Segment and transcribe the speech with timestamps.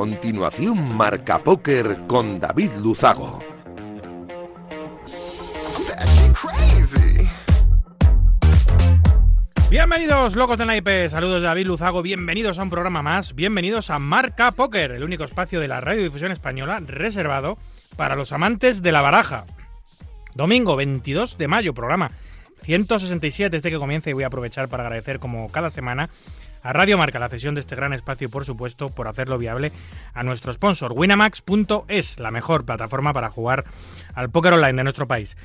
[0.00, 3.38] continuación Marca Póker con David Luzago.
[9.70, 11.10] Bienvenidos, locos de naipe.
[11.10, 12.00] Saludos David Luzago.
[12.00, 13.34] Bienvenidos a un programa más.
[13.34, 17.58] Bienvenidos a Marca Póker, el único espacio de la radiodifusión española reservado
[17.96, 19.44] para los amantes de la baraja.
[20.34, 22.10] Domingo 22 de mayo, programa
[22.62, 26.10] 167 desde que comienza y voy a aprovechar para agradecer como cada semana
[26.62, 29.72] a Radio Marca la cesión de este gran espacio por supuesto por hacerlo viable
[30.12, 33.64] a nuestro sponsor winamax.es, la mejor plataforma para jugar
[34.14, 35.36] al póker online de nuestro país.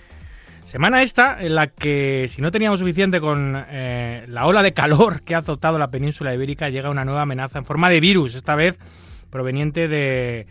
[0.66, 5.22] Semana esta en la que si no teníamos suficiente con eh, la ola de calor
[5.22, 8.56] que ha azotado la península ibérica llega una nueva amenaza en forma de virus, esta
[8.56, 8.78] vez
[9.30, 10.48] proveniente de,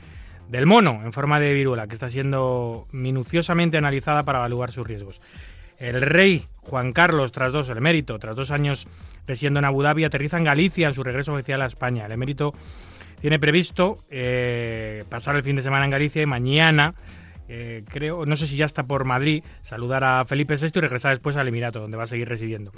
[0.49, 5.21] del mono en forma de viruela que está siendo minuciosamente analizada para evaluar sus riesgos.
[5.79, 8.87] El rey Juan Carlos, tras dos, el emérito, tras dos años
[9.27, 12.07] residiendo en Abu Dhabi, aterriza en Galicia en su regreso oficial a España.
[12.07, 12.55] El emérito
[13.21, 16.95] tiene previsto eh, pasar el fin de semana en Galicia y mañana,
[17.49, 21.13] eh, creo, no sé si ya está por Madrid, saludar a Felipe VI y regresar
[21.13, 22.73] después al Emirato, donde va a seguir residiendo.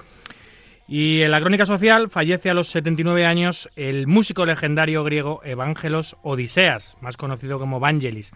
[0.88, 6.16] Y en la crónica social fallece a los 79 años el músico legendario griego Evangelos
[6.22, 8.32] Odiseas, más conocido como Vangelis,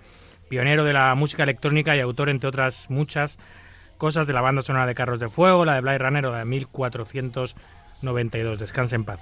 [0.48, 3.38] pionero de la música electrónica y autor, entre otras muchas,
[4.00, 6.38] cosas de la banda sonora de Carros de Fuego, la de Blade Runner o la
[6.38, 8.58] de 1492.
[8.58, 9.20] Descanse en paz.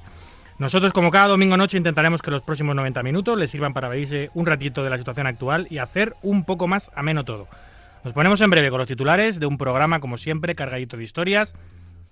[0.59, 4.31] Nosotros, como cada domingo noche, intentaremos que los próximos 90 minutos les sirvan para verse
[4.35, 7.49] un ratito de la situación actual y hacer un poco más ameno todo.
[8.05, 11.55] Nos ponemos en breve con los titulares de un programa, como siempre, cargadito de historias,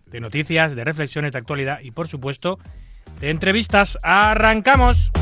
[0.07, 2.59] de noticias, de reflexiones de actualidad y, por supuesto,
[3.21, 3.99] de entrevistas.
[4.03, 5.13] ¡Arrancamos!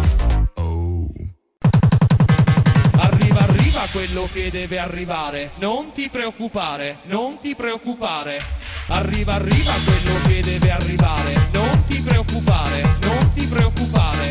[3.93, 5.53] Quello che deve arrivare.
[5.59, 8.41] Non ti preoccupare, non ti preoccupare.
[8.89, 11.49] Arriva, arriva quello che deve arrivare.
[11.53, 14.31] Non ti preoccupare, non ti preoccupare.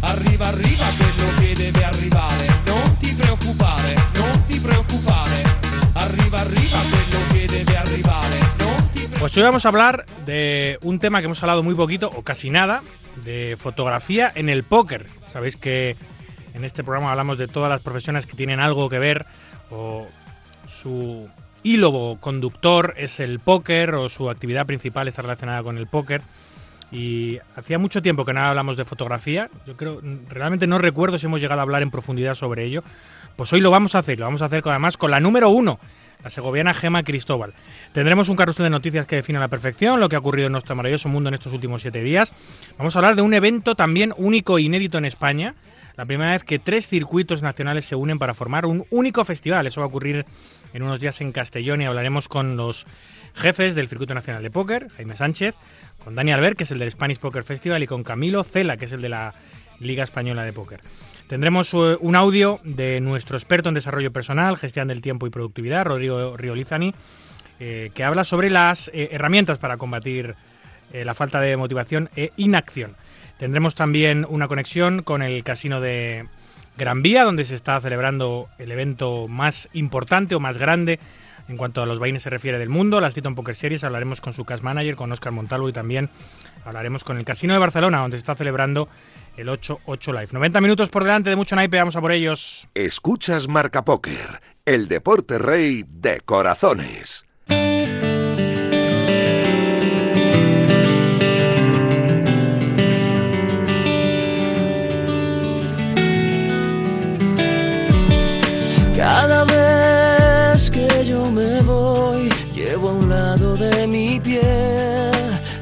[0.00, 2.46] Arriva, arriva quello che debe arrivare.
[2.66, 5.42] Non ti preoccupare, non ti preoccupare.
[5.94, 7.74] Arriva, arriva quello che debe
[8.92, 12.22] ti Pues hoy vamos a hablar de un tema que hemos hablado muy poquito o
[12.22, 12.82] casi nada,
[13.24, 15.06] de fotografía en el póker.
[15.32, 15.96] Sabéis que
[16.54, 19.26] en este programa hablamos de todas las profesiones que tienen algo que ver
[19.70, 20.06] o
[20.66, 21.28] su
[21.62, 26.22] hilo conductor es el póker o su actividad principal está relacionada con el póker.
[26.92, 29.50] Y hacía mucho tiempo que no hablamos de fotografía.
[29.66, 32.84] Yo creo, realmente no recuerdo si hemos llegado a hablar en profundidad sobre ello.
[33.34, 35.80] Pues hoy lo vamos a hacer, lo vamos a hacer además con la número uno,
[36.22, 37.52] la segoviana Gema Cristóbal.
[37.92, 40.52] Tendremos un carrusel de noticias que define a la perfección lo que ha ocurrido en
[40.52, 42.32] nuestro maravilloso mundo en estos últimos siete días.
[42.78, 45.56] Vamos a hablar de un evento también único e inédito en España,
[45.96, 49.66] la primera vez que tres circuitos nacionales se unen para formar un único festival.
[49.66, 50.26] Eso va a ocurrir
[50.72, 52.86] en unos días en Castellón y hablaremos con los
[53.34, 55.54] jefes del Circuito Nacional de Póker, Jaime Sánchez,
[56.02, 58.86] con Dani Albert, que es el del Spanish Poker Festival, y con Camilo Cela, que
[58.86, 59.34] es el de la
[59.80, 60.80] Liga Española de Póker.
[61.28, 65.86] Tendremos eh, un audio de nuestro experto en desarrollo personal, gestión del tiempo y productividad,
[65.86, 66.94] Rodrigo Riolizani,
[67.60, 70.34] eh, que habla sobre las eh, herramientas para combatir
[70.92, 72.94] la falta de motivación e inacción.
[73.38, 76.26] Tendremos también una conexión con el casino de
[76.76, 80.98] Gran Vía, donde se está celebrando el evento más importante o más grande
[81.48, 83.84] en cuanto a los vaines se refiere del mundo, las Titan Poker Series.
[83.84, 86.10] Hablaremos con su cast manager, con Oscar Montalvo y también
[86.64, 88.88] hablaremos con el Casino de Barcelona, donde se está celebrando
[89.36, 90.28] el 8-8 Live.
[90.32, 92.68] 90 minutos por delante de mucho naipe, vamos a por ellos.
[92.74, 97.24] Escuchas Marca Póker, el deporte rey de corazones.
[109.04, 115.12] Cada vez que yo me voy, llevo a un lado de mi piel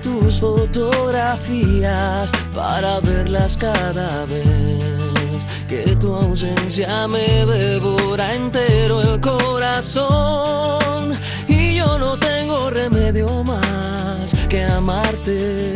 [0.00, 5.44] tus fotografías para verlas cada vez.
[5.68, 11.12] Que tu ausencia me devora entero el corazón
[11.48, 15.74] y yo no tengo remedio más que amarte.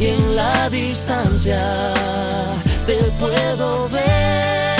[0.00, 1.62] Y en la distancia
[2.84, 4.79] te puedo ver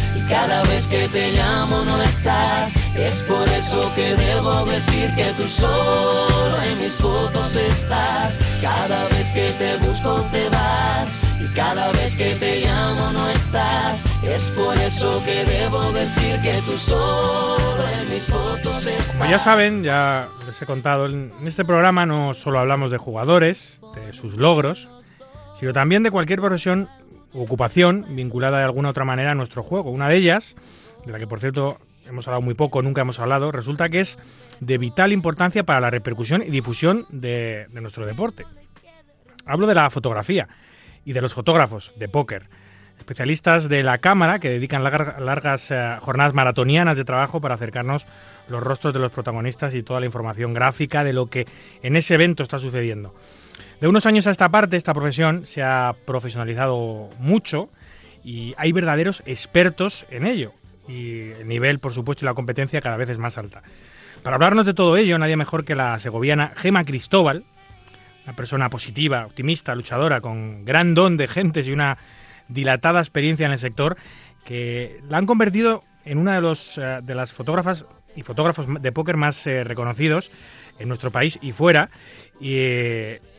[0.31, 2.73] cada vez que te llamo no estás.
[2.95, 8.39] Es por eso que debo decir que tú solo en mis fotos estás.
[8.61, 14.03] Cada vez que te busco te vas y cada vez que te llamo no estás.
[14.23, 19.11] Es por eso que debo decir que tú solo en mis fotos estás.
[19.11, 23.81] Como ya saben, ya les he contado, en este programa no solo hablamos de jugadores,
[23.95, 24.87] de sus logros,
[25.59, 26.87] sino también de cualquier profesión
[27.33, 29.91] ocupación vinculada de alguna otra manera a nuestro juego.
[29.91, 30.55] Una de ellas,
[31.05, 34.19] de la que por cierto hemos hablado muy poco, nunca hemos hablado, resulta que es
[34.59, 38.45] de vital importancia para la repercusión y difusión de, nuestro deporte.
[39.45, 40.47] Hablo de la fotografía
[41.05, 42.47] y de los fotógrafos de póker,
[42.99, 48.05] especialistas de la cámara que dedican largas eh, jornadas maratonianas de trabajo para acercarnos
[48.47, 51.47] los rostros de los protagonistas y toda la información gráfica de lo que
[51.81, 53.15] en ese evento está sucediendo.
[53.81, 57.67] De unos años a esta parte, esta profesión se ha profesionalizado mucho
[58.23, 60.53] y hay verdaderos expertos en ello.
[60.87, 63.63] Y el nivel, por supuesto, y la competencia cada vez es más alta.
[64.21, 67.43] Para hablarnos de todo ello, nadie mejor que la segoviana Gema Cristóbal,
[68.25, 71.97] una persona positiva, optimista, luchadora, con gran don de gentes y una
[72.49, 73.97] dilatada experiencia en el sector,
[74.45, 77.85] que la han convertido en una de, eh, de las fotógrafas
[78.15, 80.31] y fotógrafos de póker más eh, reconocidos
[80.79, 81.89] en nuestro país y fuera.
[82.39, 82.57] Y,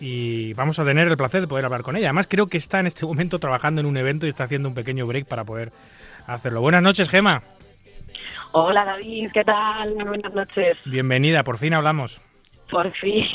[0.00, 2.08] y, vamos a tener el placer de poder hablar con ella.
[2.08, 4.74] Además, creo que está en este momento trabajando en un evento y está haciendo un
[4.74, 5.72] pequeño break para poder
[6.26, 6.60] hacerlo.
[6.60, 7.42] Buenas noches, Gema.
[8.54, 9.94] Hola David, ¿qué tal?
[9.94, 10.76] buenas noches.
[10.84, 12.20] Bienvenida, por fin hablamos.
[12.70, 13.26] Por fin,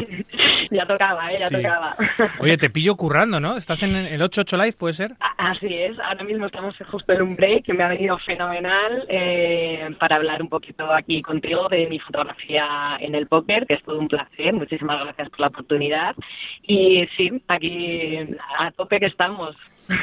[0.72, 1.38] ya tocaba, ¿eh?
[1.40, 1.96] ya tocaba.
[2.40, 3.58] Oye, te pillo currando, ¿no?
[3.58, 5.12] ¿Estás en el 88 Live, puede ser?
[5.38, 9.90] Así es, ahora mismo estamos justo en un break que me ha venido fenomenal eh,
[10.00, 14.00] para hablar un poquito aquí contigo de mi fotografía en el póker, que es todo
[14.00, 16.16] un placer, muchísimas gracias por la oportunidad.
[16.64, 18.18] Y sí, aquí
[18.60, 19.56] a tope que estamos.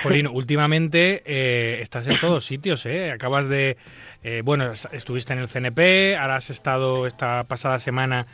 [0.03, 3.11] Jolín, últimamente eh, estás en todos sitios, ¿eh?
[3.11, 3.77] Acabas de...
[4.23, 8.25] Eh, bueno, estuviste en el CNP, ahora has estado esta pasada semana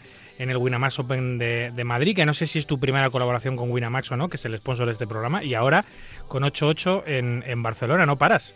[0.40, 3.70] en el Winamax Open de, Madrid, que no sé si es tu primera colaboración con
[3.70, 5.84] Winamax o no, que es el sponsor de este programa, y ahora
[6.28, 8.54] con 8-8 en, en Barcelona, no paras.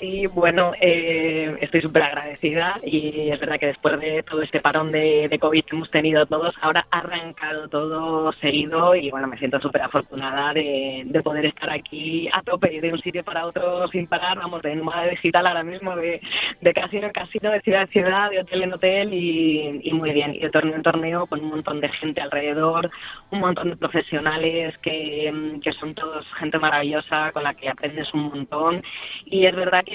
[0.00, 4.90] Sí, bueno, eh, estoy súper agradecida y es verdad que después de todo este parón
[4.90, 9.36] de, de, COVID que hemos tenido todos, ahora ha arrancado todo seguido y bueno, me
[9.36, 13.88] siento súper afortunada de, de, poder estar aquí a tope de un sitio para otro
[13.88, 16.18] sin parar, vamos, de nómada digital ahora mismo, de,
[16.62, 20.12] de casino en casino, de ciudad en ciudad, de hotel en hotel y, y muy
[20.12, 22.90] bien, y de torneo en torneo con un montón de gente alrededor,
[23.32, 28.30] un montón de profesionales que, que son todos gente maravillosa con la que aprendes un
[28.30, 28.82] montón.
[29.26, 29.89] Y es verdad que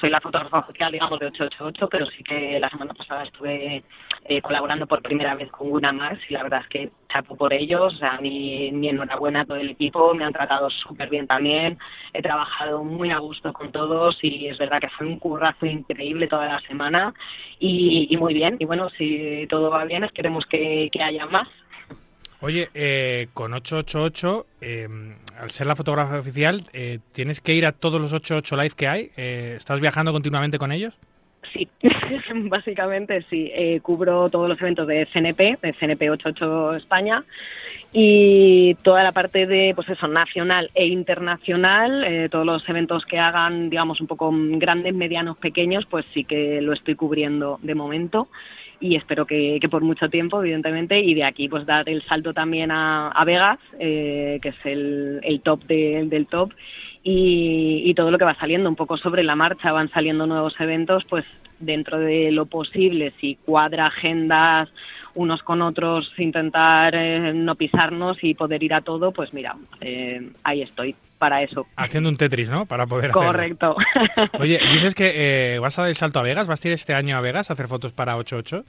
[0.00, 3.82] soy la fotógrafa oficial, digamos, de 888, pero sí que la semana pasada estuve
[4.24, 7.52] eh, colaborando por primera vez con una más y la verdad es que chapo por
[7.52, 11.78] ellos, o sea, mi, enhorabuena a todo el equipo, me han tratado súper bien también,
[12.12, 16.26] he trabajado muy a gusto con todos y es verdad que fue un currazo increíble
[16.26, 17.14] toda la semana
[17.58, 21.48] y, muy bien, y bueno, si todo va bien, esperemos que haya más.
[22.40, 24.86] Oye, eh, con 888, eh,
[25.40, 28.86] al ser la fotógrafa oficial, eh, ¿tienes que ir a todos los 88 live que
[28.86, 29.10] hay?
[29.16, 30.96] Eh, ¿Estás viajando continuamente con ellos?
[31.52, 31.68] Sí,
[32.34, 33.50] básicamente sí.
[33.82, 37.24] cubro todos los eventos de CNP, de CNP 88 España,
[37.92, 43.70] y toda la parte de, pues eso, nacional e internacional, todos los eventos que hagan,
[43.70, 48.28] digamos, un poco grandes, medianos, pequeños, pues sí que lo estoy cubriendo de momento
[48.80, 52.70] y espero que, por mucho tiempo, evidentemente, y de aquí pues dar el salto también
[52.70, 56.52] a, Vegas, eh, que es el, el top del top,
[57.02, 60.54] y, y, todo lo que va saliendo, un poco sobre la marcha, van saliendo nuevos
[60.60, 61.24] eventos, pues
[61.60, 64.68] dentro de lo posible, si cuadra agendas
[65.14, 70.30] unos con otros, intentar eh, no pisarnos y poder ir a todo, pues mira, eh,
[70.44, 71.66] ahí estoy para eso.
[71.76, 72.66] Haciendo un Tetris, ¿no?
[72.66, 73.76] Para poder Correcto.
[74.38, 76.94] Oye, dices que eh, vas a dar el salto a Vegas, ¿vas a ir este
[76.94, 78.64] año a Vegas a hacer fotos para 88?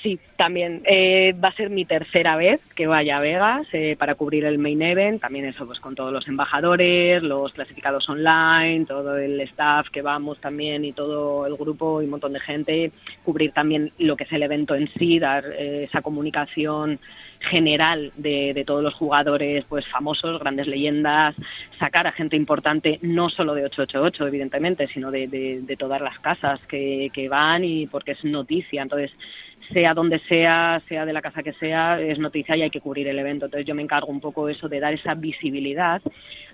[0.00, 0.82] Sí, también.
[0.84, 4.58] Eh, va a ser mi tercera vez que vaya a Vegas eh, para cubrir el
[4.58, 5.20] main event.
[5.20, 10.40] También eso, pues con todos los embajadores, los clasificados online, todo el staff que vamos
[10.40, 12.92] también y todo el grupo y un montón de gente.
[13.24, 16.98] Cubrir también lo que es el evento en sí, dar eh, esa comunicación
[17.42, 21.34] general de, de, todos los jugadores pues famosos, grandes leyendas,
[21.78, 26.18] sacar a gente importante, no solo de 888, evidentemente, sino de, de, de todas las
[26.20, 28.82] casas que, que van y porque es noticia.
[28.82, 29.10] Entonces,
[29.72, 33.08] sea donde sea, sea de la casa que sea, es noticia y hay que cubrir
[33.08, 33.46] el evento.
[33.46, 36.02] Entonces yo me encargo un poco eso de dar esa visibilidad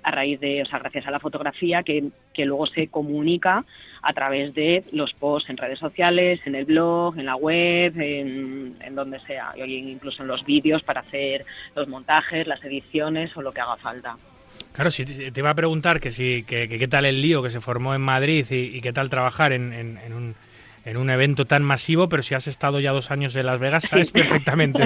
[0.02, 3.64] a raíz de, o sea, gracias a la fotografía que, que luego se comunica
[4.02, 8.76] a través de los posts en redes sociales, en el blog, en la web, en,
[8.80, 13.42] en donde sea, y incluso en los vídeos para hacer los montajes, las ediciones o
[13.42, 14.16] lo que haga falta.
[14.72, 17.60] Claro, si te iba a preguntar que si que, qué tal el lío que se
[17.60, 20.34] formó en Madrid y, y qué tal trabajar en, en, en un
[20.88, 23.84] en un evento tan masivo, pero si has estado ya dos años en Las Vegas,
[23.84, 24.82] sabes perfectamente.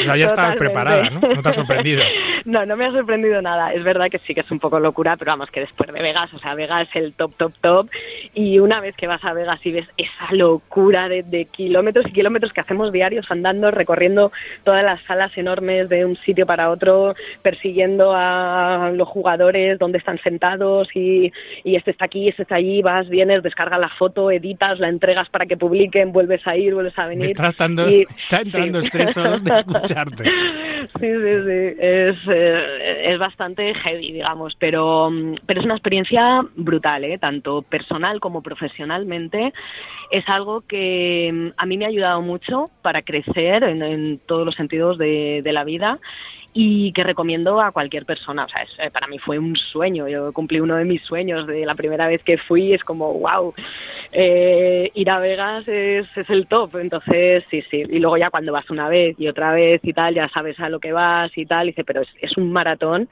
[0.00, 1.20] o sea, ya estabas preparada, ¿no?
[1.20, 2.02] No te has sorprendido.
[2.46, 3.72] No, no me ha sorprendido nada.
[3.72, 6.32] Es verdad que sí que es un poco locura, pero vamos, que después de Vegas,
[6.32, 7.88] o sea, Vegas es el top, top, top.
[8.34, 12.12] Y una vez que vas a Vegas y ves esa locura de, de kilómetros y
[12.12, 14.30] kilómetros que hacemos diarios andando, recorriendo
[14.64, 20.18] todas las salas enormes de un sitio para otro, persiguiendo a los jugadores donde están
[20.22, 21.32] sentados y,
[21.64, 25.28] y este está aquí, este está allí, vas, vienes, descargas la foto, editas, la entregas
[25.30, 27.24] para que publiquen, vuelves a ir, vuelves a venir.
[27.24, 28.88] Me está, estando, Y- está entrando sí.
[28.92, 29.02] de
[29.54, 30.24] escucharte.
[30.24, 31.76] Sí, sí, sí.
[31.78, 37.18] Es, eh, es bastante heavy, digamos, pero, mm, pero es una experiencia brutal, ¿eh?
[37.18, 39.52] tanto personal como profesionalmente.
[40.10, 44.54] Es algo que mm, a mí me ha ayudado mucho para crecer en, todos los
[44.54, 45.98] sentidos de la vida
[46.58, 48.46] y que recomiendo a cualquier persona.
[48.46, 50.08] O sea, es- eh, para mí fue un sueño.
[50.08, 52.72] Yo cumplí uno de mis sueños de la primera vez que fui.
[52.72, 53.52] Es como, wow,
[54.12, 56.76] eh, ir a Vegas es, es el top.
[56.76, 57.82] Entonces, sí, sí.
[57.90, 60.70] Y luego ya cuando vas una vez y otra vez y tal, ya sabes a
[60.70, 61.66] lo que vas y tal.
[61.66, 63.08] Dice, pero es, es un maratón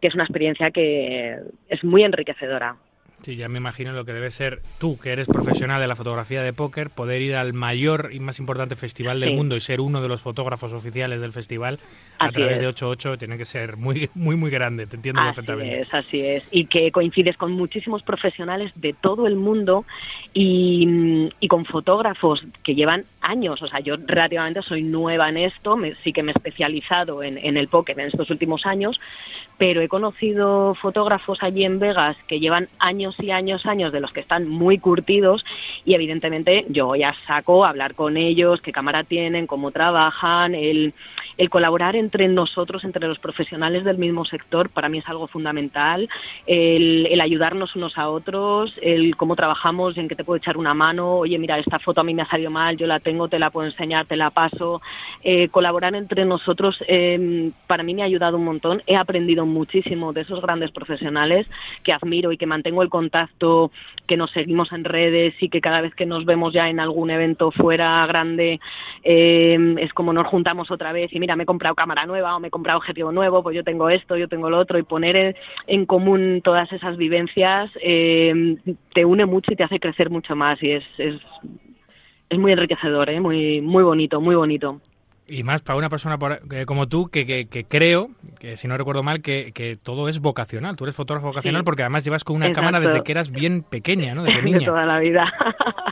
[0.00, 1.36] que es una experiencia que
[1.68, 2.76] es muy enriquecedora.
[3.22, 6.40] Sí, ya me imagino lo que debe ser tú, que eres profesional de la fotografía
[6.42, 9.34] de póker, poder ir al mayor y más importante festival del Sí.
[9.36, 11.80] mundo y ser uno de los fotógrafos oficiales del festival
[12.20, 12.60] a través es.
[12.60, 14.86] de 88 tiene que ser muy, muy, muy grande.
[14.86, 15.80] Te entiendo Así perfectamente.
[15.80, 16.46] es, así es.
[16.52, 19.84] Y que coincides con muchísimos profesionales de todo el mundo
[20.32, 23.60] y, y con fotógrafos que llevan años.
[23.62, 27.38] O sea, yo relativamente soy nueva en esto, me- sí que me he especializado en,
[27.38, 28.98] en el póker en estos últimos años,
[29.58, 34.12] pero he conocido fotógrafos allí en Vegas que llevan años y años, años, de los
[34.12, 35.44] que están muy curtidos
[35.84, 40.94] y evidentemente yo ya saco a hablar con ellos, qué cámara tienen, cómo trabajan, el,
[41.38, 46.08] el colaborar entre nosotros, entre los profesionales del mismo sector, para mí es algo fundamental,
[46.46, 50.74] el, el ayudarnos unos a otros, el cómo trabajamos, en qué te puedo echar una
[50.74, 53.38] mano, oye, mira, esta foto a mí me ha salido mal, yo la tengo, te
[53.38, 54.82] la puedo enseñar, te la paso,
[55.24, 60.12] eh, colaborar entre nosotros eh, para mí me ha ayudado un montón, he aprendido muchísimo
[60.12, 61.46] de esos grandes profesionales
[61.84, 63.70] que admiro y que mantengo el contacto,
[64.06, 67.08] que nos seguimos en redes y que cada vez que nos vemos ya en algún
[67.10, 68.60] evento fuera grande
[69.04, 72.40] eh, es como nos juntamos otra vez y mira, me he comprado cámara nueva o
[72.40, 75.34] me he comprado objetivo nuevo, pues yo tengo esto, yo tengo lo otro y poner
[75.66, 78.56] en, común todas esas vivencias eh,
[78.92, 80.84] te une mucho y te hace crecer mucho más y es,
[82.30, 83.20] es muy enriquecedor, ¿eh?
[83.20, 84.80] muy, muy bonito, muy bonito.
[85.30, 86.16] Y más para una persona
[86.52, 88.08] eh, como tú, que, que- que creo,
[88.40, 90.74] que si no recuerdo mal, que, que todo es vocacional.
[90.76, 91.64] Tú eres fotógrafo vocacional Sí.
[91.66, 92.66] porque además llevas con una Exacto.
[92.66, 94.22] cámara desde que eras bien pequeña, ¿no?
[94.22, 94.64] Desde de niña.
[94.64, 95.30] toda la vida.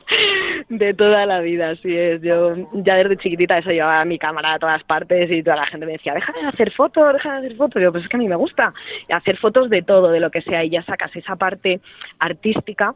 [0.71, 2.23] de toda la vida, así es.
[2.23, 5.85] Yo ya desde chiquitita eso llevaba mi cámara a todas partes y toda la gente
[5.85, 7.81] me decía, deja de hacer fotos, deja de hacer fotos.
[7.81, 8.73] Y yo, pues es que a mí me gusta
[9.09, 11.81] Y hacer fotos de todo, de lo que sea, y ya sacas esa parte
[12.19, 12.95] artística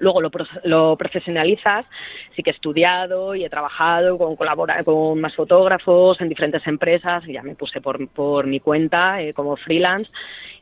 [0.00, 0.30] luego lo,
[0.64, 1.86] lo profesionalizas,
[2.34, 7.26] sí que he estudiado y he trabajado con colabora con más fotógrafos en diferentes empresas,
[7.26, 10.10] y ya me puse por, por mi cuenta eh, como freelance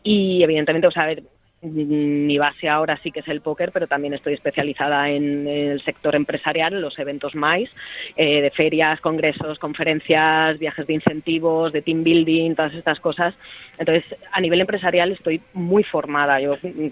[0.03, 1.15] y evidentemente, o sea,
[1.63, 5.83] mm, mi base ahora sí que es el póker, pero también estoy especializada en el
[5.83, 7.71] sector empresarial, en los eventos MAIS,
[8.17, 13.35] eh, de ferias, congresos, conferencias, viajes de incentivos, de team building, todas estas cosas.
[13.79, 16.41] Entonces, a nivel empresarial estoy muy formada.
[16.41, 16.89] Yo mm,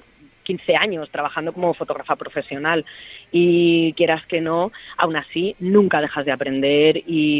[0.49, 2.85] 15 años trabajando como fotógrafa profesional.
[3.31, 7.39] Y quieras que no, aún así nunca dejas de aprender y,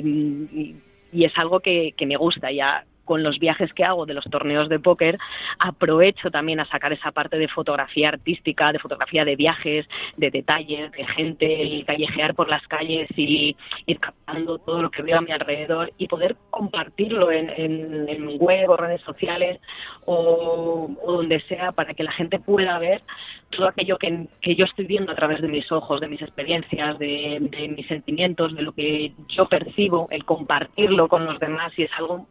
[0.53, 0.77] y-
[1.11, 2.53] y es algo que, que me gusta.
[2.53, 5.17] Ya con los viajes que hago de los torneos de póker,
[5.59, 9.89] aprovecho también a sacar esa parte de fotografía artística, de fotografía de viajes,
[10.19, 15.01] de detalles, de gente, el callejear por las calles y ir captando todo lo que
[15.01, 19.59] veo a mi alrededor y poder compartirlo en, en, en web o redes sociales
[20.05, 23.01] o, o donde sea para que la gente pueda ver
[23.49, 26.99] todo aquello que, que yo estoy viendo a través de mis ojos, de mis experiencias,
[26.99, 31.85] de, de mis sentimientos, de lo que yo percibo, el compartirlo con los demás y
[31.85, 32.27] es algo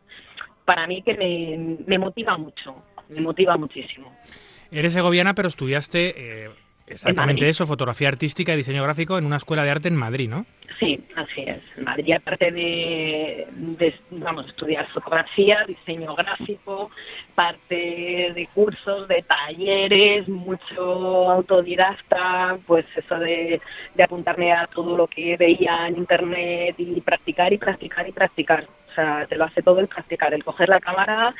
[0.67, 2.75] para mí que me, me motiva mucho,
[3.07, 4.13] me motiva muchísimo.
[4.69, 6.49] Eres segoviana, pero estudiaste eh,
[6.87, 10.45] exactamente eso, fotografía artística y diseño gráfico en una escuela de arte en Madrid, ¿no?
[10.77, 11.61] Sí, así es.
[11.77, 16.91] En Madrid, aparte de, de, vamos, estudiar fotografía, diseño gráfico,
[17.33, 23.61] parte de cursos, de talleres, mucho autodidacta, pues eso de,
[23.95, 28.67] de apuntarme a todo lo que veía en internet y practicar y practicar y practicar.
[28.97, 31.35] O sea, te lo hace todo el practicar, el coger la cámara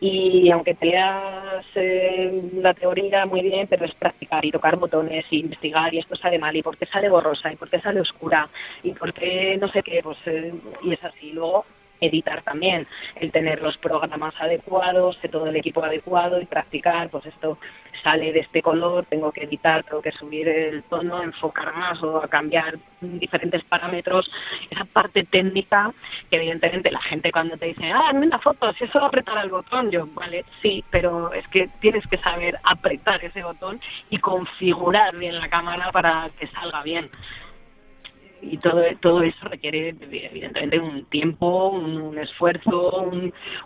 [0.00, 5.26] y aunque te leas eh, la teoría muy bien, pero es practicar y tocar botones
[5.30, 8.00] y investigar y esto sale mal y por qué sale borrosa y por qué sale
[8.00, 8.48] oscura
[8.82, 11.32] y por qué no sé qué, pues eh, y es así.
[11.32, 11.66] Luego
[12.00, 12.86] editar también,
[13.20, 17.58] el tener los programas adecuados, de todo el equipo adecuado y practicar, pues esto
[18.02, 22.20] sale de este color, tengo que editar, tengo que subir el tono, enfocar más o
[22.28, 24.30] cambiar diferentes parámetros.
[24.70, 25.92] Esa parte técnica
[26.30, 29.44] que evidentemente la gente cuando te dice, ah, en una foto, si es solo apretar
[29.44, 33.80] el botón, yo, vale, sí, pero es que tienes que saber apretar ese botón
[34.10, 37.10] y configurar bien la cámara para que salga bien
[38.42, 43.10] y todo, todo eso requiere evidentemente un tiempo, un, esfuerzo,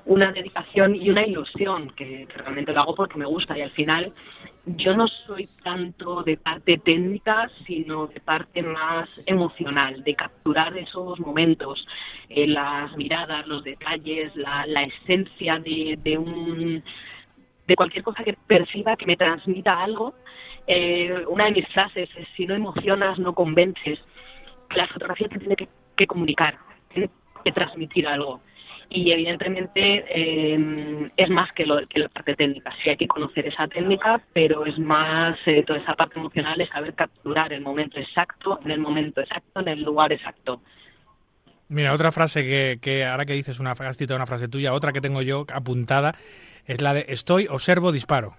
[0.05, 4.13] una dedicación y una ilusión, que, realmente lo hago porque me gusta y al final
[4.67, 11.19] yo no soy tanto de parte técnica, sino de parte más emocional, de capturar esos
[11.21, 11.87] momentos,
[12.29, 16.83] eh, las miradas, los detalles, la, la esencia de, de, un,
[17.67, 20.15] de cualquier cosa que perciba, que me transmita algo.
[20.67, 24.01] Eh, una de mis frases es, si no emocionas, no convences
[24.75, 25.57] la fotografía te tiene
[25.97, 26.59] que, comunicar,
[26.93, 27.11] tiene
[27.45, 28.41] que transmitir algo.
[28.89, 32.73] Y evidentemente eh, es más que, lo, que la parte técnica.
[32.83, 36.69] Sí hay que conocer esa técnica, pero es más eh, toda esa parte emocional de
[36.69, 40.63] saber capturar el momento exacto, en el momento exacto, en el lugar exacto.
[41.69, 44.93] Mira, otra frase que, que ahora que dices una, has citado una frase tuya, otra
[44.93, 46.15] que tengo yo apuntada
[46.65, 48.35] es la de estoy, observo, disparo.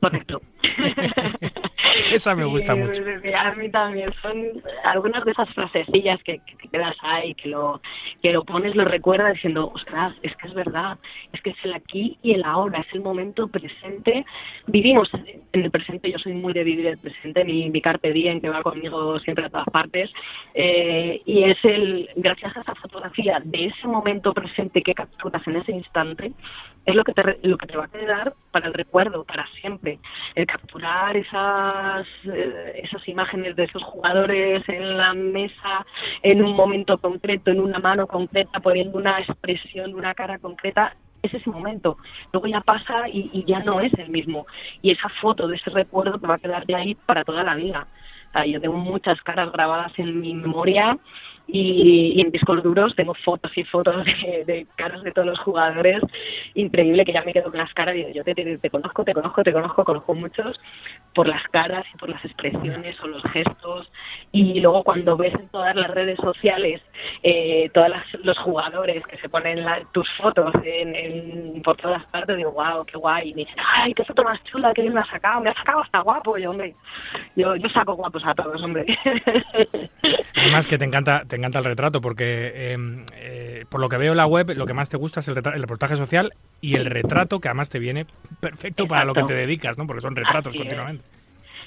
[0.00, 0.40] Correcto.
[2.12, 3.02] Esa me gusta mucho.
[3.36, 4.12] A mí también.
[4.22, 4.36] Son
[4.84, 7.80] algunas de esas frasecillas que, que quedas ahí, que lo,
[8.22, 10.98] que lo pones, lo recuerdas diciendo, ostras, es que es verdad,
[11.32, 14.24] es que es el aquí y el ahora, es el momento presente.
[14.66, 15.10] Vivimos
[15.52, 18.48] en el presente, yo soy muy de vivir el presente, mi, mi carpe diem que
[18.48, 20.10] va conmigo siempre a todas partes.
[20.54, 25.56] Eh, y es el, gracias a esa fotografía de ese momento presente que capturas en
[25.56, 26.32] ese instante,
[26.86, 29.98] es lo que te, lo que te va a quedar para el recuerdo, para siempre.
[30.34, 35.86] El capturar esas, eh, esas imágenes de esos jugadores en la mesa
[36.22, 41.32] en un momento concreto, en una mano concreta, poniendo una expresión, una cara concreta, es
[41.32, 41.96] ese momento.
[42.32, 44.46] Luego ya pasa y, y, ya no es el mismo.
[44.82, 47.54] Y esa foto de ese recuerdo te va a quedar de ahí para toda la
[47.54, 47.86] vida.
[48.46, 50.98] Yo tengo muchas caras grabadas en mi memoria
[51.46, 54.04] y, en discos duros tengo fotos y fotos
[54.46, 56.00] de, caras de todos los jugadores.
[56.54, 59.42] Increíble que ya me quedo con las caras y yo te, te, conozco, te conozco,
[59.42, 60.60] te conozco, conozco muchos
[61.14, 63.90] por las caras y por las expresiones o los gestos.
[64.32, 66.80] Y luego cuando ves en todas las redes sociales
[67.22, 67.88] eh, todos
[68.22, 73.30] los jugadores que se ponen tus fotos en, por todas partes, digo, wow, qué guay.
[73.30, 75.82] Y me dicen, ay, qué foto más chula, que me ha sacado, me ha sacado
[75.82, 76.38] hasta guapo.
[76.38, 76.74] Y hombre,
[77.36, 78.86] yo, yo saco guapos a todos, hombre.
[80.36, 84.12] Además que te encanta te encanta el retrato porque em, eh, por lo que veo
[84.12, 86.84] en la web lo que más te gusta es el, el, reportaje social y el
[86.84, 88.06] retrato que además te viene
[88.38, 89.84] perfecto para lo que te dedicas, ¿no?
[89.88, 91.02] Porque son retratos continuamente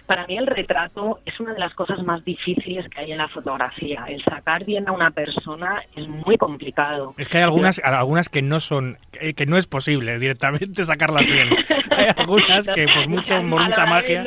[0.08, 3.28] para mí el retrato es una de las cosas más difíciles que hay en la
[3.28, 4.06] fotografía.
[4.08, 7.14] El sacar bien a una persona es muy complicado.
[7.18, 11.50] Es que hay algunas, algunas que no son, que no es posible directamente sacarlas bien.
[11.92, 14.22] Hay algunas que por mucho, por mucha magia.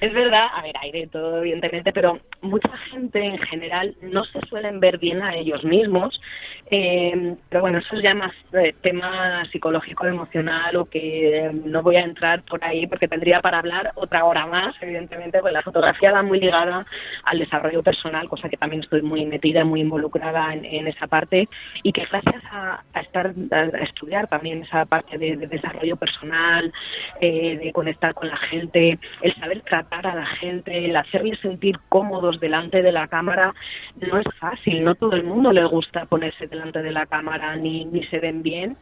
[0.00, 4.38] es verdad, a ver, hay de todo, evidentemente, pero mucha gente en general no se
[4.48, 6.20] suelen ver bien a ellos mismos.
[6.70, 11.96] Eh, pero bueno, eso es ya más eh, tema psicológico, emocional, o que no voy
[11.96, 16.12] a entrar por ahí porque tendría para hablar otra hora más, evidentemente, pues la fotografía
[16.12, 16.86] va muy ligada
[17.24, 21.48] al desarrollo personal, cosa que también estoy muy metida, muy involucrada en, esa parte,
[21.82, 26.72] y que gracias a, estar, a estudiar también esa parte de, desarrollo personal,
[27.20, 31.78] eh, de conectar con la gente, el saber tratar a la gente, el hacerles sentir
[31.88, 33.54] cómodos delante de la cámara,
[33.96, 37.84] no es fácil, no todo el mundo le gusta ponerse delante de la cámara ni,
[37.84, 38.76] ni se ven bien,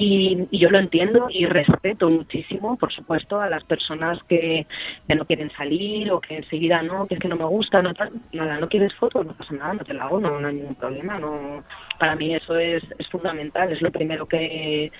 [0.00, 4.66] y, yo lo entiendo y respeto muchísimo, por supuesto, a las personas que,
[5.08, 7.92] no quieren salir o que enseguida no, que es que no me gusta, no,
[8.32, 11.18] nada, no quieres fotos, no pasa nada, no te la hago, no, hay ningún problema.
[11.18, 11.62] no
[11.98, 14.90] Para mí eso es, es fundamental, es lo primero que,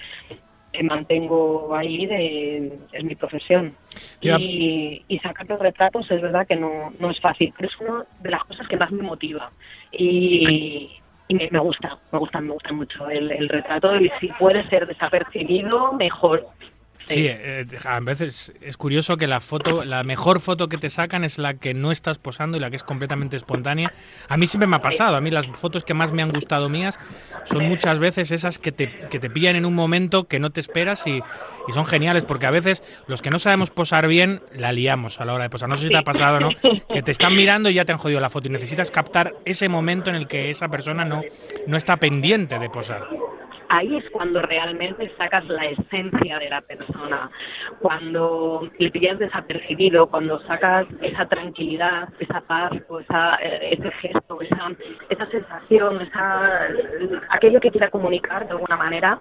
[0.82, 3.74] mantengo ahí, de, es mi profesión.
[4.20, 8.04] Y, y sacar los retratos es verdad que no, no es fácil, pero es una
[8.20, 9.50] de las cosas que más me motiva.
[9.92, 10.99] Y,
[11.30, 14.86] y me, gusta, me gusta, me gusta mucho el, el retrato y si puede ser
[14.88, 16.44] desapercibido, mejor.
[17.08, 21.24] Sí, eh, a veces es curioso que la foto, la mejor foto que te sacan
[21.24, 23.92] es la que no estás posando y la que es completamente espontánea.
[24.28, 26.68] A mí siempre me ha pasado, a mí las fotos que más me han gustado
[26.68, 27.00] mías
[27.44, 30.60] son muchas veces esas que te, que te pillan en un momento que no te
[30.60, 31.20] esperas y,
[31.68, 35.24] y, son geniales, porque a veces los que no sabemos posar bien la liamos a
[35.24, 35.68] la hora de posar.
[35.68, 36.50] No sé si te ha pasado, ¿no?
[36.92, 39.68] Que te están mirando y ya te han jodido la foto y necesitas captar ese
[39.68, 41.22] momento en el que esa persona no,
[41.66, 43.08] no está pendiente de posar.
[43.70, 47.30] Ahí es cuando realmente sacas la esencia de la persona,
[47.78, 54.72] cuando le pillas desapercibido, cuando sacas esa tranquilidad, esa paz, esa, eh, ese gesto, esa,
[55.08, 56.66] esa sensación, esa,
[57.30, 59.20] aquello que quiera comunicar de alguna manera.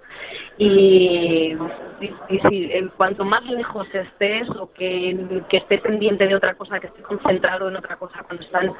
[0.62, 1.56] Y,
[2.48, 6.88] si, en cuanto más lejos estés o que, que esté pendiente de otra cosa, que
[6.88, 8.70] esté concentrado en otra cosa, cuando están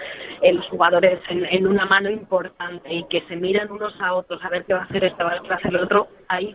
[0.42, 4.44] eh, los jugadores en, en una mano importante y que se miran unos a otros
[4.44, 6.54] a ver qué va a hacer este, va a hacer el otro, ahí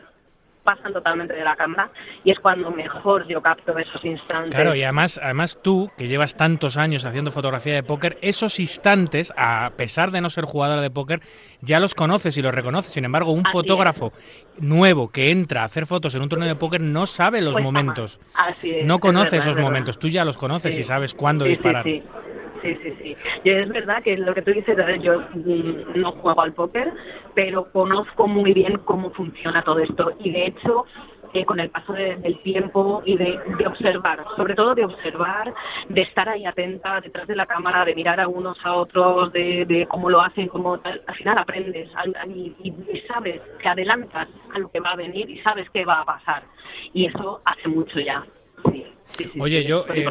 [0.66, 1.90] pasan totalmente de la cámara
[2.24, 4.54] y es cuando mejor yo capto esos instantes.
[4.54, 9.32] Claro, y además, además tú, que llevas tantos años haciendo fotografía de póker, esos instantes,
[9.38, 11.22] a pesar de no ser jugador de póker,
[11.62, 12.92] ya los conoces y los reconoces.
[12.92, 14.12] Sin embargo, un Así fotógrafo
[14.58, 17.64] nuevo que entra a hacer fotos en un torneo de póker no sabe los Pues
[17.64, 18.20] momentos.
[18.34, 20.00] Así es, no es conoce verdad, esos momentos.
[20.00, 20.82] Tú ya los conoces Sí.
[20.82, 21.84] y sabes cuándo sí, disparar.
[21.84, 22.04] Sí,
[22.66, 22.94] sí, sí.
[23.02, 23.16] sí.
[23.44, 26.92] Y es verdad que lo que tú dices, yo mm, no juego al póker,
[27.34, 30.12] pero conozco muy bien cómo funciona todo esto.
[30.20, 30.86] Y de hecho,
[31.34, 35.54] eh, con el paso de- del tiempo y de, observar, sobre todo de observar,
[35.90, 39.66] de estar ahí atenta detrás de la cámara, de mirar a unos a otros, de,
[39.66, 41.90] de cómo lo hacen, cómo tal, al final aprendes
[42.28, 46.02] y, y sabes, te adelantas a lo que va a venir y sabes qué va
[46.02, 46.44] a pasar.
[46.94, 48.24] Y eso hace mucho ya.
[48.72, 48.84] Sí,
[49.18, 50.08] sí, sí, Oye, yo, eh,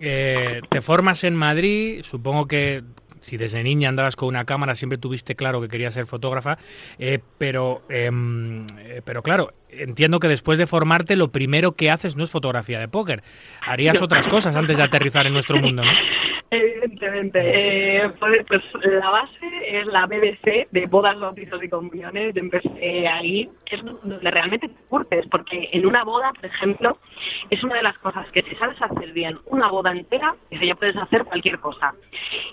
[0.00, 2.82] eh, te formas en Madrid, supongo que
[3.22, 6.58] si desde niña andabas con una cámara siempre tuviste claro que querías ser fotógrafa,
[6.98, 12.16] eh, pero, em, eh, pero claro, entiendo que después de formarte lo primero que haces
[12.16, 13.22] no es fotografía de póker,
[13.62, 15.92] harías otras cosas antes de aterrizar en nuestro mundo, ¿no?
[16.52, 17.40] Evidentemente.
[17.42, 22.34] Eh, pues, pues la base es la BBC de bodas, bautizos y comuniones.
[22.34, 23.48] Yo empecé ahí.
[23.70, 26.98] Es donde realmente te curtes, porque en una boda, por ejemplo,
[27.48, 30.96] es una de las cosas que si sabes hacer bien una boda entera, ya puedes
[30.96, 31.94] hacer cualquier cosa.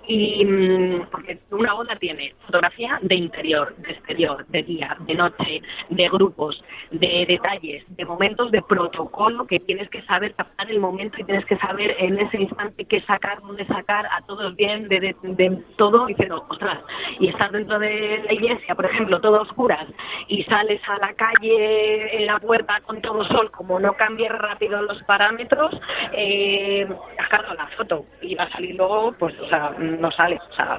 [0.08, 5.62] Y mm, porque una boda tiene fotografía de interior, de exterior, de día, de noche,
[5.90, 11.18] de grupos, de detalles, de momentos de protocolo que tienes que saber captar el momento
[11.20, 15.00] y tienes que saber en ese instante qué sacar, dónde sacar, a todos bien, de,
[15.00, 16.80] de, de todo, diciendo, ostras,
[17.20, 19.88] y estás dentro de la iglesia, por ejemplo, todo a oscuras,
[20.28, 24.82] y sales a la calle en la puerta con todo sol, como no cambies rápido
[24.82, 25.72] los parámetros,
[26.14, 30.40] eh, has cargado la foto y va a salir luego, pues, o sea, no sale,
[30.50, 30.78] o sea,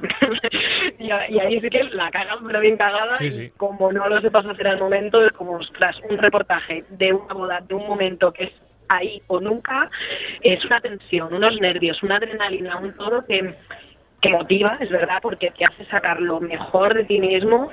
[0.99, 3.51] y, y ahí sí que la cagas, pero bien cagada, Sí, y sí.
[3.57, 7.61] como no lo sepas hacer al momento, es como, ostras, un reportaje de una boda,
[7.61, 8.53] de un momento que es
[8.91, 9.91] ahí o nunca,
[10.43, 13.55] es una tensión, unos nervios, una adrenalina, un todo que
[14.21, 17.71] que motiva, es verdad, porque te hace sacar lo mejor de ti mismo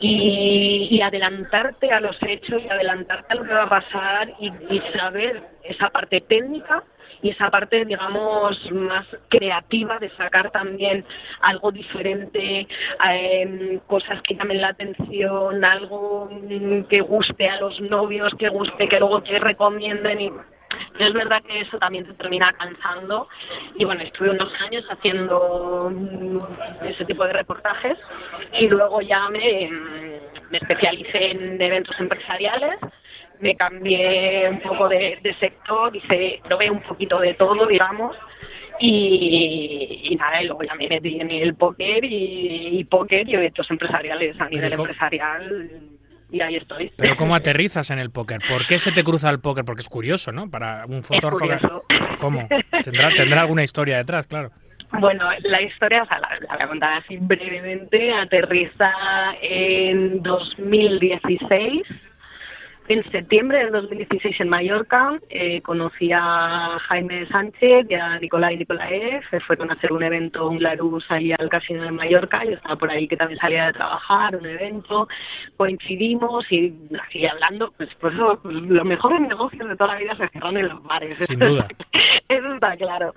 [0.00, 4.82] y, adelantarte a los hechos y adelantarte a lo que va a pasar y, y
[4.96, 6.84] saber esa parte técnica
[7.22, 11.04] y esa parte, digamos, más creativa de sacar también
[11.40, 12.66] algo diferente,
[13.10, 18.88] eh, cosas que llamen la atención, algo mm, que guste a los novios, que guste,
[18.88, 20.32] que luego te recomienden y
[20.98, 23.28] es verdad que eso también te termina cansando.
[23.76, 26.38] Y bueno, estuve unos años haciendo mm,
[26.84, 27.98] ese tipo de reportajes.
[28.58, 29.70] Y luego ya me,
[30.50, 32.78] me especialicé en eventos empresariales.
[33.40, 38.14] Me cambié un poco de, de sector, hice, probé un poquito de todo, digamos,
[38.78, 43.34] y, y nada, y luego ya me metí en el póker y, y póker y
[43.34, 45.99] eventos empresariales a nivel empresarial
[46.30, 46.92] y ahí estoy.
[46.96, 48.40] Pero ¿cómo aterrizas en el póker?
[48.48, 49.64] ¿Por qué se te cruza el póker?
[49.64, 50.50] Porque es curioso, ¿no?
[50.50, 51.84] Para un fotógrafo.
[52.18, 52.48] ¿Cómo?
[52.82, 54.50] Tendrá, tendrá alguna historia detrás, claro.
[54.98, 58.90] Bueno, la historia, o sea, la, la voy a contar así brevemente, aterriza
[59.40, 61.82] en 2016.
[62.90, 69.22] En septiembre del 2016 en Mallorca eh, conocí a Jaime Sánchez y a Nicolai Nicolaev.
[69.30, 72.44] eh, Fueron a hacer un evento, un Larus ahí al casino de Mallorca.
[72.44, 75.06] Yo estaba por ahí que también salía de trabajar, un evento.
[75.56, 80.28] Coincidimos y así hablando, pues, pues eso, los mejores negocios de toda la vida se
[80.30, 81.14] cerraron en los bares.
[81.28, 81.68] Sin duda.
[82.28, 83.12] Eso está claro.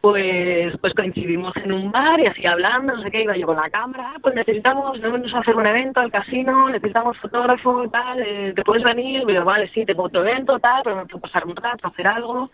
[0.00, 3.56] Pues, pues coincidimos en un bar y así hablando, no sé qué, iba yo con
[3.56, 8.20] la cámara, "Ah, pues necesitamos, vamos a hacer un evento al casino, necesitamos fotógrafo, tal,
[8.22, 9.13] eh, ¿te puedes venir?
[9.22, 12.06] Y yo, vale, sí, tengo otro evento, tal, pero me puedo pasar un rato, hacer
[12.06, 12.50] algo.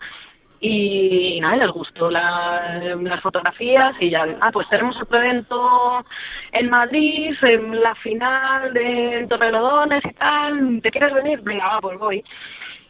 [0.59, 6.05] Y nada, les gustó la- las fotografías y ya, ah, pues tenemos otro evento
[6.51, 11.41] en Madrid, en la final de Torrelodones y tal, ¿te quieres venir?
[11.41, 12.23] Venga, va, pues voy.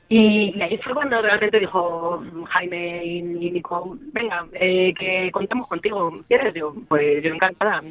[0.09, 6.53] Y, ahí fue cuando realmente dijo Jaime y, Nico, venga, eh, que contemos contigo, ¿quieres?
[6.53, 7.81] Yo, pues yo encantada.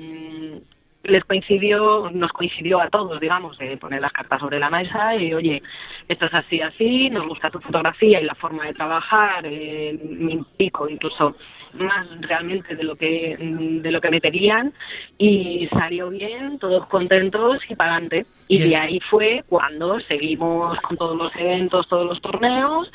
[1.02, 5.16] Mm, les coincidió, nos coincidió a todos, digamos, de poner las cartas sobre la mesa
[5.16, 5.62] y, oye,
[6.08, 10.32] esto es así, así, nos gusta tu fotografía y la forma de trabajar, eh, me
[10.32, 11.36] implico incluso
[11.74, 14.74] más realmente de lo que de lo que me pedían
[15.18, 18.26] y salió bien, todos contentos y para adelante.
[18.48, 22.90] Y de ahí fue cuando seguimos con todos los eventos, todos los torneos,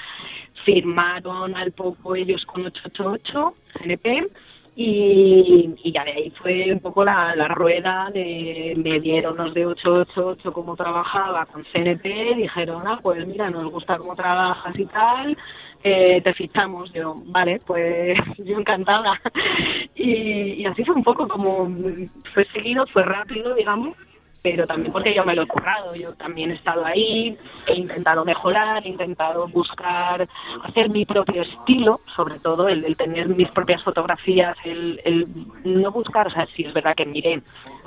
[0.65, 4.27] firmaron al poco ellos con 888 CNP
[4.75, 9.65] y, ya de ahí fue un poco la, la rueda de me dieron los de
[9.65, 15.37] 888 cómo trabajaba con CNP dijeron ah pues mira nos gusta cómo trabajas y tal
[15.81, 19.21] eh, te fichamos yo vale pues yo encantada
[19.95, 21.69] y, y así fue un poco como
[22.33, 23.95] fue seguido fue rápido digamos
[24.45, 28.23] pero también porque yo me lo he currado, yo también he estado ahí, he intentado
[28.23, 30.29] mejorar, he intentado buscar
[30.65, 35.27] hacer mi propio estilo, sobre todo el, tener mis propias fotografías, el, el,
[35.63, 37.41] no buscar, o sea, sí es verdad que miré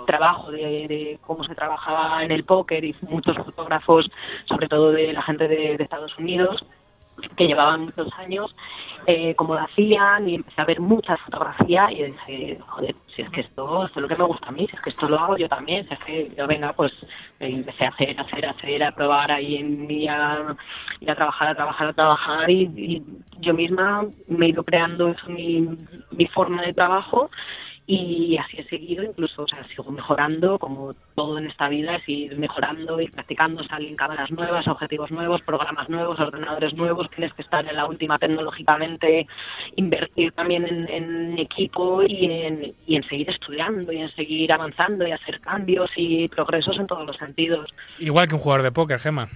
[0.05, 4.11] trabajo de, de, cómo se trabajaba en el póker y muchos fotógrafos,
[4.47, 6.67] sobre todo de la gente de Estados Unidos,
[7.37, 8.55] que llevaban muchos años,
[9.07, 13.31] eh, como lo hacían, y empecé a ver muchas fotografías y dije, joder, si es
[13.31, 15.19] que esto, esto es lo que me gusta a mí, si es que esto lo
[15.19, 16.93] hago yo también, si es que yo venga, pues
[17.41, 20.57] empecé a hacer, a hacer, a hacer, a probar ahí en y a,
[21.07, 23.03] a trabajar, a trabajar, a trabajar y, y
[23.41, 25.67] yo misma me he ido creando eso, mi,
[26.11, 27.31] mi forma de trabajo
[27.91, 32.07] y así he seguido, incluso, o sea, sigo mejorando, como todo en esta vida, es
[32.07, 37.41] ir mejorando, ir practicando, salen cámaras nuevas, objetivos nuevos, programas nuevos, ordenadores nuevos, tienes que
[37.41, 39.27] estar en la última tecnológicamente,
[39.77, 45.13] invertir también en, equipo y en, y en seguir estudiando y en seguir avanzando y
[45.13, 47.73] hacer cambios y progresos en todos los sentidos.
[47.99, 49.29] Igual que un jugador de póker, Gema.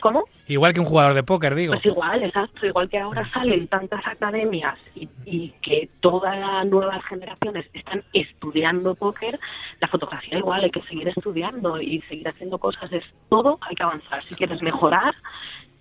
[0.00, 0.24] ¿Cómo?
[0.48, 1.74] Igual que un jugador de póker, digo.
[1.74, 2.66] Pues igual, exacto.
[2.66, 8.94] Igual que ahora salen tantas academias y, y, que todas las nuevas generaciones están estudiando
[8.94, 9.38] póker,
[9.80, 12.92] la fotografía igual hay que seguir estudiando y seguir haciendo cosas.
[12.92, 14.22] Es todo, hay que avanzar.
[14.24, 15.14] Si quieres mejorar,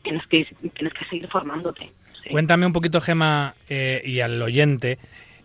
[0.03, 1.91] tienes que, tienes que seguir formándote.
[2.23, 2.29] Sí.
[2.29, 4.99] Cuéntame un poquito, Gema, eh, y al oyente,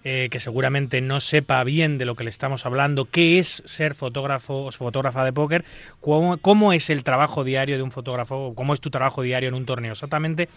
[0.09, 3.97] eh, que seguramente no sepa bien de lo que le estamos hablando, qué es ser
[3.97, 5.65] fotógrafo o fotógrafa de póker,
[6.01, 9.57] cómo, cómo, es el trabajo diario de un fotógrafo, cómo es tu trabajo diario en
[9.57, 10.49] un torneo, exactamente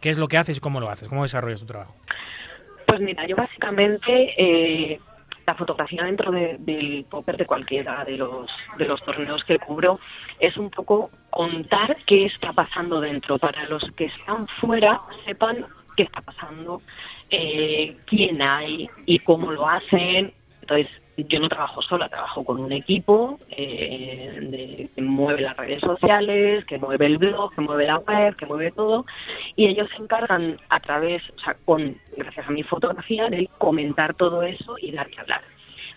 [0.00, 1.94] qué es lo que haces y cómo lo haces, cómo desarrollas tu trabajo.
[2.88, 4.98] Pues mira, yo básicamente eh,
[5.46, 10.00] la fotografía dentro de, del póker de cualquiera de los de los torneos que cubro
[10.40, 13.38] es un poco contar qué está pasando dentro.
[13.38, 16.82] Para los que están fuera sepan qué está pasando
[17.30, 20.32] eh, quién hay y cómo lo hacen.
[20.60, 25.80] Entonces, yo no trabajo sola, trabajo con un equipo eh, de, que mueve las redes
[25.80, 29.04] sociales, que mueve el blog, que mueve la web, que mueve todo,
[29.56, 34.14] y ellos se encargan a través, o sea, con, gracias a mi fotografía, de comentar
[34.14, 35.42] todo eso y dar que hablar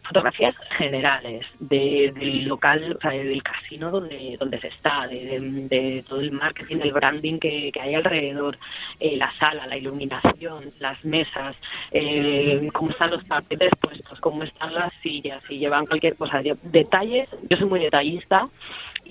[0.03, 6.19] fotografías generales de, del local, o sea, del casino donde, donde se está, de, todo
[6.19, 8.57] el marketing, el branding que, que hay alrededor,
[8.99, 11.55] eh, la sala, la iluminación, las mesas,
[11.91, 16.41] eh, cómo están los tapetes puestos, cómo están las sillas, si llevan cualquier cosa.
[16.63, 18.47] Detalles, yo soy muy detallista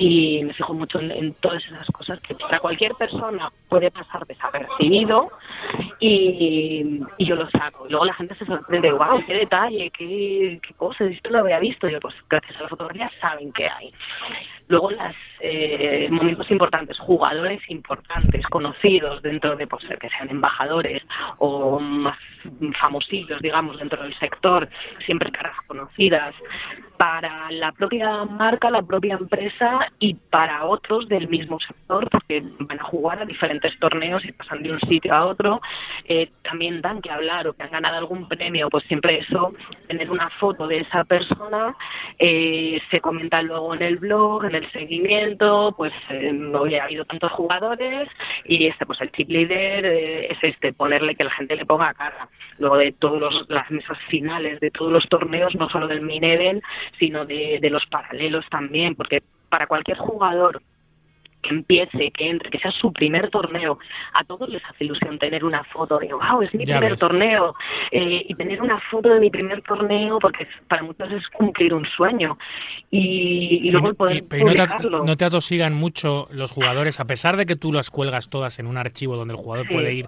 [0.01, 5.31] y me fijo mucho en, todas esas cosas que para cualquier persona puede pasar desapercibido
[6.01, 7.87] y, y yo lo saco.
[7.87, 11.87] Luego la gente se sorprende, wow, qué detalle, qué, qué cosas, esto lo había visto.
[11.87, 13.93] Y yo, pues gracias a la fotografía saben qué hay.
[14.69, 21.03] Luego los eh, momentos importantes, jugadores importantes, conocidos dentro de, pues, que sean embajadores
[21.37, 22.17] o más
[22.81, 24.67] famosillos, digamos, dentro del sector,
[25.05, 26.35] siempre caras conocidas,
[27.01, 32.79] para la propia marca, la propia empresa y para otros del mismo sector, porque van
[32.79, 35.63] a jugar a diferentes torneos y pasan de un sitio a otro,
[36.05, 39.55] eh, también dan que hablar o que han ganado algún premio, pues siempre eso,
[39.89, 41.75] tener una foto de esa persona,
[42.19, 47.07] eh, se comenta luego en el blog, en el seguimiento, pues eh, hoy ha habido
[47.07, 48.11] tantos jugadores
[48.45, 51.95] y este, pues el chip leader eh, es este, ponerle que la gente le ponga
[51.95, 52.29] cara.
[52.59, 56.63] Luego de todas las mesas finales de todos los torneos, no solo del main event,
[56.98, 60.62] sino de, de los paralelos también, porque para cualquier jugador
[61.42, 63.79] que empiece, que entre, que sea su primer torneo.
[64.14, 67.00] A todos les hace ilusión tener una foto de, wow, es mi ya primer ves.
[67.00, 67.55] torneo.
[67.90, 71.87] Eh, y tener una foto de mi primer torneo, porque para muchos es cumplir un
[71.96, 72.38] sueño.
[72.90, 77.07] Y, y luego el poder y, no, te, no te atosigan mucho los jugadores, a
[77.07, 79.72] pesar de que tú las cuelgas todas en un archivo donde el jugador sí.
[79.72, 80.07] puede ir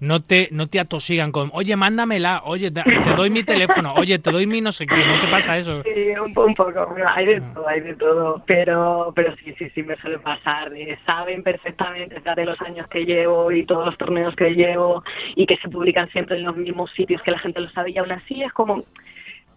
[0.00, 4.18] no te, no te atosigan con, oye, mándamela, oye, te, te, doy mi teléfono, oye,
[4.18, 5.82] te doy mi no sé qué, ¿no te pasa eso?
[5.82, 9.82] Sí, un, un poco, hay de todo, hay de todo, pero, pero sí, sí, sí
[9.82, 14.34] me suele pasar, eh, saben perfectamente de los años que llevo y todos los torneos
[14.34, 15.02] que llevo
[15.34, 17.98] y que se publican siempre en los mismos sitios que la gente lo sabe y
[17.98, 18.84] aún así es como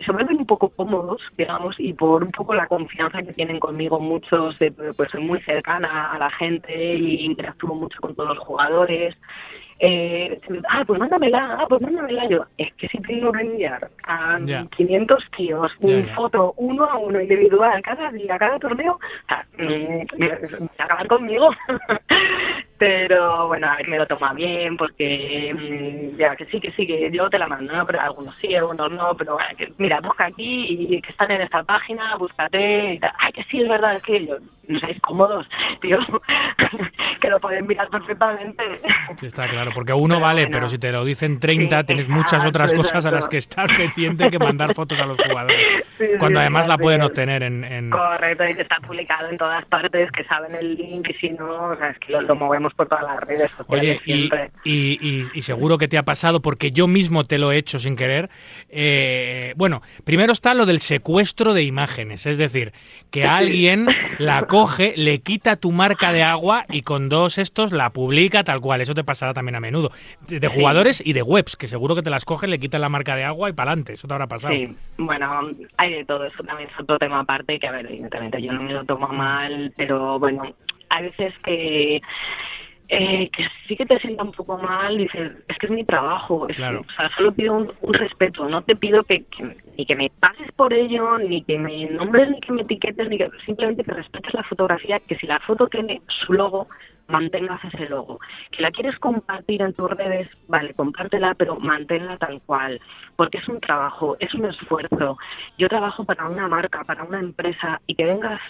[0.05, 3.99] se vuelven un poco cómodos, digamos, y por un poco la confianza que tienen conmigo
[3.99, 8.39] muchos, de, pues soy muy cercana a la gente y interactúo mucho con todos los
[8.39, 9.15] jugadores
[9.79, 10.39] eh,
[10.69, 12.45] ah, pues mándamela, ah, pues mándamela yo.
[12.57, 14.39] Es que si tengo que enviar a
[14.75, 20.65] 500 tíos un foto uno a uno individual cada día, cada torneo, o sea, mm,
[20.77, 21.49] acabar conmigo.
[22.79, 26.87] pero bueno, a ver, me lo toma bien porque mm, ya que sí, que sí,
[26.87, 27.85] que yo te la mando, ¿no?
[27.85, 31.41] pero algunos sí, algunos no, pero bueno, que, mira, busca aquí y que están en
[31.41, 33.11] esta página, búscate y tal.
[33.19, 34.37] Ay, que sí, es verdad, es que yo,
[34.69, 35.45] no seáis cómodos,
[35.81, 35.99] tío,
[37.21, 38.63] que lo pueden mirar perfectamente.
[39.17, 42.73] Sí, está claro porque uno vale, pero si te lo dicen 30, tienes muchas otras
[42.73, 45.85] cosas a las que estar pendiente que mandar fotos a los jugadores.
[46.19, 50.23] cuando además la pueden obtener en, Correcto, y que está publicado en todas partes, que
[50.25, 53.19] saben el link y si no, o sea, es que lo, movemos por todas las
[53.21, 53.99] redes sociales.
[54.05, 57.79] Oye, y, y, seguro que te ha pasado, porque yo mismo te lo he hecho
[57.79, 58.29] sin querer.
[58.69, 62.73] Eh, bueno, primero está lo del secuestro de imágenes, es decir,
[63.11, 67.89] que alguien la coge, le quita tu marca de agua y con dos estos la
[67.91, 68.81] publica tal cual.
[68.81, 69.91] Eso te pasará también a menudo.
[70.27, 73.15] De jugadores y de webs, que seguro que te las cogen, le quitan la marca
[73.15, 73.93] de agua y para adelante.
[73.93, 74.53] Eso te habrá pasado.
[74.53, 76.25] Sí, bueno, hay de todo.
[76.25, 79.07] Eso también es otro tema aparte que, a ver, evidentemente yo no me lo tomo
[79.07, 80.43] mal, pero bueno,
[80.89, 82.01] hay veces que
[82.91, 86.47] eh, que sí que te sienta un poco mal, dices, es que es mi trabajo,
[86.49, 86.73] o sea,
[87.15, 89.25] solo pido un, respeto, no te pido que,
[89.77, 93.19] ni que me pases por ello, ni que me nombres, ni que me etiquetes, ni
[93.19, 96.67] que simplemente que respetes la fotografía, que si la foto tiene su logo,
[97.09, 98.19] mantengas ese logo.
[98.51, 102.79] Que la quieres compartir en tus redes, vale, compártela, pero manténla tal cual,
[103.15, 105.17] porque es un trabajo, es un esfuerzo.
[105.57, 108.41] Yo trabajo para una marca, para una empresa, y que vengas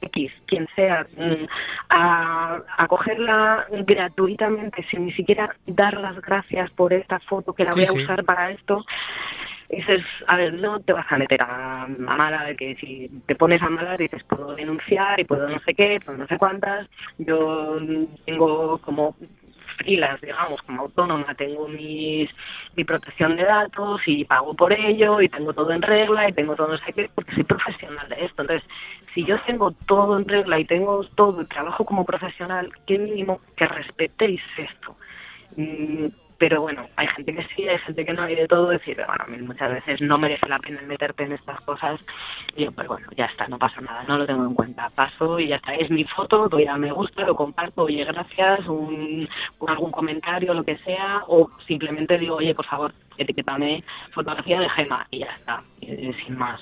[0.00, 1.46] X, quien sea, mm,
[1.88, 7.72] a, a, cogerla gratuitamente sin ni siquiera dar las gracias por esta foto que la
[7.72, 8.84] voy a usar para esto,
[9.68, 13.62] dices, a ver, no te vas a meter a, a mala, que si te pones
[13.62, 17.78] a mala dices, puedo denunciar y puedo no sé qué, puedo no sé cuántas, yo
[18.24, 19.14] tengo como
[19.78, 22.28] freelance, digamos, como autónoma, tengo mis,
[22.76, 26.54] mi protección de datos y pago por ello y tengo todo en regla y tengo
[26.56, 28.42] todo no sé qué, porque soy profesional de esto.
[28.42, 28.68] Entonces,
[29.14, 33.40] si yo tengo todo en regla y tengo todo y trabajo como profesional, qué mínimo
[33.56, 34.96] que respetéis esto.
[35.56, 36.06] Mm,
[36.38, 39.46] pero bueno, hay gente que sí, hay gente que no, hay de todo, decir, bueno,
[39.46, 42.00] muchas veces no merece la pena meterte en estas cosas,
[42.56, 45.40] y yo, pues bueno, ya está, no pasa nada, no lo tengo en cuenta, paso
[45.40, 49.28] y ya está, es mi foto, doy a me gusta, lo comparto, oye, gracias, un,
[49.66, 55.06] algún comentario, lo que sea, o simplemente digo, oye, por favor, etiquetame fotografía de Gema,
[55.10, 56.60] y ya está, sin más.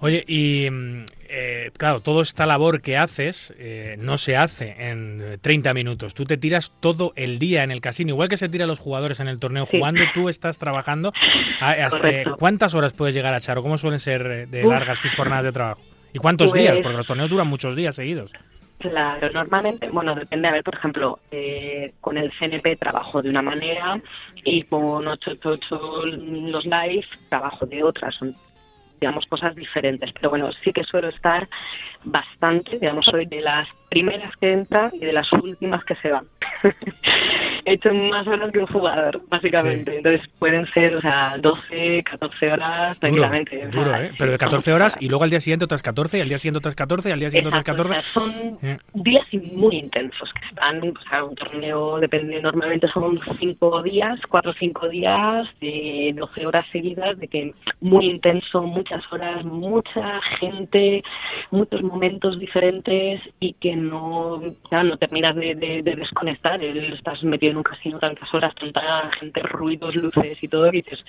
[0.00, 5.38] Oye, y mm, eh, claro, toda esta labor que haces eh, no se hace en
[5.40, 6.12] 30 minutos.
[6.12, 9.18] Tú te tiras todo el día en el casino, igual que se tiran los jugadores
[9.18, 11.12] en el torneo jugando, tú estás trabajando.
[11.58, 15.14] Ah, eh, ¿Cuántas horas puedes llegar a echar o cómo suelen ser de largas tus
[15.14, 15.80] jornadas de trabajo?
[16.12, 16.72] ¿Y cuántos días?
[16.72, 18.32] Pues Porque los torneos duran muchos días seguidos.
[18.78, 21.20] Claro, normalmente, bueno, depende, a ver, por ejemplo,
[22.00, 23.98] con el CNP trabajo de una manera
[24.44, 26.06] y con 888
[26.50, 28.10] los live trabajo de otra.
[28.10, 28.34] Son
[29.02, 30.12] digamos, cosas diferentes.
[30.12, 31.48] Pero bueno, sí que suelo estar
[32.04, 36.24] bastante, digamos, soy de las primeras que entran y de las últimas que se van.
[37.64, 39.98] He hecho más horas que un jugador, básicamente.
[39.98, 43.68] Entonces pueden ser, o sea, 12, 14 horas tranquilamente.
[43.68, 44.10] Duro, ¿eh?
[44.18, 46.58] Pero de 14 horas y luego al día siguiente otras 14 y al día siguiente
[46.58, 48.02] otras 14 y al día siguiente otras 14.
[48.12, 48.78] son eh.
[48.94, 54.50] días muy intensos que están, o sea, un torneo depende, normalmente son 5 días, 4
[54.50, 61.04] o 5 días de 12 horas seguidas, de que muy intenso, muchas horas, mucha gente,
[61.50, 64.40] muchos momentos diferentes y que no,
[64.70, 70.42] no terminas de, desconectar, estás metido en un casino tantas horas, tanta gente, ruidos, luces
[70.42, 71.04] y todo, y dices,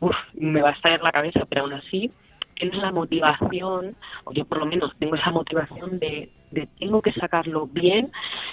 [0.00, 2.10] uff, me va a estallar la cabeza, pero aún así
[2.54, 7.12] tienes la motivación, o yo por lo menos tengo esa motivación de, de tengo que
[7.12, 8.10] sacarlo bien.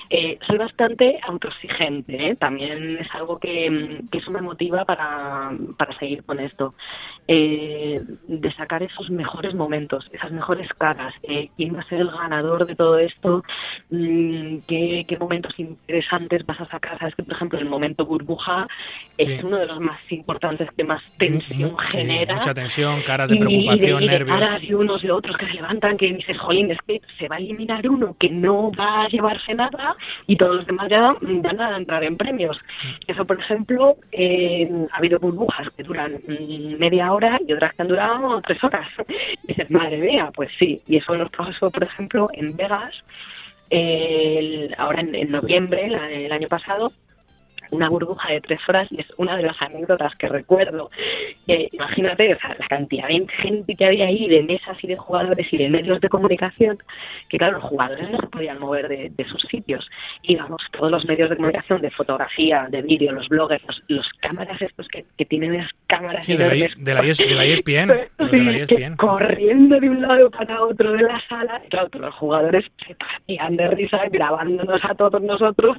[0.09, 2.35] Eh, soy bastante autoexigente, ¿eh?
[2.35, 6.73] también es algo que, que, eso me motiva para, para seguir con esto.
[7.27, 12.09] Eh, de sacar esos mejores momentos, esas mejores caras, eh, quién va a ser el
[12.09, 13.43] ganador de todo esto,
[13.91, 16.97] mm, ¿qué, qué, momentos interesantes vas a sacar.
[16.97, 18.67] Sabes que, por ejemplo, el momento burbuja
[19.17, 22.35] es uno de los más importantes que más tensión genera.
[22.35, 24.39] Mucha tensión, caras de preocupación, nervios.
[24.39, 27.35] Caras y unos de otros que se levantan, que dices, jolín, es que se va
[27.35, 29.95] a eliminar uno que no va a llevarse nada
[30.27, 32.59] y todos los demás ya van a entrar en premios.
[33.07, 36.21] Eso, por ejemplo, eh, ha habido burbujas que duran
[36.77, 38.87] media hora y otras que han durado tres horas.
[39.43, 40.81] Y dices, madre mía, pues sí.
[40.87, 42.93] Y eso nos pasó, por ejemplo, en Vegas,
[44.77, 45.85] ahora en, noviembre,
[46.25, 46.91] el año pasado,
[47.71, 50.89] una burbuja de tres horas y es una de las anécdotas que recuerdo.
[51.45, 54.97] que imagínate, o sea, la cantidad de gente que había ahí, de mesas y de
[54.97, 56.77] jugadores y de medios de comunicación,
[57.29, 59.87] que claro, los jugadores no se podían mover de, sus sitios.
[60.23, 64.61] Y vamos, todos los medios de comunicación, de fotografía, de vídeo, los bloggers, los, cámaras
[64.61, 70.63] estos que, tienen esas cámaras de, la, de, la, ESPN, corriendo de un lado para
[70.63, 74.95] otro de la sala, y claro, todos los jugadores se partían de risa grabándonos a
[74.95, 75.77] todos nosotros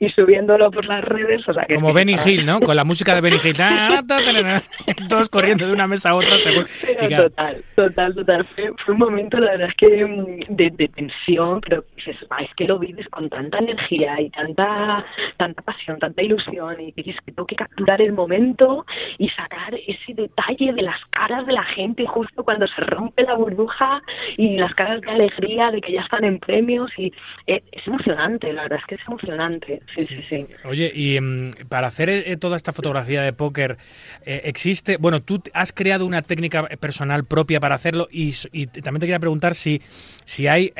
[0.00, 1.27] y subiéndolo por las redes.
[1.46, 2.60] O sea, que Como Benny Hill, ¿no?
[2.60, 3.56] Con la música de Benny Hill.
[5.08, 6.36] Todos corriendo de una mesa a otra.
[6.38, 8.46] Total, total, total.
[8.54, 13.08] Fue, un momento, la verdad es que mm, de, tensión, pero es que lo vives
[13.08, 15.04] con tanta energía y tanta
[15.36, 18.86] tanta pasión, tanta ilusión y dices que tengo que capturar el momento
[19.18, 23.34] y sacar ese detalle de las caras de la gente justo cuando se rompe la
[23.34, 24.02] burbuja
[24.36, 27.12] y las caras de alegría de que ya están en premios y
[27.46, 29.82] eh, es emocionante, la verdad es que es emocionante.
[29.96, 30.46] Sí, sí, sí.
[30.64, 33.78] Oye, y mm, para hacer eh, toda esta fotografía de póker,
[34.24, 38.32] eh, existe, bueno, tú has creado una técnica personal propia para hacerlo y,
[38.66, 39.82] también te quería preguntar si,
[40.24, 40.72] si hay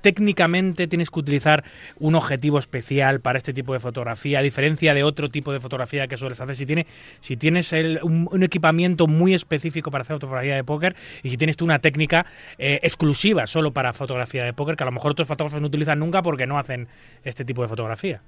[0.00, 1.64] técnicamente tienes que utilizar
[1.98, 6.06] un objetivo especial para este tipo de fotografía, a diferencia de otro tipo de fotografía
[6.06, 6.86] que sueles hacer, si, tiene,
[7.20, 7.72] si tienes
[8.02, 12.26] un, equipamiento muy específico para hacer fotografía de póker y si tienes tú una técnica
[12.58, 16.22] exclusiva solo para fotografía de póker, que a lo mejor otros fotógrafos no utilizan nunca
[16.22, 16.88] porque no hacen
[17.24, 18.22] este tipo de fotografía.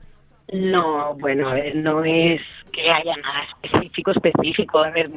[0.53, 2.41] No, bueno, a ver, no es
[2.71, 4.79] que haya nada específico, específico.
[4.81, 5.11] A ver,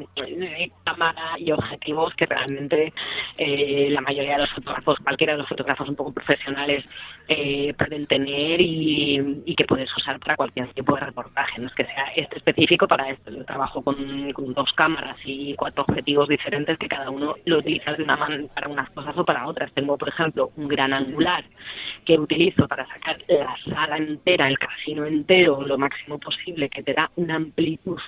[0.86, 2.94] cámara y objetivos que realmente
[3.38, 6.86] eh, la mayoría de los fotógrafos, cualquiera de los fotógrafos un poco profesionales,
[7.28, 11.60] eh, pueden tener y, que puedes usar para cualquier tipo de reportaje.
[11.60, 13.32] No es que sea este específico para esto.
[13.32, 13.98] Yo trabajo con,
[14.54, 18.70] dos cámaras y cuatro objetivos diferentes que cada uno lo utiliza de una mano para
[18.70, 19.74] unas cosas o para otras.
[19.74, 21.44] Tengo, por ejemplo, un gran angular
[22.06, 26.94] que utilizo para sacar la sala entera, el casino entero lo máximo posible, que te
[26.94, 28.00] da una amplitud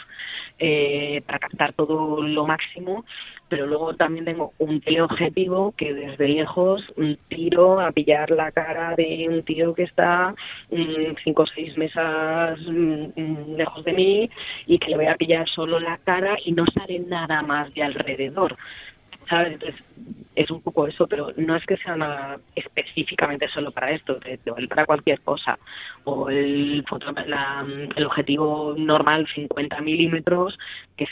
[0.60, 3.06] eh, para captar todo lo máximo,
[3.48, 6.84] pero luego también tengo un teleobjetivo que desde lejos
[7.30, 10.36] tiro a pillar la cara de un tío que está
[10.70, 14.30] mm, cinco o seis mesas mm, lejos de mí
[14.68, 17.84] y que le voy a pillar solo la cara y no sale nada más de
[17.84, 18.56] alrededor.
[19.30, 19.54] ¿Sabes?
[19.54, 19.82] Entonces,
[20.36, 24.20] es un poco eso, pero no es que sea nada específicamente solo para esto,
[24.70, 25.60] para cualquier cosa.
[26.06, 26.84] O el,
[27.96, 30.58] el objetivo normal 50 milímetros,
[30.96, 31.10] que es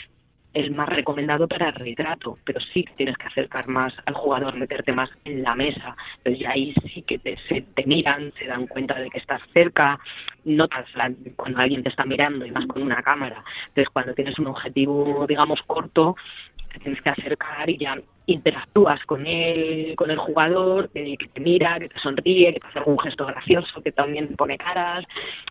[0.54, 4.92] el más recomendado para el retrato, pero sí tienes que acercar más al jugador, meterte
[4.92, 5.94] más en la mesa.
[6.18, 9.42] Entonces ya ahí sí que te, se, te miran, se dan cuenta de que estás
[9.52, 9.98] cerca,
[10.44, 10.86] notas
[11.36, 13.44] cuando alguien te está mirando y más con una cámara.
[13.68, 16.16] Entonces cuando tienes un objetivo, digamos, corto,
[16.72, 17.96] te tienes que acercar y ya
[18.28, 22.78] interactúas con él, con el jugador, que, te mira, que te sonríe, que te hace
[22.78, 25.04] algún gesto gracioso, que también te pone caras,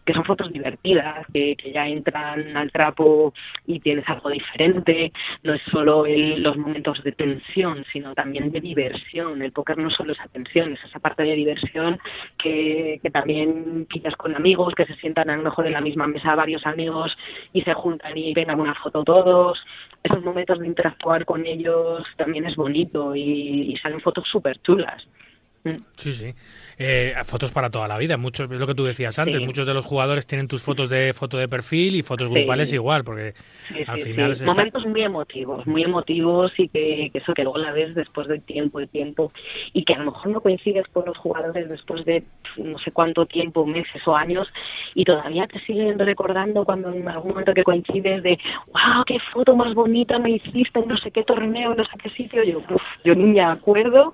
[0.06, 3.34] que son fotos divertidas, que, ya entran al trapo
[3.66, 5.12] y tienes algo diferente.
[5.44, 9.42] No es solo los momentos de tensión, sino también de diversión.
[9.42, 12.00] El póker no solo es tensión, es esa parte de diversión
[12.38, 16.08] que, que también quizás con amigos, que se sientan a lo mejor en la misma
[16.08, 17.18] mesa varios amigos
[17.54, 19.58] y se juntan y vengan una foto todos
[20.04, 25.08] esos momentos de interactuar con ellos también es bonito y, y salen fotos súper chulas.
[25.96, 26.34] Sí, sí.
[26.78, 28.18] Eh, fotos para toda la vida.
[28.18, 29.42] Muchos, es lo que tú decías antes.
[29.42, 33.04] Muchos de los jugadores tienen tus fotos de foto de perfil y fotos grupales igual,
[33.04, 33.34] porque
[33.88, 37.96] al final es momentos muy emotivos, muy emotivos y que, eso que luego la ves
[37.96, 39.32] después de tiempo y tiempo
[39.74, 42.24] y que a lo mejor no coincides con los jugadores después de
[42.58, 44.48] no sé cuánto tiempo, meses o años
[44.94, 48.38] y todavía te siguen recordando cuando en algún momento que coincides de
[48.68, 52.10] wow, qué foto más bonita me hiciste en no sé qué torneo, no sé qué
[52.12, 52.44] sitio.
[52.44, 52.62] Yo,
[53.04, 54.14] yo ni me acuerdo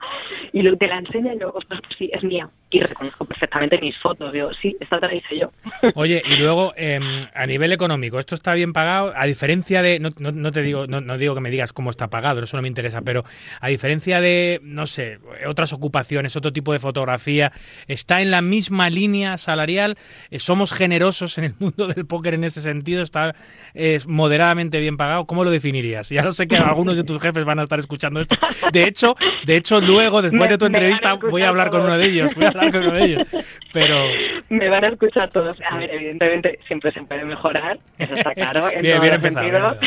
[0.51, 1.65] y te la enseñan pues
[1.97, 2.49] sí, es mía.
[2.73, 4.33] Y reconozco perfectamente mis fotos.
[4.33, 5.51] Digo, sí, esta la hice yo.
[5.93, 9.13] Oye, y luego, em, a nivel económico, ¿esto está bien pagado?
[9.15, 12.09] A diferencia de, no, no, te digo, no, no, digo que me digas cómo está
[12.09, 13.25] pagado, eso no me interesa, pero
[13.61, 17.51] a diferencia de, no sé, otras ocupaciones, otro tipo de fotografía,
[17.87, 19.95] ¿está en la misma línea salarial?
[20.31, 23.03] Eh, ¿Somos generosos en el mundo del póker en ese sentido?
[23.03, 23.35] ¿Está
[23.75, 25.27] es moderadamente bien pagado?
[25.27, 26.09] ¿Cómo lo definirías?
[26.09, 28.35] Ya lo sé que algunos de tus jefes van a estar escuchando esto.
[28.71, 29.15] De hecho,
[29.45, 32.45] de hecho luego, después de tu entrevista, voy a hablar con uno de ellos, voy
[32.45, 33.27] a hablar con uno de ellos.
[33.73, 34.03] Pero...
[34.49, 35.57] Me van a escuchar todos.
[35.69, 38.69] A ver, evidentemente siempre se puede mejorar, eso está claro.
[38.81, 39.77] bien, bien empezado.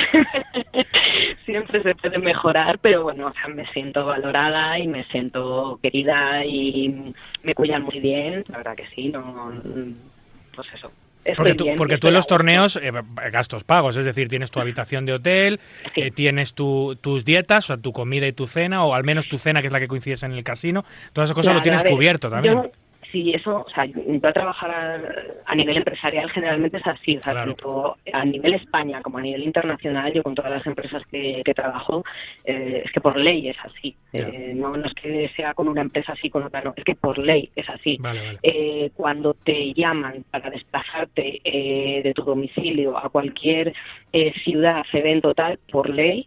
[1.45, 6.45] siempre se puede mejorar, pero bueno, o sea, me siento valorada y me siento querida
[6.45, 9.53] y me cuidan muy bien, la verdad que sí, no,
[10.55, 10.91] pues eso.
[11.37, 12.93] Porque tú, porque tú en los torneos eh,
[13.33, 15.61] gastos pagos, es decir, tienes tu habitación de hotel,
[15.95, 19.39] eh, tienes tu, tus dietas, o tu comida y tu cena, o al menos tu
[19.39, 22.31] cena, que es la que coincides en el casino, todas esas cosas lo tienes cubierto
[22.31, 22.71] también.
[23.13, 24.71] Sí, eso, o sea, yo a trabajar
[25.45, 29.43] a, nivel empresarial generalmente es así, o sea, tanto a nivel España como a nivel
[29.45, 32.05] internacional, yo con todas las empresas que, trabajo,
[32.45, 33.95] eh, es que por ley es así.
[34.13, 37.19] Eh, no, es que sea con una empresa así, con otra no, es que por
[37.19, 37.99] ley es así.
[38.43, 43.73] Eh, cuando te llaman para desplazarte de tu domicilio a cualquier
[44.45, 46.27] ciudad, evento tal, por ley,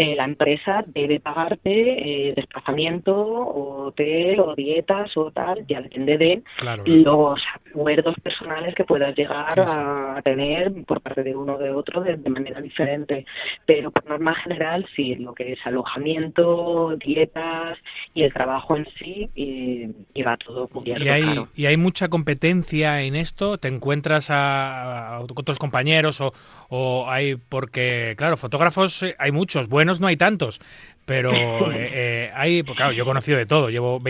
[0.00, 6.42] eh, la empresa debe pagarte eh, desplazamiento, hotel o dietas o tal, ya depende de
[6.84, 12.02] los acuerdos personales que puedas llegar a tener por parte de uno o de otro
[12.02, 13.26] de, manera diferente.
[13.66, 17.76] Pero por norma general, sí, lo que es alojamiento, dietas
[18.14, 21.04] y el trabajo en sí, y, va todo cubierto.
[21.04, 21.24] ¿Y hay,
[21.56, 23.58] ¿Y hay mucha competencia en esto?
[23.58, 26.32] ¿Te encuentras a, a otros compañeros o,
[26.68, 30.60] o hay, porque, claro, fotógrafos eh, hay muchos, buenos no hay tantos,
[31.08, 31.32] pero
[31.72, 34.00] eh, eh, hay, pues claro, yo he conocido de todo, llevo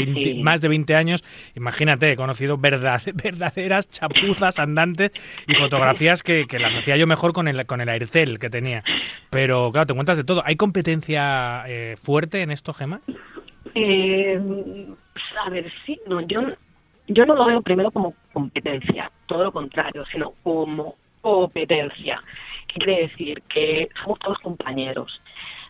[0.43, 1.25] más de 20 años,
[1.55, 5.13] imagínate, he conocido verdaderas chapuzas andantes
[5.47, 8.83] y fotografías que, las hacía yo mejor con el, con el Aircel que tenía.
[9.31, 10.43] Pero claro, te encuentras de todo.
[10.45, 13.01] ¿Hay competencia eh, fuerte en esto, Gema?
[15.45, 16.41] a ver, sí, no, yo,
[17.07, 22.21] yo no lo veo primero como competencia, todo lo contrario, sino como competencia.
[22.67, 23.43] ¿Qué quiere decir?
[23.43, 25.21] Que somos todos compañeros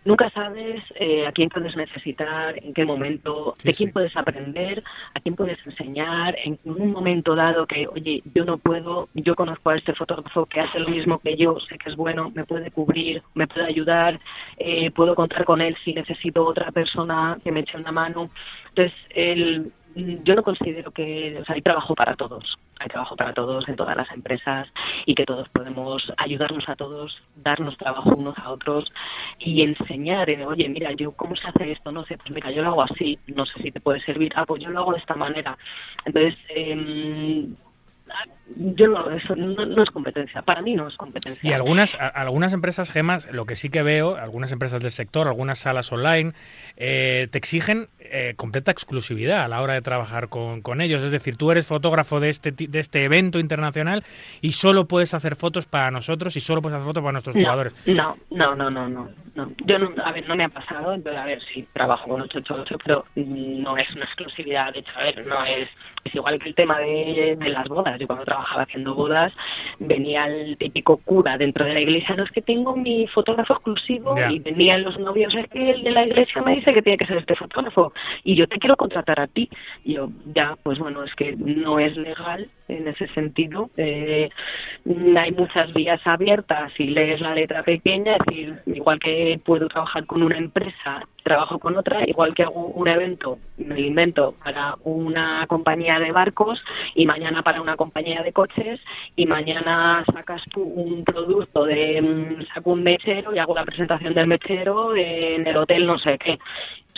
[0.09, 4.83] nunca sabes eh, a quién puedes necesitar, en qué momento, de quién puedes aprender,
[5.15, 9.69] a quién puedes enseñar, en un momento dado que, oye, yo no puedo, yo conozco
[9.69, 12.71] a este fotógrafo que hace lo mismo que yo, sé que es bueno, me puede
[12.71, 14.19] cubrir, me puede ayudar,
[14.57, 18.31] eh, puedo contar con él si necesito otra persona que me eche una mano.
[18.71, 19.73] Entonces, el
[20.25, 23.77] yo no considero que, o sea, hay trabajo para todos, hay trabajo para todos en
[23.77, 24.69] todas las empresas
[25.07, 28.93] y que todos podemos ayudarnos a todos, darnos trabajo unos a otros
[29.39, 32.69] y enseñar, oye, mira, yo cómo se hace esto, no sé, pues mira, yo lo
[32.69, 35.15] hago así, no sé si te puede servir, ah, pues yo lo hago de esta
[35.15, 35.57] manera.
[36.05, 37.49] Entonces, eh,
[38.57, 40.43] yo no, eso no, es competencia.
[40.43, 41.49] Para mí no es competencia.
[41.49, 45.59] Y algunas, algunas empresas, Gemas, lo que sí que veo, algunas empresas del sector, algunas
[45.59, 46.33] salas online,
[46.77, 51.03] eh, te exigen eh, completa exclusividad a la hora de trabajar con, con, ellos.
[51.03, 54.03] Es decir, tú eres fotógrafo de este, de este evento internacional
[54.41, 57.75] y solo puedes hacer fotos para nosotros y solo puedes hacer fotos para nuestros jugadores.
[57.87, 59.09] No, no, no, no, no.
[59.67, 60.91] Yo, no, a ver, no me ha pasado.
[60.93, 64.73] A ver, sí, trabajo con 888, pero no es una exclusividad.
[64.73, 65.69] De hecho, a ver, no es
[66.05, 67.98] es igual que el tema de, las bodas.
[67.99, 69.33] Yo cuando trabajaba haciendo bodas
[69.79, 74.15] venía el típico cura dentro de la iglesia, no es que tengo mi fotógrafo exclusivo
[74.31, 77.07] y venían los novios, es que el de la iglesia me dice que tiene que
[77.07, 77.93] ser este fotógrafo
[78.25, 79.49] y yo te quiero contratar a ti.
[79.85, 83.71] Y yo, ya, pues bueno, es que no es legal en ese sentido.
[83.77, 84.29] Eh,
[85.17, 90.07] hay muchas vías abiertas y lees la letra pequeña, es decir, igual que puedo trabajar
[90.07, 95.47] con una empresa, trabajo con otra, igual que hago un evento, me invento para una
[95.47, 96.59] compañía de barcos
[96.95, 98.81] y mañana para una compañía de coches
[99.15, 104.15] y mañana sacas tú un producto de mm, saco un mechero y hago la presentación
[104.15, 106.39] del mechero en el hotel no sé qué.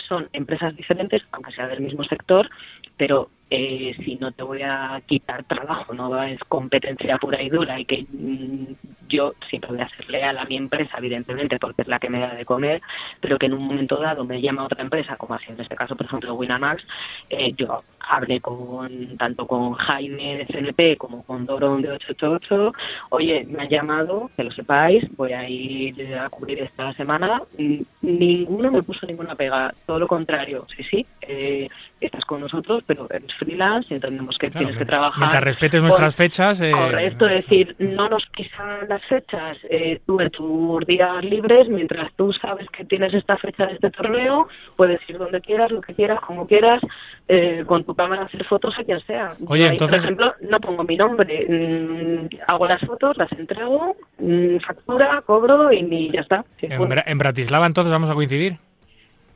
[0.07, 2.49] Son empresas diferentes, aunque sea del mismo sector,
[2.95, 7.77] pero eh, si no te voy a quitar trabajo, no es competencia pura y dura
[7.77, 8.65] y que mm,
[9.09, 12.21] yo siempre voy a ser leal a mi empresa, evidentemente, porque es la que me
[12.21, 12.81] da de comer,
[13.19, 15.97] pero que en un momento dado me llama otra empresa, como así en este caso,
[15.97, 16.81] por ejemplo, Winamax,
[17.29, 22.73] eh, yo hablé con tanto con Jaime de CNP como con Dorón de 888,
[23.09, 27.41] oye, me ha llamado, que lo sepáis, voy a ir a cubrir esta semana,
[28.01, 31.67] ninguno me puso ninguna pega, todo lo contrario, sí, sí, eh,
[32.05, 35.19] estás con nosotros, pero eres freelance, entendemos que tienes que trabajar.
[35.19, 36.59] Mientras respetes nuestras fechas.
[36.61, 41.69] Eh, correcto, es decir, no nos quisan las fechas, eh, tú en tus días libres,
[41.69, 45.81] mientras tú sabes que tienes esta fecha de este torneo, puedes ir donde quieras, lo
[45.81, 46.81] que quieras, como quieras,
[47.27, 49.29] eh, con tu cámara hacer fotos a quien sea.
[49.47, 50.03] Oye, entonces.
[50.03, 55.71] Por ejemplo, no pongo mi nombre, mm, hago las fotos, las entrego, mm, factura, cobro
[55.71, 56.43] y, ya está.
[56.61, 58.57] en Bratislava entonces vamos a coincidir.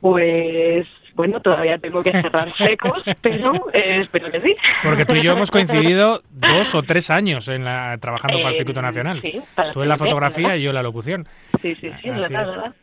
[0.00, 0.86] Pues
[1.16, 4.54] bueno, todavía tengo que cerrar secos, pero eh, espero que sí.
[4.82, 8.56] Porque tú y yo hemos coincidido dos o tres años en la, trabajando para el
[8.56, 9.20] Circuito Nacional.
[9.22, 9.40] Sí,
[9.72, 11.26] tú en la fotografía y yo en la locución.
[11.62, 12.74] Sí, sí, sí, verdad,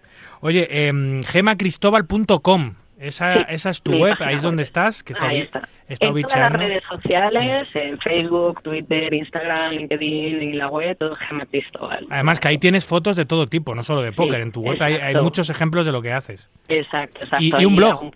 [0.41, 2.73] Oye, eh, gemacristobal.com
[3.03, 5.67] esa, esa es tu web, ahí es donde estás, que está, ahí está.
[5.87, 11.15] está en todas las redes sociales, en Facebook, Twitter, Instagram, LinkedIn y la web, todo
[11.15, 12.07] Gema Cristóbal.
[12.09, 14.41] Además que ahí tienes fotos de todo tipo, no solo de póker.
[14.41, 16.49] en tu web hay, hay, muchos ejemplos de lo que haces.
[16.67, 17.43] Exacto, exacto.
[17.43, 18.11] Y, un blog.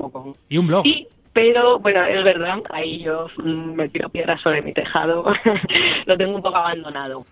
[0.49, 0.83] Y un blog.
[0.83, 5.25] Sí, pero bueno, es verdad, ahí yo mm, me tiro piedras sobre mi tejado,
[6.05, 7.25] lo tengo un poco abandonado.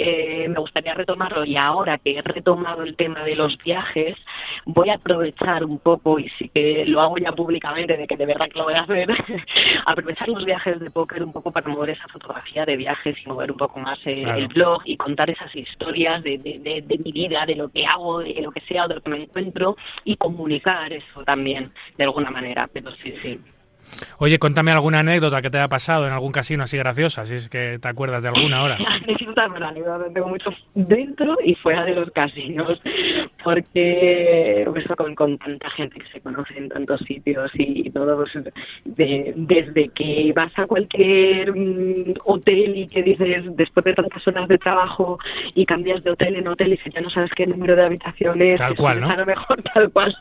[0.00, 4.16] Eh, me gustaría retomarlo y ahora que he retomado el tema de los viajes,
[4.64, 8.26] voy a aprovechar un poco, y sí que lo hago ya públicamente, de que de
[8.26, 9.08] verdad que lo voy a hacer,
[9.86, 13.50] aprovechar los viajes de póker un poco para mover esa fotografía de viajes y mover
[13.50, 17.44] un poco más eh, el blog y contar esas historias de, de, de, mi vida,
[17.44, 20.92] de lo que hago, de lo que sea, de lo que me encuentro y comunicar
[20.92, 22.70] eso también de alguna manera.
[22.72, 23.40] Pero sí, sí.
[24.18, 27.48] Oye, cuéntame alguna anécdota que te haya pasado en algún casino así graciosa, si es
[27.48, 28.78] que te acuerdas de alguna ahora.
[30.14, 32.80] tengo mucho dentro y fuera de los casinos,
[33.48, 38.30] porque pues, con, con tanta gente que se conoce en tantos sitios y, todo, pues,
[38.84, 44.58] desde que vas a cualquier mm, hotel y que dices, después de tantas horas de
[44.58, 45.18] trabajo
[45.54, 48.58] y cambias de hotel en hotel y si ya no sabes qué número de habitaciones,
[48.58, 49.08] tal cual, ¿no?
[49.08, 50.14] A lo mejor tal cual,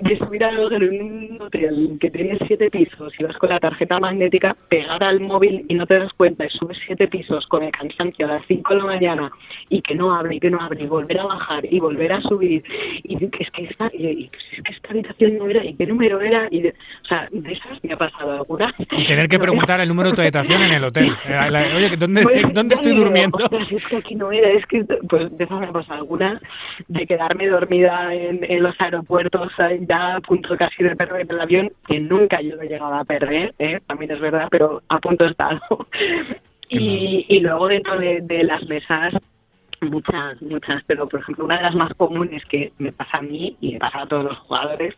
[0.00, 4.00] de subir a en un hotel que tiene siete pisos y vas con la tarjeta
[4.00, 7.72] magnética pegada al móvil y no te das cuenta y subes siete pisos con el
[7.72, 9.30] cansancio a las cinco de la mañana
[9.68, 12.22] y que no abre y que no abre y volver a bajar y volver a
[12.22, 12.61] subir
[13.02, 16.48] y es que esta, y, es que esta habitación no era y qué número era
[16.50, 18.74] y o sea, de esas me ha pasado alguna.
[18.92, 21.12] Y tener que preguntar el número de tu habitación en el hotel.
[21.26, 23.38] Eh, oye, ¿dónde, pues, ¿dónde estoy durmiendo?
[23.70, 26.40] es que aquí no era, es que pues de esas me ha pasado alguna
[26.88, 29.50] de quedarme dormida en, en los aeropuertos
[29.88, 33.54] ya a punto casi de perder el avión que nunca yo he llegado a perder,
[33.58, 33.80] ¿eh?
[33.86, 35.60] también es verdad, pero a punto he estado.
[36.68, 39.14] y, y luego dentro de, de las mesas
[39.82, 43.56] muchas, muchas, pero por ejemplo una de las más comunes que me pasa a mí
[43.60, 44.94] y me pasa a todos los jugadores,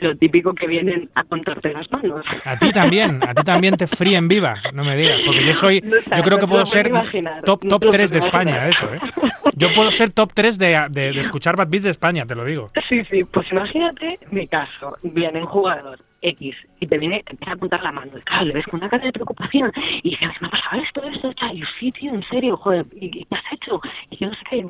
[0.00, 2.24] lo típico que vienen a contarte las manos.
[2.44, 5.80] A ti también, a ti también te fríen viva, no me digas, porque yo soy,
[5.80, 6.90] yo creo que puedo ser
[7.44, 8.98] top, top 3 de España, eso, ¿eh?
[9.56, 12.44] Yo puedo ser top 3 de, de, de escuchar Bad Beats de España, te lo
[12.44, 12.70] digo.
[12.88, 17.54] Sí, sí, pues imagínate mi caso, vienen jugadores X y te viene, te empieza a
[17.54, 18.12] apuntar la mano.
[18.24, 19.72] Claro, le ves con una cara de preocupación
[20.02, 21.32] y dices, me ha pasado esto, esto.
[21.52, 23.80] Y yo, sí, tío, en serio, joder, ¿y qué has hecho?
[24.10, 24.66] Y yo no sé qué.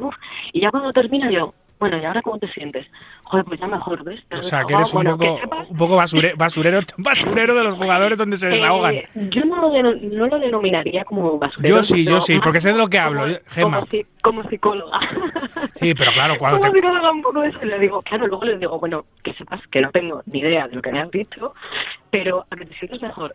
[0.53, 2.87] Y ya cuando termina yo, bueno, ¿y ahora cómo te sientes?
[3.25, 4.21] Joder, pues ya mejor, ¿ves?
[4.37, 6.37] o sea, que eres un poco, un poco basurero,
[6.99, 8.95] basurero de los jugadores donde se desahogan.
[8.95, 11.77] Eh, yo no lo, no lo denominaría como basurero.
[11.77, 13.81] Yo sí, yo sí, porque sé de lo que hablo, Gemma.
[13.81, 15.01] Como, como, psicóloga.
[15.75, 16.79] Sí, pero claro, cuando como te...
[16.79, 19.91] psicóloga un poco eso, le digo, claro, luego les digo, bueno, que sepas que no
[19.91, 21.53] tengo ni idea de lo que me has dicho,
[22.11, 23.35] pero a que te sientes mejor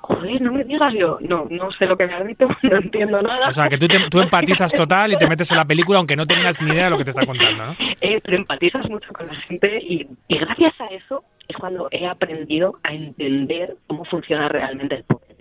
[0.00, 3.22] joder, no me digas yo, no, no sé lo que me has dicho, no entiendo
[3.22, 3.48] nada.
[3.48, 6.26] O sea, que tú, tú empatizas total y te metes en la película aunque no
[6.26, 7.76] tengas ni idea de lo que te está contando, ¿no?
[8.04, 12.04] Eh, pero empatizas mucho con la gente y, y gracias a eso es cuando he
[12.04, 15.31] aprendido a entender cómo funciona realmente el póker.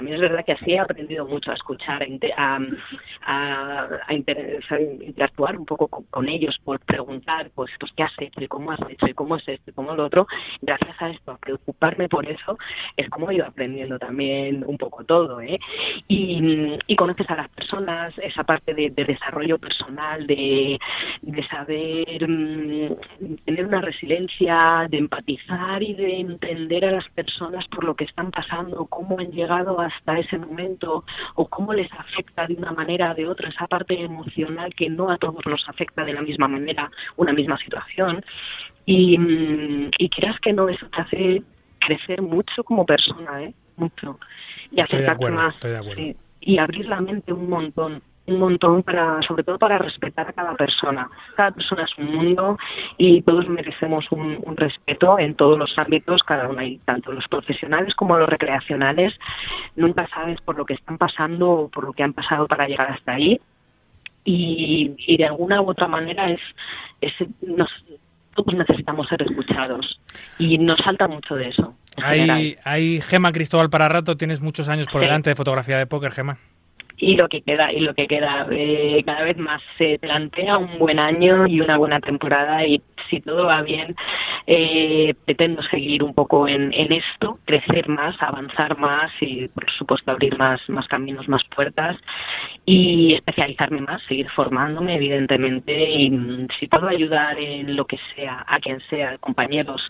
[0.00, 2.58] A mí es verdad que así he aprendido mucho a escuchar, a,
[3.26, 8.48] a, a, interactuar un poco con, ellos, por preguntar, pues, pues, qué has hecho y
[8.48, 10.26] cómo has hecho y cómo es esto y cómo lo otro.
[10.62, 12.56] Gracias a esto, a preocuparme por eso,
[12.96, 15.38] es como he ido aprendiendo también un poco todo.
[15.42, 15.58] ¿eh?
[16.08, 20.78] Y, y conoces a las personas, esa parte de, desarrollo personal, de,
[21.20, 27.84] de saber mm, tener una resiliencia, de empatizar y de entender a las personas por
[27.84, 32.54] lo que están pasando, cómo han llegado hasta ese momento o cómo les afecta de
[32.54, 36.14] una manera o de otra esa parte emocional que no a todos nos afecta de
[36.14, 38.24] la misma manera una misma situación.
[38.86, 39.16] Y,
[39.98, 41.42] y creas que no, eso te hace
[41.78, 43.54] crecer mucho como persona, ¿eh?
[43.76, 44.18] Mucho.
[44.70, 45.54] Y aceptarte más.
[46.40, 50.54] y abrir la mente un montón un montón para, sobre todo para respetar a cada
[50.54, 51.10] persona.
[51.36, 52.58] Cada persona es un mundo
[52.96, 57.94] y todos merecemos un, respeto en todos los ámbitos, cada uno hay tanto los profesionales
[57.94, 59.14] como los recreacionales.
[59.76, 62.90] Nunca sabes por lo que están pasando o por lo que han pasado para llegar
[62.90, 63.40] hasta ahí.
[64.24, 66.40] Y, y de alguna u otra manera es,
[67.00, 67.70] es nos,
[68.34, 69.98] todos necesitamos ser escuchados
[70.38, 71.74] y nos falta mucho de eso.
[72.02, 76.12] Hay, hay Gema Cristóbal para rato, tienes muchos años por delante de fotografía de póker,
[76.12, 76.38] Gema
[77.00, 80.78] y lo que queda y lo que queda eh, cada vez más se plantea un
[80.78, 82.80] buen año y una buena temporada y
[83.10, 83.94] si todo va bien
[84.46, 90.36] eh, pretendo seguir un poco en, esto crecer más avanzar más y por supuesto abrir
[90.38, 91.96] más más caminos más puertas
[92.64, 98.44] y especializarme más seguir formándome evidentemente y mm, si puedo ayudar en lo que sea
[98.46, 99.82] a quien sea compañeros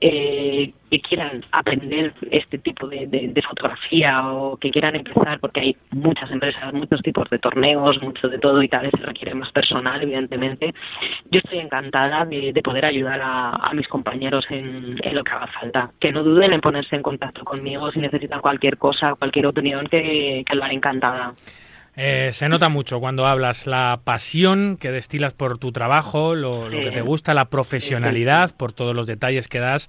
[0.00, 6.30] eh, que quieran aprender este tipo de, fotografía o que quieran empezar porque hay muchas
[6.30, 10.74] empresas muchos tipos de torneos, mucho de todo y tal vez requiere más personal, evidentemente.
[11.30, 15.90] Yo estoy encantada de, poder ayudar a, mis compañeros en, lo que haga falta.
[16.00, 20.42] Que no duden en ponerse en contacto conmigo si necesitan cualquier cosa, cualquier opinión, que,
[20.44, 21.34] que lo haré encantada.
[21.96, 26.90] Eh, se nota mucho cuando hablas la pasión que destilas por tu trabajo, lo, que
[26.90, 29.88] te gusta, la profesionalidad, por todos los detalles que das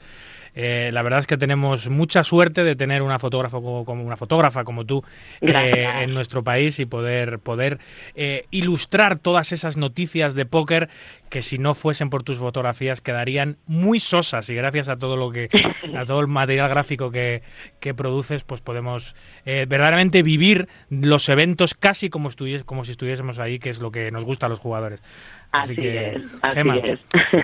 [0.55, 4.63] Eh, la verdad es que tenemos mucha suerte de tener una fotógrafa como, una fotógrafa
[4.63, 5.03] como tú
[5.41, 7.79] eh, en nuestro país y poder, poder
[8.15, 10.89] eh, ilustrar todas esas noticias de póker
[11.29, 15.31] que si no fuesen por tus fotografías quedarían muy sosas y gracias a todo lo
[15.31, 15.49] que
[15.97, 17.41] a todo el material gráfico que,
[17.81, 22.29] que produces pues podemos verdaderamente vivir los eventos casi como,
[22.65, 25.01] como si estuviésemos ahí que es lo que nos gusta a los jugadores
[25.61, 26.99] Así, que, es, así Gema, es.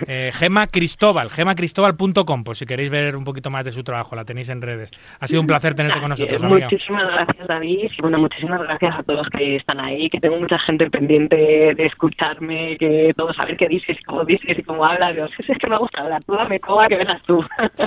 [0.07, 4.25] Eh, Gema Cristóbal, gemacristobal.com, por si queréis ver un poquito más de su trabajo, la
[4.25, 4.91] tenéis en redes.
[5.19, 6.67] Ha sido un placer tenerte con nosotros, amiga.
[6.69, 10.59] Muchísimas gracias, David, y bueno, muchísimas gracias a todos que están ahí, que tengo mucha
[10.59, 15.15] gente pendiente de escucharme, que todos saber qué dices, cómo dices y cómo hablas.
[15.15, 17.43] Digo, es que me gusta hablar, tú dame coba que verás tú.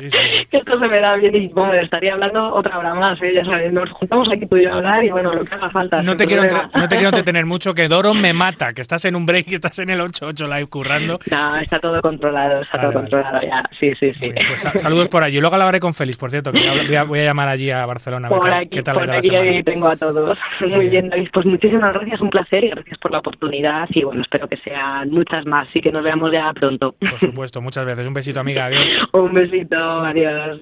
[0.50, 3.32] que esto se me da bien y bueno, estaría hablando otra hora más, ¿eh?
[3.34, 5.70] ya sabes, nos juntamos aquí tú y yo a hablar y bueno, lo que haga
[5.70, 6.02] falta.
[6.02, 6.44] No te, quiero,
[6.74, 9.54] no te quiero entretener mucho, que Doro me mata, que estás en un break y
[9.54, 11.18] estás en el 8-8 live currando.
[11.30, 13.64] No, está todo controlado, está todo controlado ya.
[13.78, 14.32] Sí, sí, sí.
[14.48, 15.40] Pues saludos por allí.
[15.40, 18.28] Luego hablaré con Félix, por cierto, que voy a, voy a llamar allí a Barcelona.
[18.28, 20.38] Por aquí, por aquí tengo a todos.
[20.60, 21.28] Muy bien, David.
[21.32, 23.88] Pues muchísimas gracias, un placer y gracias por la oportunidad.
[23.90, 26.94] Y bueno, espero que sean muchas más y que nos veamos ya pronto.
[26.98, 28.06] Por supuesto, muchas veces.
[28.06, 28.66] Un besito, amiga.
[28.66, 28.98] Adiós.
[29.12, 30.60] un besito, adiós.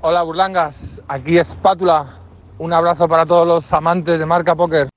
[0.00, 1.02] Hola, Burlangas.
[1.08, 2.06] Aquí Espátula.
[2.58, 4.88] Un abrazo para todos los amantes de marca póker.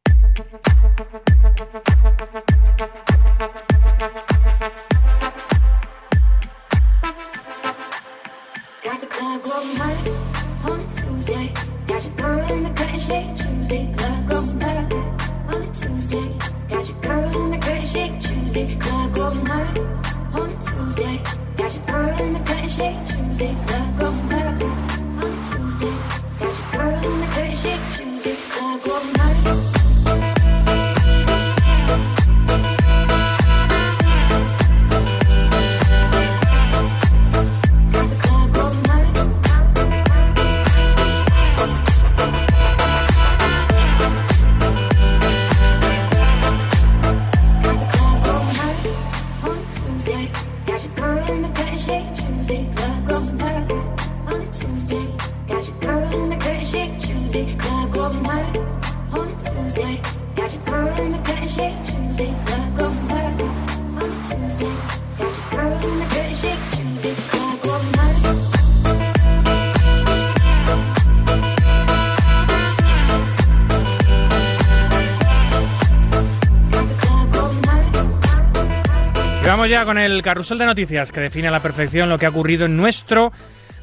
[79.86, 82.76] Con el carrusel de noticias que define a la perfección lo que ha ocurrido en
[82.76, 83.32] nuestro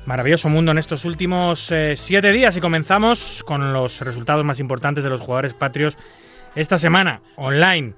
[0.04, 5.04] maravilloso mundo en estos últimos eh, siete días y comenzamos con los resultados más importantes
[5.04, 5.96] de los jugadores patrios
[6.54, 7.94] esta semana, online.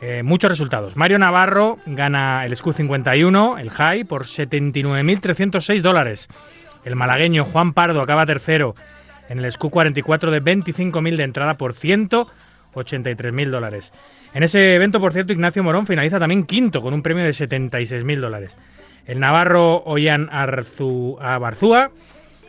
[0.00, 0.96] Eh, muchos resultados.
[0.96, 6.28] Mario Navarro gana el SCU 51, el High, por 79.306 dólares.
[6.84, 8.74] El malagueño Juan Pardo acaba tercero
[9.28, 13.92] en el SCU 44 de 25.000 de entrada por 183.000 dólares.
[14.32, 18.20] En ese evento, por cierto, Ignacio Morón finaliza también quinto con un premio de 76.000
[18.20, 18.56] dólares.
[19.06, 19.84] El navarro
[21.20, 21.90] Abarzúa,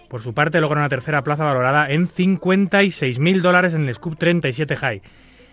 [0.07, 4.75] por su parte, logra una tercera plaza valorada en 56.000 dólares en el Scoop 37
[4.75, 5.01] High.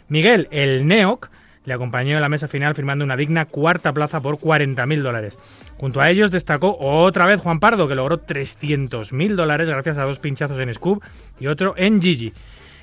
[0.08, 1.30] Miguel, el Neoc,
[1.64, 5.38] le acompañó en la mesa final firmando una digna cuarta plaza por 40.000 dólares.
[5.76, 10.18] Junto a ellos destacó otra vez Juan Pardo, que logró 300.000 dólares gracias a dos
[10.18, 11.02] pinchazos en Scoop
[11.38, 12.32] y otro en Gigi.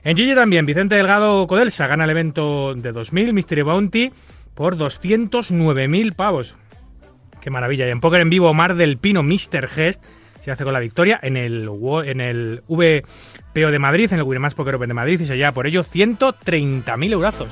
[0.06, 4.12] En Gigi también, Vicente Delgado Codelsa gana el evento de 2000 Mystery Bounty
[4.54, 6.56] por 209.000 pavos.
[7.42, 7.88] Qué maravilla.
[7.88, 9.68] Y en póker en vivo, Omar del Pino, Mr.
[9.68, 10.04] Gest,
[10.42, 11.68] se hace con la victoria en el,
[12.06, 15.52] en el VPO de Madrid, en el Winamax Poker Open de Madrid, y se lleva
[15.54, 17.50] por ello 130.000 eurazos.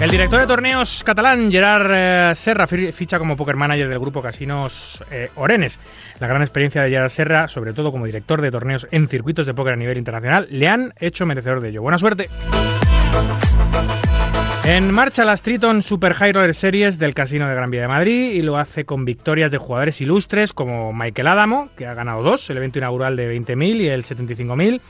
[0.00, 5.02] El director de torneos catalán, Gerard eh, Serra, ficha como poker manager del grupo Casinos
[5.10, 5.80] eh, Orenes.
[6.20, 9.54] La gran experiencia de Gerard Serra, sobre todo como director de torneos en circuitos de
[9.54, 11.82] póker a nivel internacional, le han hecho merecedor de ello.
[11.82, 12.28] Buena suerte.
[14.64, 18.34] En marcha la Triton Super High Roller Series del Casino de Gran Vía de Madrid
[18.34, 22.48] y lo hace con victorias de jugadores ilustres como Michael Adamo, que ha ganado dos,
[22.50, 24.80] el evento inaugural de 20.000 y el 75.000,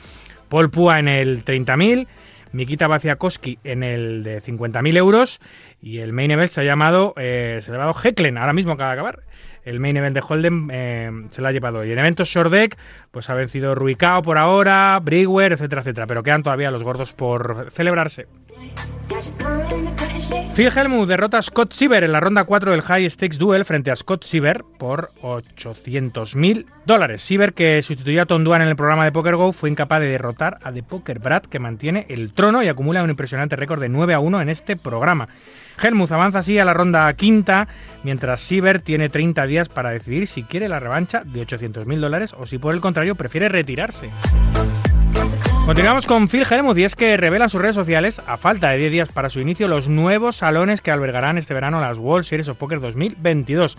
[0.51, 2.07] Paul Pua en el 30.000
[2.53, 5.41] Mikita Vaciakowski en el de 50.000 euros
[5.81, 8.91] y el main event se ha llamado, eh, se ha llamado Hecklen, ahora mismo acaba
[8.91, 9.23] de acabar.
[9.65, 11.85] El main event de Holden eh, se lo ha llevado.
[11.85, 12.79] Y en eventos short deck,
[13.11, 16.07] pues ha vencido Ruicao por ahora, Brewer, etcétera, etcétera.
[16.07, 18.27] Pero quedan todavía los gordos por celebrarse.
[20.55, 23.91] Phil Hellmuth derrota a Scott Siever en la ronda 4 del High Stakes Duel frente
[23.91, 27.23] a Scott Siever por 800.000 dólares.
[27.23, 30.09] Siever, que sustituyó a Tom Duan en el programa de Poker Go, fue incapaz de
[30.09, 33.89] derrotar a The Poker Brad, que mantiene el trono y acumula un impresionante récord de
[33.89, 35.29] 9 a 1 en este programa.
[35.81, 37.69] Helmuth avanza así a la ronda quinta,
[38.03, 42.47] mientras Siever tiene 30 días para decidir si quiere la revancha de 800.000 dólares o
[42.47, 44.11] si por el contrario prefiere retirarse.
[45.69, 48.91] Continuamos con Phil Helmuth y es que revela sus redes sociales, a falta de 10
[48.91, 52.57] días para su inicio, los nuevos salones que albergarán este verano las World Series of
[52.57, 53.77] Poker 2022.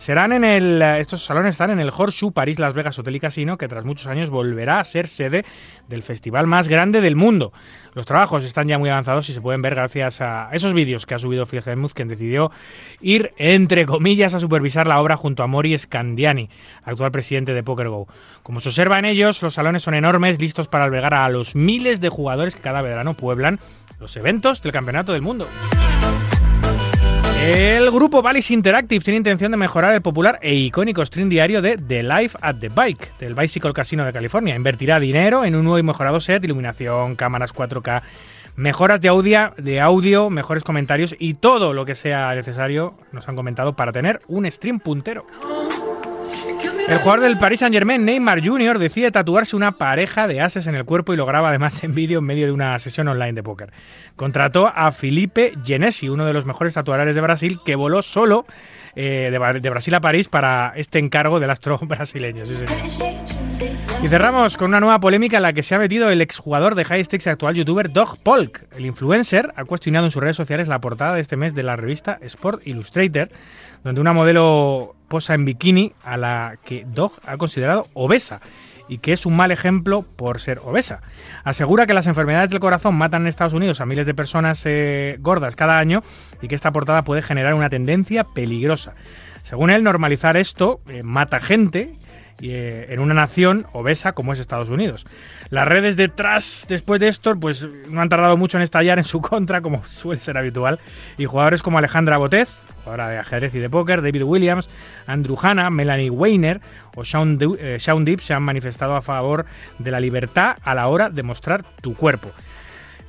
[0.00, 0.80] Serán en el.
[0.80, 4.06] Estos salones están en el Horseshoe París Las Vegas Hotel y Casino, que tras muchos
[4.06, 5.44] años volverá a ser sede
[5.88, 7.52] del festival más grande del mundo.
[7.92, 11.12] Los trabajos están ya muy avanzados y se pueden ver gracias a esos vídeos que
[11.14, 11.62] ha subido Phil
[11.94, 12.50] quien decidió
[13.02, 16.48] ir, entre comillas, a supervisar la obra junto a Mori Scandiani,
[16.82, 18.08] actual presidente de PokerGo.
[18.42, 22.00] Como se observa en ellos, los salones son enormes, listos para albergar a los miles
[22.00, 23.60] de jugadores que cada verano pueblan
[23.98, 25.46] los eventos del Campeonato del Mundo.
[27.40, 31.78] El grupo Valis Interactive tiene intención de mejorar el popular e icónico stream diario de
[31.78, 34.54] The Life at the Bike, del Bicycle Casino de California.
[34.54, 38.02] Invertirá dinero en un nuevo y mejorado set, iluminación, cámaras 4K,
[38.56, 43.36] mejoras de audio, de audio, mejores comentarios y todo lo que sea necesario, nos han
[43.36, 45.24] comentado, para tener un stream puntero.
[46.90, 50.74] El jugador del Paris Saint Germain, Neymar Jr., decide tatuarse una pareja de ases en
[50.74, 53.44] el cuerpo y lo graba además en vídeo en medio de una sesión online de
[53.44, 53.72] póker.
[54.16, 58.44] Contrató a Felipe Genesi, uno de los mejores tatuadores de Brasil, que voló solo
[58.96, 62.42] eh, de, Brasil a París para este encargo del astro brasileño.
[64.02, 66.84] Y cerramos con una nueva polémica en la que se ha metido el exjugador de
[66.84, 68.66] High Stakes actual youtuber Dog Polk.
[68.76, 71.76] El influencer ha cuestionado en sus redes sociales la portada de este mes de la
[71.76, 73.30] revista Sport Illustrated,
[73.84, 78.40] donde una modelo posa en bikini a la que Dog ha considerado obesa
[78.88, 81.00] y que es un mal ejemplo por ser obesa.
[81.44, 85.16] Asegura que las enfermedades del corazón matan en Estados Unidos a miles de personas eh,
[85.20, 86.02] gordas cada año
[86.42, 88.94] y que esta portada puede generar una tendencia peligrosa.
[89.44, 91.94] Según él, normalizar esto eh, mata gente
[92.42, 95.06] eh, en una nación obesa como es Estados Unidos.
[95.50, 99.20] Las redes detrás, después de esto, pues no han tardado mucho en estallar en su
[99.20, 100.80] contra, como suele ser habitual,
[101.18, 102.48] y jugadores como Alejandra Botez,
[102.84, 104.68] jugadora de ajedrez y de póker, David Williams,
[105.06, 106.60] Andrew Hanna, Melanie Weiner
[106.96, 109.46] o Sean, eh, Sean Deep se han manifestado a favor
[109.78, 112.30] de la libertad a la hora de mostrar tu cuerpo.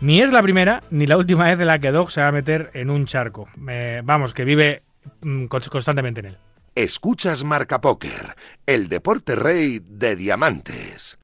[0.02, 2.32] Ni es la primera ni la última vez de la que Dog se va a
[2.32, 3.48] meter en un charco.
[3.70, 4.82] Eh, vamos, que vive
[5.22, 6.38] mm, constantemente en él.
[6.74, 8.34] Escuchas Marca Póker,
[8.66, 11.20] el deporte rey de diamantes.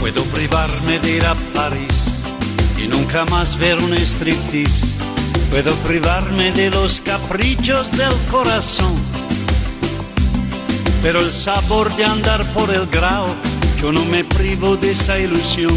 [0.00, 2.06] Puedo privarme de ir a París
[2.82, 4.98] y nunca más ver un striptease.
[5.50, 8.94] Puedo privarme de los caprichos del corazón.
[11.02, 13.34] Pero el sabor de andar por el grao,
[13.80, 15.74] yo no me privo de esa ilusión.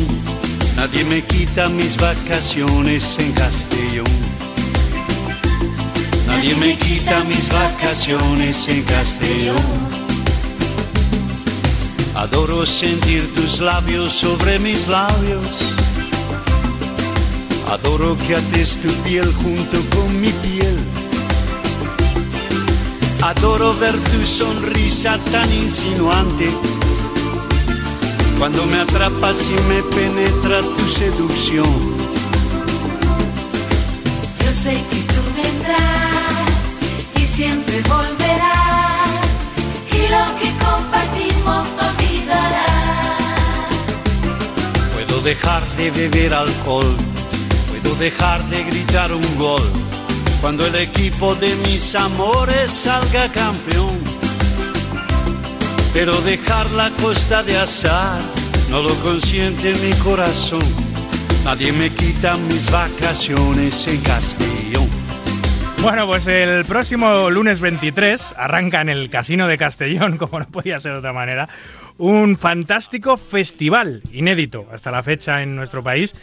[0.75, 4.05] Nadie me quita mis vacaciones en Castellón.
[6.27, 9.99] Nadie me quita mis vacaciones en Castellón.
[12.15, 15.73] Adoro sentir tus labios sobre mis labios.
[17.71, 20.77] Adoro que ates tu piel junto con mi piel.
[23.21, 26.49] Adoro ver tu sonrisa tan insinuante.
[28.39, 31.65] Cuando me atrapas y me penetra tu seducción.
[34.41, 36.77] Yo sé que tú vendrás
[37.17, 39.09] y siempre volverás.
[39.91, 41.89] Y lo que compartimos no
[44.93, 46.95] Puedo dejar de beber alcohol,
[47.69, 49.69] puedo dejar de gritar un gol
[50.39, 54.18] cuando el equipo de mis amores salga campeón.
[55.99, 58.21] Pero dejar la costa de azar
[58.71, 60.63] no lo consiente mi corazón.
[61.43, 64.87] Nadie me quita mis vacaciones en Castellón.
[65.81, 70.79] Bueno, pues el próximo lunes 23 arranca en el Casino de Castellón, como no podía
[70.79, 71.49] ser de otra manera,
[71.97, 76.15] un fantástico festival inédito hasta la fecha en nuestro país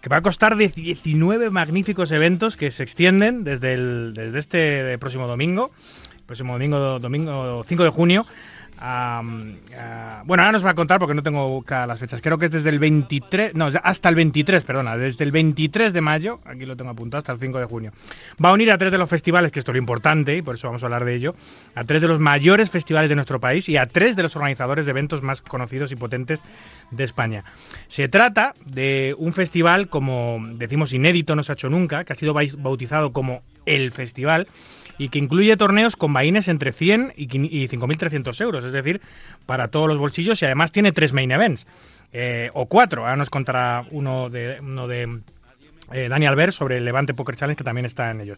[0.00, 3.76] que va a costar de 19 magníficos eventos que se extienden desde,
[4.12, 5.70] desde este próximo domingo,
[6.24, 8.24] próximo domingo, domingo 5 de junio,
[8.80, 12.20] bueno, ahora nos va a contar porque no tengo las fechas.
[12.20, 16.00] Creo que es desde el 23, no, hasta el 23, perdona, desde el 23 de
[16.00, 17.92] mayo, aquí lo tengo apuntado, hasta el 5 de junio.
[18.42, 20.54] Va a unir a tres de los festivales, que esto es lo importante, y por
[20.54, 21.34] eso vamos a hablar de ello,
[21.74, 24.86] a tres de los mayores festivales de nuestro país y a tres de los organizadores
[24.86, 26.42] de eventos más conocidos y potentes
[26.90, 27.44] de España.
[27.88, 32.16] Se trata de un festival, como decimos, inédito, no se ha hecho nunca, que ha
[32.16, 34.48] sido bautizado como el festival,
[34.98, 39.00] y que incluye torneos con vaines entre 100 y quin- y 5.300 euros, es decir,
[39.46, 41.66] para todos los bolsillos y además tiene tres main events,
[42.12, 45.20] eh, o cuatro, ahora nos contará uno de, uno de
[45.90, 48.36] eh, Dani Albert sobre el Levante Poker Challenge, que también está en ellos.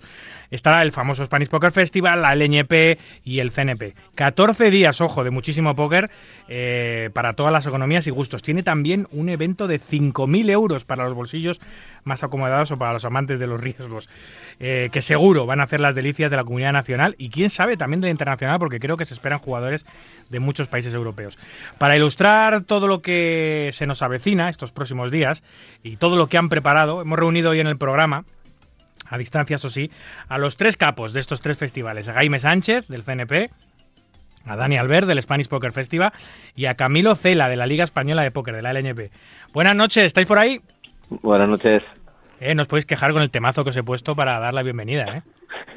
[0.53, 3.95] Estará el famoso Spanish Poker Festival, la LNP y el CNP.
[4.15, 6.11] 14 días, ojo, de muchísimo póker
[6.49, 8.43] eh, para todas las economías y gustos.
[8.43, 11.61] Tiene también un evento de 5.000 euros para los bolsillos
[12.05, 14.09] más acomodados o para los amantes de los riesgos,
[14.61, 17.79] eh, que seguro van a hacer las delicias de la comunidad nacional y quién sabe
[17.79, 19.87] también de la internacional, porque creo que se esperan jugadores
[20.29, 21.39] de muchos países europeos.
[21.79, 25.43] Para ilustrar todo lo que se nos avecina estos próximos días
[25.83, 28.25] y todo lo que han preparado, hemos reunido hoy en el programa
[29.09, 29.91] a distancia, eso sí,
[30.29, 33.51] a los tres capos de estos tres festivales, a Jaime Sánchez, del CNP,
[34.45, 36.13] a Dani Albert, del Spanish Poker Festival,
[36.55, 39.11] y a Camilo Cela, de la Liga Española de Póker, de la LNP.
[39.53, 40.61] Buenas noches, ¿estáis por ahí?
[41.23, 41.83] Buenas noches.
[42.41, 44.63] Eh, no os podéis quejar con el temazo que os he puesto para dar la
[44.63, 45.23] bienvenida, ¿eh?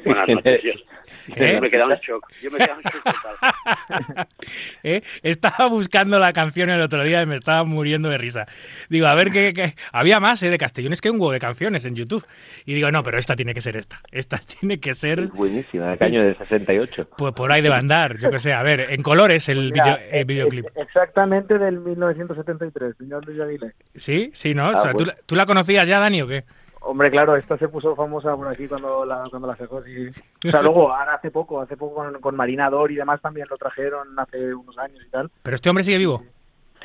[0.04, 0.64] Buenas noches.
[1.28, 1.52] Yo, ¿Eh?
[1.54, 2.26] yo me he quedado en shock.
[2.42, 4.26] Yo me he quedado en shock total.
[4.82, 5.02] ¿Eh?
[5.22, 8.46] Estaba buscando la canción el otro día y me estaba muriendo de risa.
[8.88, 9.52] Digo, a ver qué.
[9.54, 10.50] qué- Había más ¿eh?
[10.50, 12.26] de Castellón, es que hay un huevo de canciones en YouTube.
[12.66, 14.00] Y digo, no, pero esta tiene que ser esta.
[14.10, 15.20] Esta tiene que ser.
[15.20, 17.08] Es buenísima, de caño del 68.
[17.16, 18.52] Pues por ahí debe andar, yo que sé.
[18.52, 20.66] A ver, en colores el, Mira, video- el eh, videoclip.
[20.76, 23.72] Exactamente del 1973, señor Luis Aguilera.
[23.96, 24.30] ¿Sí?
[24.34, 24.68] Sí, ¿no?
[24.68, 25.12] O Ah, sea, ¿tú, bueno.
[25.16, 26.44] la- ¿Tú la conocías ya, Dani, o qué?
[26.86, 29.82] Hombre, claro, esta se puso famosa por aquí cuando la, cuando la sacó.
[29.82, 30.08] Sí.
[30.46, 33.56] O sea, luego, ahora hace poco, hace poco con, con Marinador y demás también lo
[33.56, 35.30] trajeron hace unos años y tal.
[35.42, 36.22] Pero este hombre sigue vivo.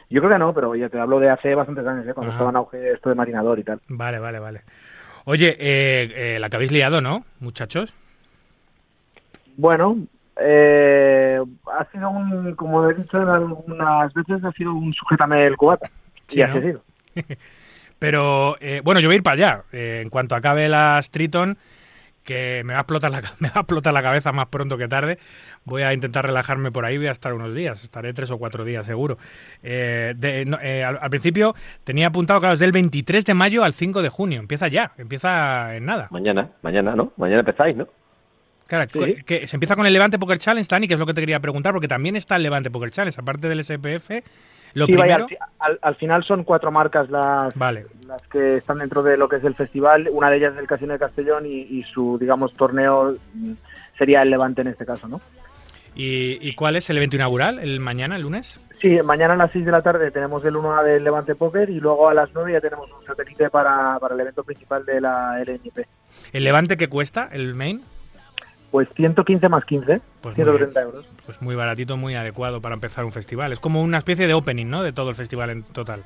[0.09, 2.13] Yo creo que no, pero ya te hablo de hace bastantes años, ¿eh?
[2.13, 2.37] cuando Ajá.
[2.37, 3.79] estaba en auge esto de Marinador y tal.
[3.89, 4.61] Vale, vale, vale.
[5.25, 7.93] Oye, eh, eh, la que habéis liado, ¿no, muchachos?
[9.57, 9.97] Bueno,
[10.41, 11.39] eh,
[11.77, 15.91] ha sido un, como he dicho algunas veces, ha sido un sujétame el cubata.
[16.27, 16.81] Sí, y así ha sido.
[17.99, 19.63] Pero, eh, bueno, yo voy a ir para allá.
[19.71, 21.57] Eh, en cuanto acabe las Triton,
[22.23, 24.87] que me va, a explotar la, me va a explotar la cabeza más pronto que
[24.87, 25.17] tarde,
[25.65, 26.97] voy a intentar relajarme por ahí.
[26.97, 27.83] Voy a estar unos días.
[27.83, 29.17] Estaré tres o cuatro días, seguro.
[29.63, 33.63] Eh, de- no, eh, al, al principio tenía apuntado, claro, es del 23 de mayo
[33.63, 34.39] al 5 de junio.
[34.39, 36.07] Empieza ya, empieza en nada.
[36.11, 37.11] Mañana, mañana, ¿no?
[37.17, 37.87] Mañana empezáis, ¿no?
[38.67, 41.15] Claro, que- que se empieza con el Levante Poker Challenge, Dani, que es lo que
[41.15, 44.23] te quería preguntar, porque también está el Levante Poker Challenge, aparte del SPF.
[44.73, 45.23] Lo Sí, vaya, primero.
[45.23, 47.83] al, fi- al- al final son cuatro marcas las, Vale.
[48.07, 50.09] las que están dentro de lo que es el festival.
[50.11, 53.53] Una de ellas es el Casino de Castellón y, y su, digamos, torneo mm,
[53.97, 55.21] sería el Levante en este caso, ¿no?
[55.95, 57.59] ¿Y, y cuál es el evento inaugural?
[57.59, 58.61] ¿El mañana, el lunes?
[58.79, 61.79] Sí, mañana a las 6 de la tarde tenemos el 1A del Levante Poker y
[61.81, 65.41] luego a las 9 ya tenemos un satélite para, para el evento principal de la
[65.43, 65.85] LNP.
[66.31, 67.27] ¿El Levante qué cuesta?
[67.31, 67.81] ¿El main?
[68.71, 71.05] Pues 115 más 15, Pues muy 130 euros.
[71.25, 73.51] Pues muy baratito, muy adecuado para empezar un festival.
[73.51, 74.83] Es como una especie de opening, ¿no?
[74.83, 76.03] De todo el festival en total.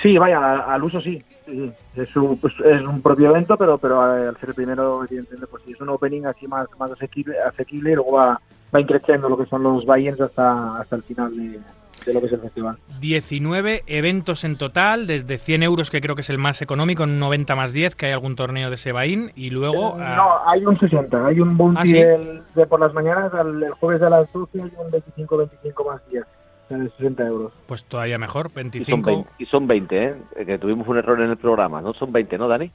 [0.00, 1.22] Sí, vaya, al uso sí.
[1.46, 2.00] sí, sí.
[2.00, 5.46] Es, un, pues, es un propio evento, pero pero eh, al ser el primero, evidentemente,
[5.46, 8.40] pues sí, es un opening así más, más asequible, asequible y luego va,
[8.74, 11.60] va increciendo lo que son los buy-ins hasta, hasta el final de,
[12.06, 12.76] de lo que es el festival.
[13.00, 17.18] 19 eventos en total, desde 100 euros, que creo que es el más económico, en
[17.18, 19.96] 90 más 10, que hay algún torneo de Sebaín, y luego...
[20.00, 21.92] ah, No, hay un 60, hay un bounty ¿Ah, sí?
[21.92, 24.90] del- de por las mañanas, al, el jueves a las 12 hay un
[25.26, 27.52] 25-25 más 10, o sea, de 60 euros.
[27.66, 28.54] Pues todavía mejor, Y son
[29.02, 29.10] 25.
[29.10, 30.14] 20, y son 20 ¿eh?
[30.36, 31.92] Eh, Que tuvimos un error en el programa, ¿no?
[31.94, 32.70] Son 20, ¿no, Dani?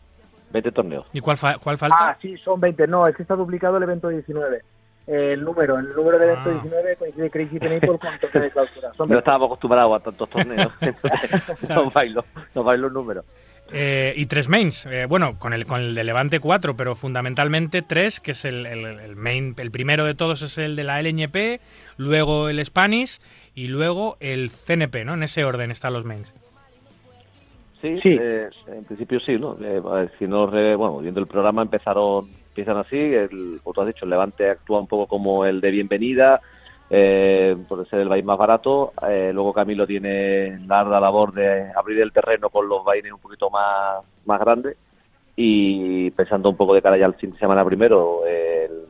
[0.52, 1.06] 20 torneos.
[1.12, 1.98] ¿Y cuál, fa- cuál falta?
[2.00, 4.62] Ah, sí, son 20, no, es que está duplicado el evento 19.
[5.08, 6.54] El número, el número del evento Ah.
[6.64, 8.90] 19 coincide Crazy Penny con toque de clausura.
[8.98, 9.18] Son No 20.
[9.20, 10.72] estábamos acostumbrados a tantos torneos.
[11.70, 13.24] No bailo, no bailo el número.
[13.72, 14.86] Eh, y tres mains.
[14.86, 18.66] Eh, bueno, con el, con el de Levante cuatro, pero fundamentalmente tres, que es el,
[18.66, 19.56] el- el main.
[19.58, 21.60] El primero de todos es el de la LNP,
[21.98, 23.20] luego el Spanish
[23.56, 25.14] y luego el CNP, ¿no?
[25.16, 26.34] En ese orden están los mains.
[27.82, 28.18] Sí, Sí.
[28.20, 29.58] eh, en principio sí, ¿no?
[29.62, 29.82] Eh,
[30.18, 34.10] si no, bueno, viendo el programa empezaron, empiezan así, el, como tú has dicho, el
[34.10, 36.42] Levante actúa un poco como el de bienvenida,
[36.90, 41.72] eh, por ser el baile más barato, eh, luego Camilo tiene la arda labor de
[41.76, 44.76] abrir el terreno con los bailes un poquito más, más grandes.
[45.36, 48.86] Y pensando un poco de cara ya al fin de semana primero, el,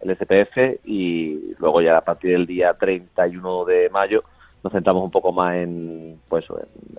[0.00, 4.24] el SPF y luego ya a partir del día 31 de mayo
[4.62, 6.44] nos centramos un poco más en pues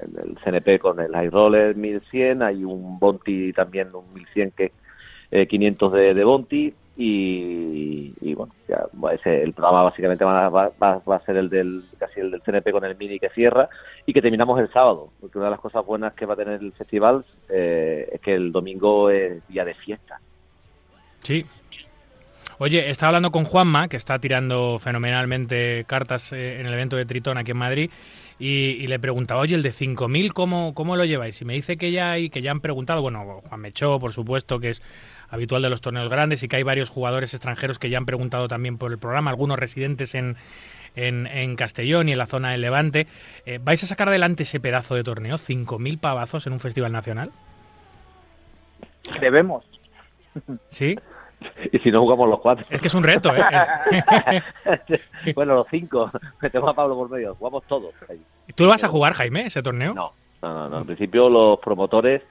[0.01, 4.71] en el CNP con el High Roller 1100, hay un Bonti también, un 1100 que
[5.31, 10.71] eh, 500 de, de Bonti y, y, bueno, ya ese, el programa básicamente va, va,
[10.81, 13.69] va- va a ser el del casi el del CNP con el Mini que cierra
[14.05, 16.59] y que terminamos el sábado, porque una de las cosas buenas que va a tener
[16.61, 20.19] el festival eh, es que el domingo es día de fiesta.
[21.21, 21.45] Sí.
[22.59, 27.05] Oye, estaba hablando con Juanma, que está tirando fenomenalmente cartas eh, en el evento de
[27.05, 27.91] Tritón aquí en Madrid,
[28.39, 31.41] y, y le preguntaba, oye, el de 5.000, ¿cómo, ¿cómo lo lleváis?
[31.41, 34.59] Y me dice que ya, hay, que ya han preguntado, bueno, Juan Mechó, por supuesto,
[34.59, 34.83] que es
[35.29, 38.47] habitual de los torneos grandes, y que hay varios jugadores extranjeros que ya han preguntado
[38.47, 40.37] también por el programa, algunos residentes en,
[40.95, 43.07] en, en Castellón y en la zona del Levante.
[43.45, 45.35] Eh, ¿Vais a sacar adelante ese pedazo de torneo?
[45.35, 47.31] ¿5.000 pavazos en un festival nacional?
[49.19, 49.65] Debemos.
[50.71, 50.97] ¿Sí?
[51.71, 52.65] Y si no jugamos los cuatro.
[52.69, 54.41] Es que es un reto, ¿eh?
[55.35, 56.09] bueno, los cinco.
[56.41, 57.35] Metemos a Pablo por medio.
[57.35, 57.93] Jugamos todos.
[58.09, 58.21] ahí.
[58.55, 59.93] ¿Tú lo vas a jugar, Jaime, ese torneo?
[59.93, 60.69] No, no, no.
[60.69, 60.77] no.
[60.79, 62.21] En principio, los promotores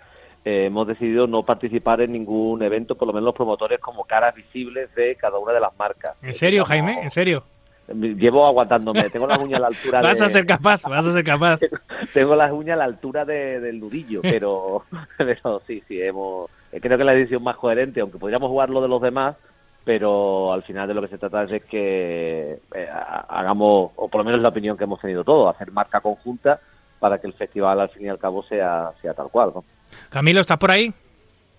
[0.44, 4.34] eh, hemos decidido no participar en ningún evento, por lo menos los promotores como caras
[4.34, 6.16] visibles de cada una de las marcas.
[6.22, 7.02] ¿En serio, Jaime?
[7.02, 7.44] ¿En serio?
[7.88, 9.08] Llevo aguantándome.
[9.10, 10.24] Tengo las uñas a la altura Vas de...
[10.24, 11.60] a ser capaz, vas a ser capaz.
[12.14, 14.84] Tengo las uñas a la altura de- del nudillo, pero,
[15.18, 16.50] pero sí, sí, hemos...
[16.72, 19.36] eh, Creo que es la decisión más coherente, aunque podríamos jugar lo de los demás,
[19.84, 24.08] pero al final de lo que se trata es de que eh, ha- hagamos, o
[24.08, 26.58] por lo menos la opinión que hemos tenido todos, hacer marca conjunta
[26.98, 29.52] para que el festival al fin y al cabo sea, sea tal cual.
[29.54, 29.64] ¿no?
[30.10, 30.92] Camilo, ¿estás por ahí?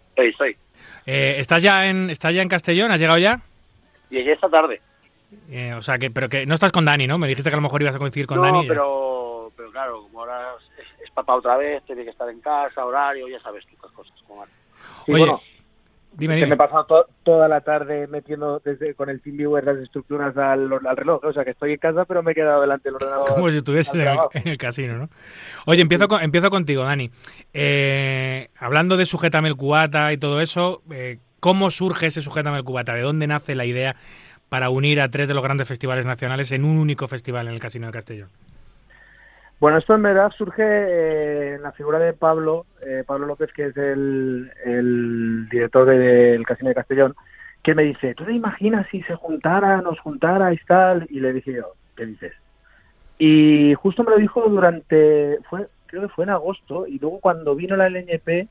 [0.09, 0.57] Estoy, estoy.
[1.05, 2.91] Eh, ¿estás, ya en, ¿Estás ya en Castellón?
[2.91, 3.39] ¿Has llegado ya?
[4.09, 4.81] Llegué esta tarde.
[5.49, 7.17] Eh, o sea, que, pero que no estás con Dani, ¿no?
[7.17, 8.67] Me dijiste que a lo mejor ibas a coincidir con no, Dani.
[8.67, 12.85] pero, pero claro, como ahora es, es papá otra vez, tiene que estar en casa,
[12.85, 14.13] horario, ya sabes estas cosas.
[14.27, 14.45] Como.
[15.05, 15.41] Sí, Oye, bueno,
[16.13, 16.47] dime, que dime.
[16.47, 20.71] me he pasado to- toda la tarde metiendo desde con el TeamViewer las estructuras al,
[20.85, 21.21] al reloj.
[21.25, 23.27] O sea, que estoy en casa, pero me he quedado delante del ordenador.
[23.35, 25.09] Como si estuvieses en el, en el casino, ¿no?
[25.65, 27.11] Oye, empiezo, con- empiezo contigo, Dani.
[27.53, 32.63] Eh, hablando de Sujétame el Cubata y todo eso, eh, ¿cómo surge ese Sujétame el
[32.63, 32.93] Cubata?
[32.93, 33.95] ¿De dónde nace la idea
[34.49, 37.59] para unir a tres de los grandes festivales nacionales en un único festival en el
[37.59, 38.29] Casino de Castellón?
[39.59, 43.67] Bueno, esto en verdad surge eh, en la figura de Pablo, eh, Pablo López, que
[43.67, 47.15] es el, director del Casino de Castellón,
[47.63, 51.07] que me dice, ¿tú te imaginas si se juntara, nos juntara y tal?
[51.09, 52.33] Y le dije yo, ¿qué dices?
[53.17, 57.55] Y justo me lo dijo durante, fue creo que fue en agosto, y luego cuando
[57.55, 58.47] vino la LNP,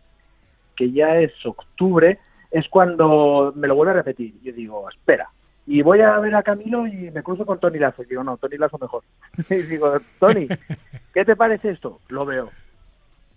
[0.75, 2.19] que ya es octubre,
[2.51, 4.35] es cuando me lo vuelve a repetir.
[4.43, 5.29] Yo digo, espera.
[5.67, 8.03] Y voy a ver a Camilo y me cruzo con Tony Lazo.
[8.03, 9.03] Y digo, no, Tony Lazo mejor.
[9.51, 10.49] y digo, Tony,
[11.13, 12.01] ¿qué te parece esto?
[12.09, 12.51] Lo veo.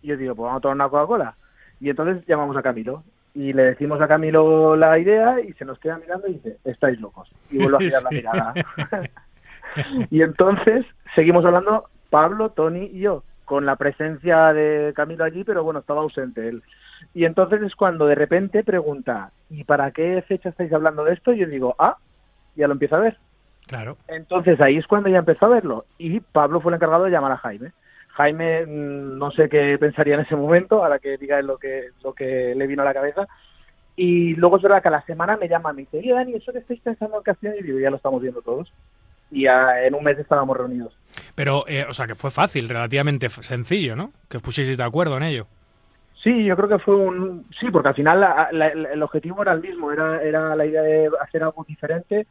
[0.01, 1.36] Y yo digo, pues vamos a tomar una Coca-Cola.
[1.80, 3.03] Y entonces llamamos a Camilo.
[3.34, 6.99] Y le decimos a Camilo la idea y se nos queda mirando y dice, estáis
[6.99, 7.32] locos.
[7.49, 8.53] Y vuelvo a girar la mirada.
[10.11, 15.63] y entonces seguimos hablando Pablo, Tony y yo, con la presencia de Camilo allí, pero
[15.63, 16.63] bueno, estaba ausente él.
[17.13, 21.34] Y entonces es cuando de repente pregunta, ¿y para qué fecha estáis hablando de esto?
[21.34, 21.97] Y yo digo, ah,
[22.60, 23.18] ya lo empiezo a ver.
[23.68, 23.97] Claro.
[24.07, 25.86] Entonces ahí es cuando ya empezó a verlo.
[25.97, 27.72] Y Pablo fue el encargado de llamar a Jaime.
[28.10, 32.14] Jaime mm, no sé qué pensaría en ese momento, ahora que diga lo que, lo
[32.14, 33.28] que le vino a la cabeza.
[33.95, 36.51] Y luego es verdad que a la semana me llama, me dice, oye Dani, ¿eso
[36.53, 37.55] que estáis pensando en?
[37.60, 38.72] Y digo, ya lo estamos viendo todos.
[39.32, 40.97] Y ah, en un mes estábamos reunidos.
[41.36, 44.12] Pero, eh, o sea, que fue fácil, relativamente sencillo, ¿no?
[44.30, 45.47] Que os pusieseis de acuerdo en ello.
[46.24, 47.45] Sí, yo creo que fue un...
[47.60, 50.82] Sí, porque al final la- la- el objetivo era el mismo, era, era la idea
[50.82, 52.26] de hacer algo diferente,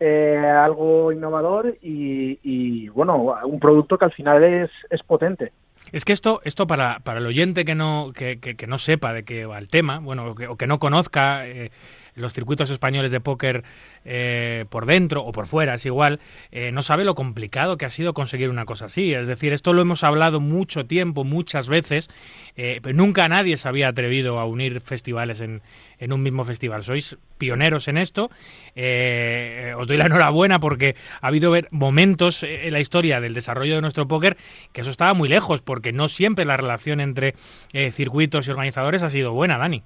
[0.00, 5.52] eh, algo innovador y, y, bueno, un producto que al final es, es potente.
[5.92, 9.12] Es que esto, esto para, para el oyente que no, que, que- que no sepa
[9.12, 11.70] de qué va el tema, bueno, o que, o que no conozca eh,
[12.16, 13.62] los circuitos españoles de póker
[14.04, 16.18] eh, por dentro o por fuera, es igual,
[16.50, 19.14] eh, no sabe lo complicado que ha sido conseguir una cosa así.
[19.14, 22.10] Es decir, esto lo hemos hablado mucho tiempo, muchas veces,
[22.56, 25.62] eh, pero nunca nadie se había atrevido a unir festivales en,
[25.98, 26.82] en un mismo festival.
[26.82, 28.30] Sois pioneros en esto.
[28.74, 33.82] Eh, os doy la enhorabuena porque ha habido momentos en la historia del desarrollo de
[33.82, 34.36] nuestro póker
[34.72, 37.34] que eso estaba muy lejos, porque no siempre la relación entre
[37.92, 39.82] circuitos y organizadores ha sido buena, Dani.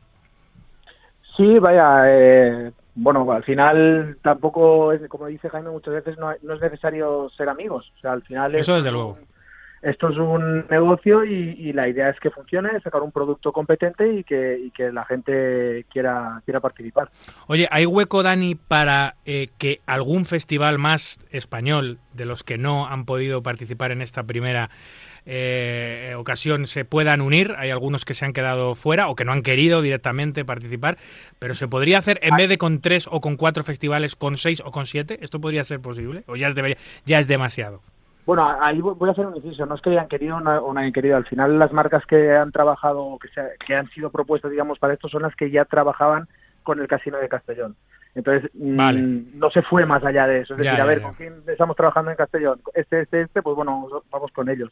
[1.36, 6.54] Sí, vaya, eh, bueno, al final tampoco, es, como dice Jaime, muchas veces no, no
[6.54, 7.90] es necesario ser amigos.
[7.96, 9.16] O sea, al final Eso es desde luego.
[9.82, 14.12] Esto es un negocio y, y la idea es que funcione, sacar un producto competente
[14.12, 17.08] y que, y que la gente quiera, quiera participar.
[17.46, 22.88] Oye, ¿hay hueco, Dani, para eh, que algún festival más español de los que no
[22.88, 24.68] han podido participar en esta primera
[25.32, 27.54] eh, ocasión se puedan unir?
[27.56, 30.98] Hay algunos que se han quedado fuera o que no han querido directamente participar,
[31.38, 34.60] pero ¿se podría hacer en vez de con tres o con cuatro festivales, con seis
[34.64, 35.18] o con siete?
[35.22, 36.24] ¿Esto podría ser posible?
[36.26, 37.80] ¿O ya es, debería- ya es demasiado?
[38.26, 39.66] Bueno, ahí voy a hacer un inciso.
[39.66, 41.16] No es que hayan querido o no, hayan querido.
[41.16, 44.78] Al final, las marcas que han trabajado, o que, se- que han sido propuestas, digamos,
[44.78, 46.28] para esto son las que ya trabajaban
[46.62, 47.76] con el Casino de Castellón.
[48.14, 50.54] Entonces, mm, no se fue más allá de eso.
[50.54, 51.04] Es Ya, decir, ya, a ver, ya.
[51.06, 52.60] ¿con quién estamos trabajando en Castellón?
[52.74, 54.70] Este, este, este, pues bueno, vamos con ellos.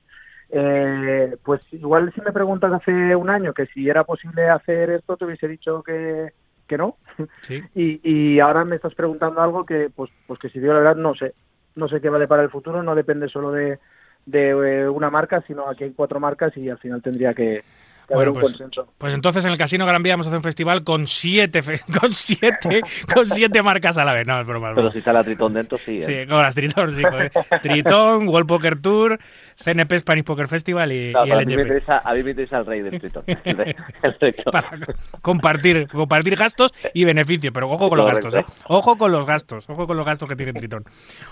[0.51, 5.17] Eh, pues igual si me preguntas hace un año que si era posible hacer esto,
[5.17, 6.33] te hubiese dicho que,
[6.67, 6.97] que no.
[7.43, 7.63] Sí.
[7.75, 10.97] Y, y ahora me estás preguntando algo que, pues, pues que si digo la verdad,
[10.97, 11.35] no sé.
[11.75, 13.79] No sé qué vale para el futuro, no depende solo de,
[14.27, 17.63] de eh, una marca, sino aquí hay cuatro marcas y al final tendría que,
[18.11, 18.57] Bueno, pues,
[18.97, 21.81] pues entonces en el Casino Gran Vía vamos a hacer un festival con siete, fe-
[22.01, 22.81] con siete,
[23.13, 24.27] con siete marcas a la vez.
[24.27, 24.73] No, es broma.
[24.75, 25.99] Pero si sale a Tritón dentro, sí.
[25.99, 26.03] ¿eh?
[26.03, 27.03] Sí, con las Tritón, sí.
[27.03, 27.31] con-
[27.63, 29.19] Tritón, World Poker Tour,
[29.63, 32.67] CNP Spanish Poker Festival y, y a, mí me interesa, a mí me interesa el
[32.67, 33.25] rey del Tritón.
[33.27, 34.71] El rey- el rey- Para
[35.21, 38.45] compartir, compartir gastos y beneficio, pero ojo con los gastos, ¿eh?
[38.69, 40.85] Ojo con los gastos, ojo con los gastos que tiene Tritón.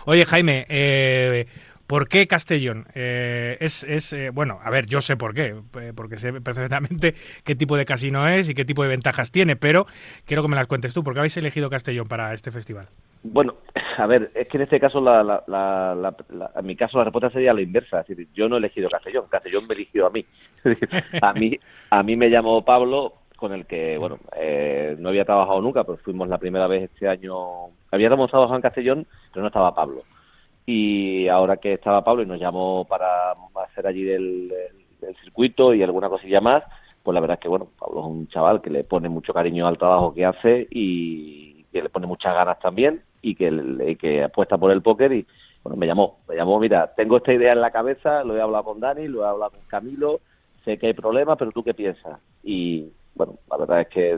[0.04, 1.46] Oye, Jaime, eh,
[1.86, 2.86] ¿por qué Castellón?
[2.94, 7.14] Eh, es, es eh, bueno, a ver, yo sé por qué, eh, porque sé perfectamente
[7.44, 9.86] qué tipo de casino es y qué tipo de ventajas tiene, pero
[10.24, 12.88] quiero que me las cuentes tú, ¿por qué habéis elegido Castellón para este festival?
[13.22, 13.56] Bueno,
[13.98, 17.30] a ver, es que en este caso, la, la, la, en mi caso, la respuesta
[17.30, 18.00] sería la inversa.
[18.00, 20.24] Es decir, yo no he elegido Castellón, Castellón me eligió a mí.
[21.22, 21.58] A mí,
[21.90, 25.98] a mí me llamó Pablo, con el que, bueno, eh, no había trabajado nunca, pero
[25.98, 27.36] fuimos la primera vez este año.
[27.90, 30.02] Habíamos trabajado en Castellón, pero no estaba Pablo.
[30.66, 33.32] Y ahora que estaba Pablo y nos llamó para
[33.64, 34.52] hacer allí del
[35.22, 36.64] circuito y alguna cosilla más,
[37.02, 39.66] pues la verdad es que, bueno, Pablo es un chaval que le pone mucho cariño
[39.66, 44.24] al trabajo que hace y que le pone muchas ganas también y que, le- que
[44.24, 45.26] apuesta por el póker y,
[45.62, 48.64] bueno, me llamó, me llamó, mira, tengo esta idea en la cabeza, lo he hablado
[48.64, 50.20] con Dani, lo he hablado con Camilo,
[50.64, 52.20] sé que hay problemas, pero tú qué piensas?
[52.42, 54.16] Y, bueno, la verdad es que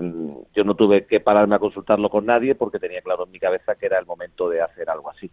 [0.55, 3.75] yo no tuve que pararme a consultarlo con nadie porque tenía claro en mi cabeza
[3.77, 5.31] que era el momento de hacer algo así.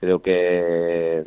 [0.00, 1.24] Creo que,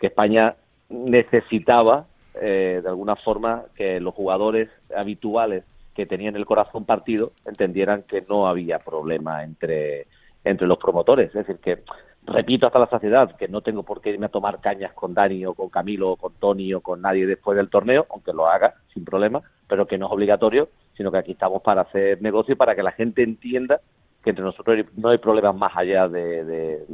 [0.00, 0.54] España
[0.90, 2.04] necesitaba,
[2.34, 5.64] eh, de alguna forma, que los jugadores habituales
[5.94, 10.06] que tenían el corazón partido entendieran que no había problema entre,
[10.44, 11.28] entre los promotores.
[11.28, 11.84] Es decir, que
[12.26, 15.46] repito hasta la saciedad que no tengo por qué irme a tomar cañas con Dani
[15.46, 18.74] o con Camilo o con Tony o con nadie después del torneo, aunque lo haga
[18.92, 22.56] sin problema, pero que no es obligatorio, sino que aquí estamos para hacer negocio y
[22.56, 23.80] para que la gente entienda
[24.24, 26.84] que entre nosotros no hay problemas más allá de, de,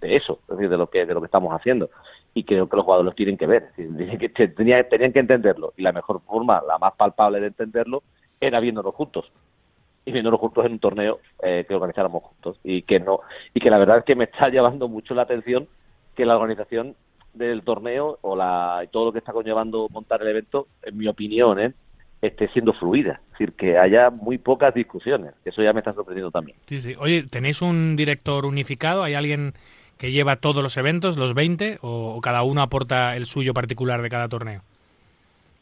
[0.00, 1.90] eso, es decir, de lo que de lo que estamos haciendo.
[2.34, 5.72] Y creo que los jugadores tienen que ver, tienen que, tenía- tenían que entenderlo.
[5.76, 8.02] Y la mejor forma, la más palpable de entenderlo,
[8.40, 9.30] era viéndonos juntos
[10.04, 13.20] y viéndonos juntos en un torneo eh, que organizáramos juntos y que no
[13.54, 15.66] y que la verdad es que me está llamando mucho la atención
[16.14, 16.94] que la organización
[17.34, 21.08] del torneo o la y todo lo que está conllevando montar el evento en mi
[21.08, 21.72] opinión ¿eh?
[22.22, 26.30] Esté siendo fluida es decir que haya muy pocas discusiones eso ya me está sorprendiendo
[26.30, 26.94] también Sí, sí.
[26.98, 29.02] Oye, ¿tenéis un director unificado?
[29.02, 29.52] ¿Hay alguien
[29.98, 34.10] que lleva todos los eventos, los 20, o, cada uno aporta el suyo particular de
[34.10, 34.60] cada torneo?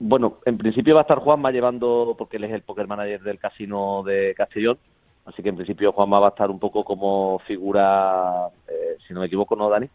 [0.01, 3.39] Bueno, en principio va a estar Juanma llevando, porque él es el poker manager del
[3.39, 4.77] casino de Castellón,
[5.25, 9.21] así que en principio Juanma va a estar un poco como figura, eh, si no
[9.21, 9.89] me equivoco, ¿no, Dani?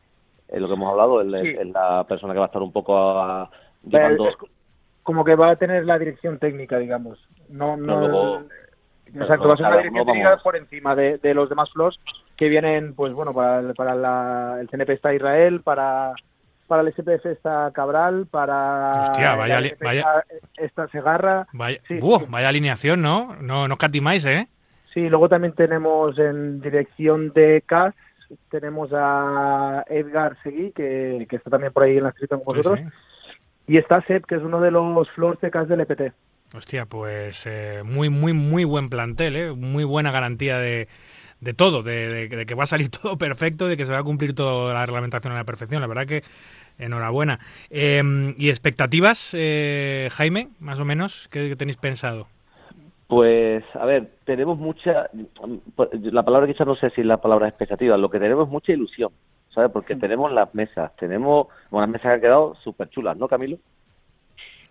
[0.47, 1.61] Es lo que hemos hablado, él es- Sí.
[1.61, 3.49] es la persona que va a estar un poco a- Va-
[3.83, 4.25] llevando...
[5.09, 7.17] como que va a tener la dirección técnica, digamos.
[7.49, 8.43] No, no, luego-
[9.11, 11.99] Exacto, va a ser una dirección técnica vamos- por encima de, de los demás flows
[12.37, 16.13] que vienen, pues bueno, para, el- para la- el CNP está Israel, para,
[16.67, 20.23] para el SPF está Cabral, para Hostia, vaya el vaya-
[20.57, 21.47] está, Segarra.
[21.53, 22.19] Vaya, Sí, ¡Buah!
[22.19, 22.25] sí.
[22.29, 23.35] vaya alineación, ¿no?
[23.41, 24.47] No, no catimáis, ¿eh?
[24.93, 27.95] Sí, luego también tenemos en dirección de CAS,
[28.51, 32.57] tenemos a Edgar Seguí, que, que está también por ahí en la escrita con Sí,
[32.59, 32.85] vosotros, sí.
[33.69, 36.11] Y está Seb, que es uno de los floors de CAS del EPT.
[36.55, 39.51] Hostia, pues eh, muy, muy, muy buen plantel, ¿eh?
[39.53, 40.87] Muy buena garantía de,
[41.39, 43.99] de todo, de, de- de que va a salir todo perfecto, de que se va
[43.99, 45.81] a cumplir toda la reglamentación a la perfección.
[45.81, 46.23] La verdad que
[46.79, 47.39] enhorabuena.
[47.69, 51.27] Eh, ¿Y expectativas, eh, Jaime, más o menos?
[51.31, 52.27] ¿Qué, qué tenéis pensado?
[53.07, 55.09] Pues, a ver, tenemos mucha...
[56.11, 58.71] La palabra quizás no sé si es la palabra expectativa, lo que tenemos es mucha
[58.71, 59.11] ilusión,
[59.53, 59.71] ¿sabes?
[59.71, 63.57] Porque tenemos las mesas, tenemos unas mesas que han quedado súper chulas, ¿no, Camilo?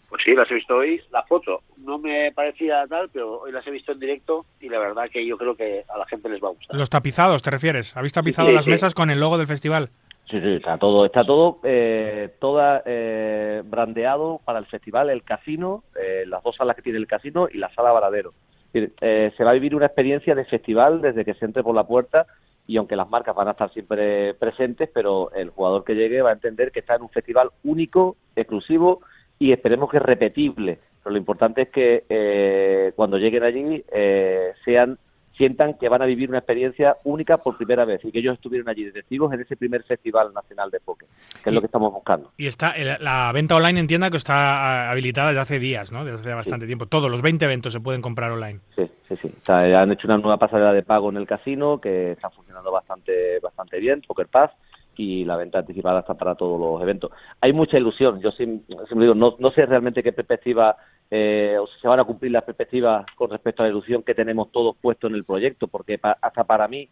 [0.09, 1.60] Pues sí, las he visto hoy, la foto.
[1.76, 5.26] No me parecía tal, pero hoy las he visto en directo y la verdad que
[5.26, 6.76] yo creo que a la gente les va a gustar.
[6.76, 7.94] Los tapizados, ¿te refieres?
[7.94, 8.70] ¿Habéis tapizado Sí, las sí.
[8.70, 9.90] mesas con el logo del festival?
[10.30, 15.84] Sí, sí, está todo, está todo, eh, toda eh, brandeado para el festival, el casino,
[15.98, 18.32] eh, las dos salas que tiene el casino y la sala Varadero.
[18.74, 21.84] Eh, se va a vivir una experiencia de festival desde que se entre por la
[21.84, 22.26] puerta
[22.68, 26.30] y aunque las marcas van a estar siempre presentes, pero el jugador que llegue va
[26.30, 29.00] a entender que está en un festival único, exclusivo
[29.40, 30.78] y esperemos que repetible.
[31.02, 34.98] Pero lo importante es que eh, cuando lleguen allí eh, sean
[35.36, 38.68] sientan que van a vivir una experiencia única por primera vez y que ellos estuvieron
[38.68, 41.08] allí de testigos en ese primer Festival Nacional de Póker,
[41.44, 42.32] que es lo que estamos buscando.
[42.36, 46.04] Y está el- la venta online entienda que está ah, habilitada desde hace días, ¿no?
[46.04, 46.86] Desde hace bastante tiempo.
[46.86, 48.58] Todos los 20 eventos se pueden comprar online.
[48.74, 49.28] Sí, sí, sí.
[49.28, 52.70] O sea, han hecho una nueva pasarela de pago en el casino que está funcionando
[52.70, 54.51] bastante, bastante bien, Poker Pass,
[54.97, 57.12] y la venta anticipada está para todos los eventos.
[57.40, 58.20] Hay mucha ilusión.
[58.20, 60.76] Yo siempre digo, no, no sé realmente qué perspectiva
[61.10, 64.14] eh, o si se van a cumplir las perspectivas con respecto a la ilusión que
[64.14, 66.89] tenemos todos puesto en el proyecto, porque pa- hasta para mí,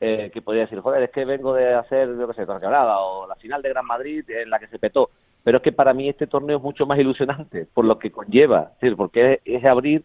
[0.00, 3.26] eh, que podría decir, joder, es que vengo de hacer, yo qué sé, Torrealada o
[3.28, 5.10] la final de Gran Madrid en la que se petó,
[5.44, 8.70] pero es que para mí este torneo es mucho más ilusionante por lo que conlleva,
[8.74, 10.02] es decir, porque es, es abrir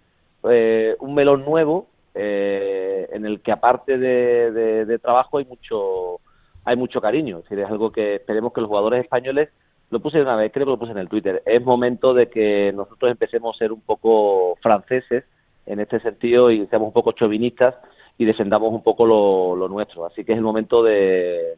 [0.49, 6.19] eh, un melón nuevo eh, en el que aparte de, de- trabajo hay mucho
[6.63, 9.49] hay mucho cariño, es es algo que esperemos que los jugadores españoles
[9.91, 11.43] lo puse una vez, creo que lo puse en el Twitter.
[11.45, 15.25] Es momento de que nosotros empecemos a ser un poco franceses
[15.67, 17.75] en este sentido y seamos un poco chauvinistas
[18.17, 20.05] y defendamos un poco lo, nuestro.
[20.05, 20.81] Así que es el momento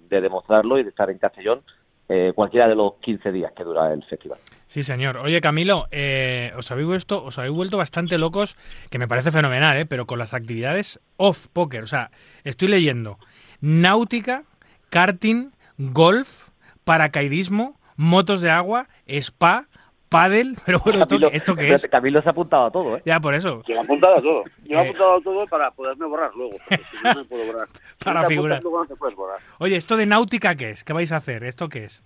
[0.09, 1.61] de demostrarlo y de estar en Castellón
[2.09, 4.39] eh, cualquiera de los 15 días que dura el festival.
[4.67, 5.17] Sí, señor.
[5.17, 8.55] Oye, Camilo, eh, os habéis vuelto, os habéis vuelto bastante locos,
[8.89, 9.85] que me parece fenomenal, ¿eh?
[9.85, 11.83] pero con las actividades off poker.
[11.83, 12.11] O sea,
[12.43, 13.17] estoy leyendo
[13.59, 14.43] náutica,
[14.89, 16.49] karting, golf,
[16.83, 19.67] paracaidismo, motos de agua, spa,
[20.09, 20.55] pádel.
[20.65, 21.87] Pero bueno, ¿esto, Camilo, ¿esto qué es?
[21.87, 23.01] Camilo se ha apuntado a todo, ¿eh?
[23.05, 23.61] Ya, por eso.
[23.67, 24.43] Yo he apuntado a todo.
[24.63, 24.83] Yo he Eh.
[24.83, 26.57] apuntado a todo para poderme borrar luego.
[26.69, 27.67] Porque si no me puedo borrar.
[28.03, 28.57] Para figurar.
[28.57, 29.39] apuntas, luego no te puedes borrar.
[29.59, 30.83] Oye, ¿esto de náutica qué es?
[30.83, 31.43] ¿Qué vais a hacer?
[31.43, 32.03] ¿Esto qué es?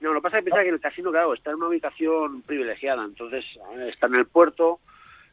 [0.00, 2.42] No, lo que pasa es que pensaba que el casino, claro, está en una ubicación
[2.42, 3.04] privilegiada.
[3.04, 3.44] Entonces,
[3.76, 4.78] eh, está en el puerto,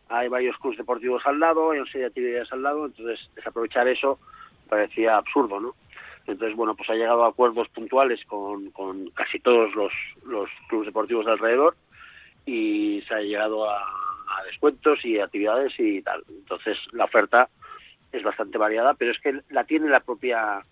[0.09, 2.85] hay varios clubes deportivos al lado, hay una serie de actividades al lado.
[2.85, 4.19] Entonces, desaprovechar eso
[4.69, 5.75] parecía absurdo, ¿no?
[6.27, 9.91] Entonces, bueno, pues ha llegado a acuerdos puntuales con, con casi todos los,
[10.25, 11.75] los clubes deportivos de alrededor
[12.45, 13.79] y se ha llegado a,
[14.45, 16.23] descuentos y actividades y tal.
[16.29, 17.49] Entonces, la oferta
[18.11, 20.63] es bastante variada, pero es que la tiene la propia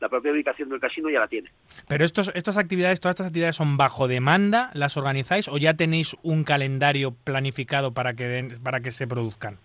[0.00, 1.50] la propia ubicación del casino ya la tiene.
[1.86, 6.16] Pero estos, estas actividades, todas estas actividades son bajo demanda, ¿las organizáis o ya tenéis
[6.22, 9.58] un calendario planificado para que, para que se produzcan?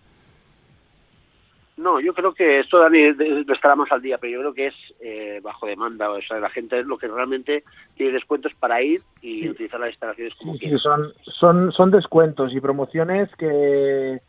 [1.77, 4.68] No, yo creo que esto Dani de- estará más al día, pero yo creo que
[4.68, 6.10] es eh, bajo demanda.
[6.10, 7.64] O sea, la gente es lo que realmente
[7.95, 10.77] tiene descuentos para ir y utilizar las instalaciones como Sí, quiera.
[10.77, 14.19] sí, son, son, son descuentos y promociones que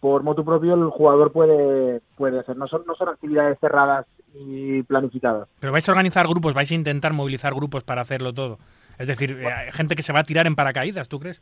[0.00, 2.56] por motu propio el jugador puede, puede hacer.
[2.56, 4.04] No son, no son actividades cerradas
[4.34, 5.48] y planificadas.
[5.60, 8.58] Pero vais a organizar grupos, vais a intentar movilizar grupos para hacerlo todo.
[8.98, 11.40] Es decir, eh, hay gente que se va a tirar en paracaídas, ¿tú crees?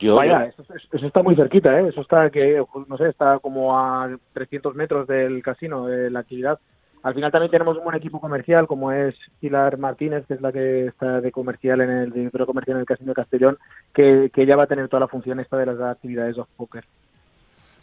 [0.00, 1.88] Yo, Vaya, eso, eso está muy cerquita, ¿eh?
[1.88, 6.58] Eso está, que no sé, está como a 300 metros del casino, de la actividad.
[7.02, 10.52] Al final también tenemos un buen equipo comercial, como es Pilar Martínez, que es la
[10.52, 13.58] que está de comercial en el director comercial en el Casino de Castellón,
[13.94, 16.84] que, que ya va a tener toda la función esta de las actividades off poker.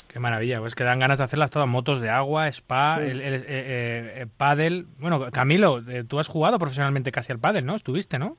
[0.08, 3.10] Qué maravilla, pues que dan ganas de hacerlas todas, motos de agua, spa, Sí.
[3.12, 4.86] el, el- eh, eh, eh, pádel.
[5.00, 7.76] Bueno, Camilo, tú has jugado profesionalmente casi al pádel, ¿no?
[7.76, 8.38] Estuviste, ¿no?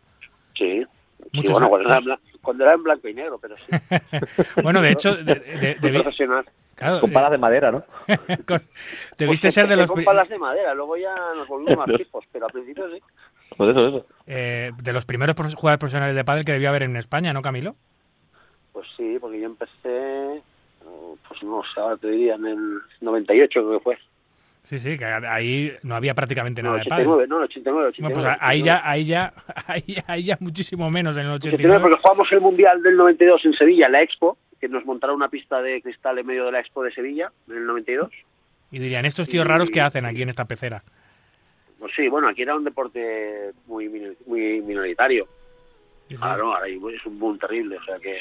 [0.55, 0.85] Sí.
[1.19, 1.70] Sí, Muchos bueno, años.
[1.70, 3.64] cuando era, en blan- cuando era en blanco y negro, pero sí.
[4.62, 6.44] Bueno, de hecho, de- de- debi- profesional.
[6.74, 7.85] claro, Con palas de madera, ¿no?
[8.47, 8.62] con-
[9.18, 12.24] debiste Pues ser de los, con palas de madera, luego ya nos volvimos más fijos,
[12.32, 13.01] pero al principio sí.
[13.56, 14.06] Pues eso, eso.
[14.27, 17.77] eh, de los primeros jugadores profesionales de pádel que debió haber en España, ¿no, Camilo?
[18.73, 20.43] Pues sí, porque yo empecé,
[21.28, 23.98] pues no sé, ahora te diría, en el 98 creo que fue.
[24.68, 27.06] Sí, sí, que ahí no había prácticamente No, nada de pádel.
[27.06, 28.14] 89, no, 89, 89.
[28.14, 29.32] Bueno, pues ahí ya, ahí ya,
[29.66, 31.82] ahí, ahí ya muchísimo menos en el 89 89.
[31.82, 35.62] porque jugamos el Mundial del 92 en Sevilla, la Expo, que nos montaron una pista
[35.62, 38.10] de cristal en medio de la Expo de Sevilla, en el 92.
[38.72, 40.82] Y dirían, estos tíos Y- raros que hacen aquí en esta pecera.
[41.78, 43.88] Pues sí, bueno, aquí era un deporte muy
[44.26, 45.28] muy minoritario.
[46.09, 46.22] Sí, sí.
[46.22, 48.18] Ahora no, ahora es un boom terrible, o sea que...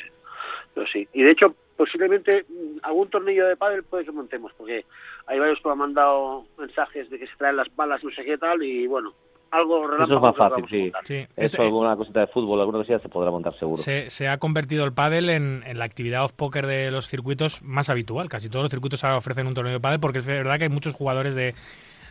[0.73, 1.07] Pero sí.
[1.13, 4.85] Y de hecho, posiblemente mm, algún tornillo de pádel puede que montemos, porque
[5.27, 8.23] hay varios que me han mandado mensajes de que se traen las balas, no sé
[8.23, 9.13] qué tal, y bueno,
[9.51, 10.91] algo Eso es más fácil, sí.
[11.03, 13.81] Sí, Eso, es- alguna cosita de fútbol, alguna cosita se podrá montar seguro.
[13.81, 17.89] Se, se ha convertido el pádel en, en la actividad off-poker de los circuitos más
[17.89, 18.27] habitual.
[18.27, 20.69] Casi todos los circuitos ahora ofrecen un torneo de pádel porque es verdad que hay
[20.69, 21.53] muchos jugadores de,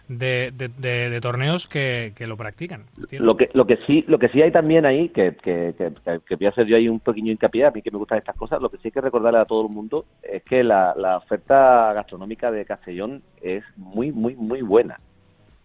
[0.09, 2.85] de, de- de- de torneos que, que lo practican.
[3.13, 5.93] Lo que, lo que sí, lo que sí hay también ahí, que, que, que,
[6.27, 8.37] que- voy a hacer yo ahí un pequeño hincapié, a mí que me gustan estas
[8.37, 11.17] cosas, lo que sí hay que recordarle a todo el mundo es que la, la
[11.17, 15.01] oferta gastronómica de Castellón es muy, muy, muy buena.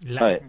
[0.02, 0.40] La-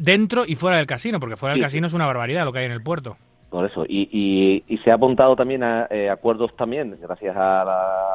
[0.00, 2.58] dentro y fuera del casino, porque fuera del Sí, casino es una barbaridad lo que
[2.60, 3.16] hay en el puerto.
[3.50, 7.64] Por eso, y, y, y se ha apuntado también a eh, acuerdos también, gracias a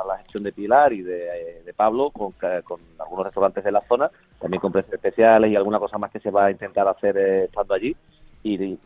[0.05, 3.81] la, gestión de Pilar y de, eh, Pablo, con, ca- con algunos restaurantes de la
[3.87, 7.17] zona, también con precios especiales y alguna cosa más que se va a intentar hacer
[7.17, 7.95] eh, estando allí.
[8.43, 8.77] Y,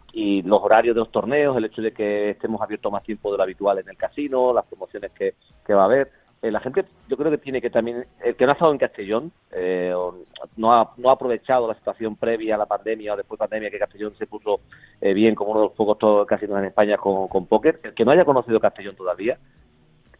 [0.44, 3.44] los horarios de los torneos, el hecho de que estemos abiertos más tiempo de lo
[3.44, 5.34] habitual en el casino, las promociones que
[5.74, 6.12] va a haber.
[6.41, 8.78] Eh, la gente, yo creo que tiene que también, el que no ha estado en
[8.78, 10.16] Castellón, eh, o
[10.57, 13.48] no, ha, no ha aprovechado la situación previa a la pandemia o después de la
[13.48, 14.60] pandemia que Castellón se puso
[15.02, 17.94] eh, bien como uno de los pocos to- casinos en España con, con póker, el
[17.94, 19.38] que no haya conocido Castellón todavía,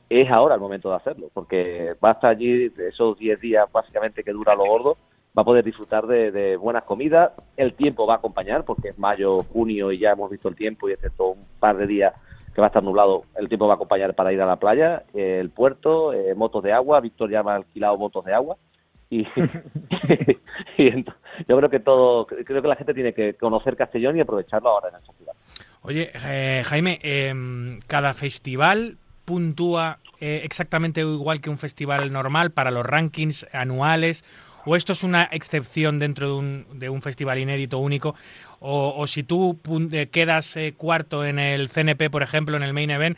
[0.10, 4.24] es ahora el momento de hacerlo, porque va a estar allí esos 10 días básicamente
[4.24, 4.98] que dura lo gordo,
[5.38, 8.98] va a poder disfrutar de, de buenas comidas, el tiempo va a acompañar, porque es
[9.00, 12.14] mayo, junio y ya hemos visto el tiempo y excepto un par de días
[12.56, 13.26] que va a estar nublado.
[13.36, 16.64] El tiempo va a acompañar para ir a la playa, eh, el puerto, eh, motos
[16.64, 17.02] de agua.
[17.02, 18.56] Víctor ya me ha alquilado motos de agua.
[19.10, 19.28] Y,
[21.48, 24.90] yo creo que todo, creo que la gente tiene que conocer Castellón y aprovecharlo ahora
[24.90, 25.34] en esta ciudad.
[25.82, 32.72] Oye, eh, Jaime, em, ¿cada festival puntúa eh, exactamente igual que un festival normal para
[32.72, 34.24] los rankings anuales?
[34.66, 38.16] ¿O esto es una excepción dentro de un, de un festival inédito único?
[38.60, 39.60] O, o si tú
[39.92, 43.18] eh, quedas eh, cuarto en el CNP, por ejemplo, en el Main Event,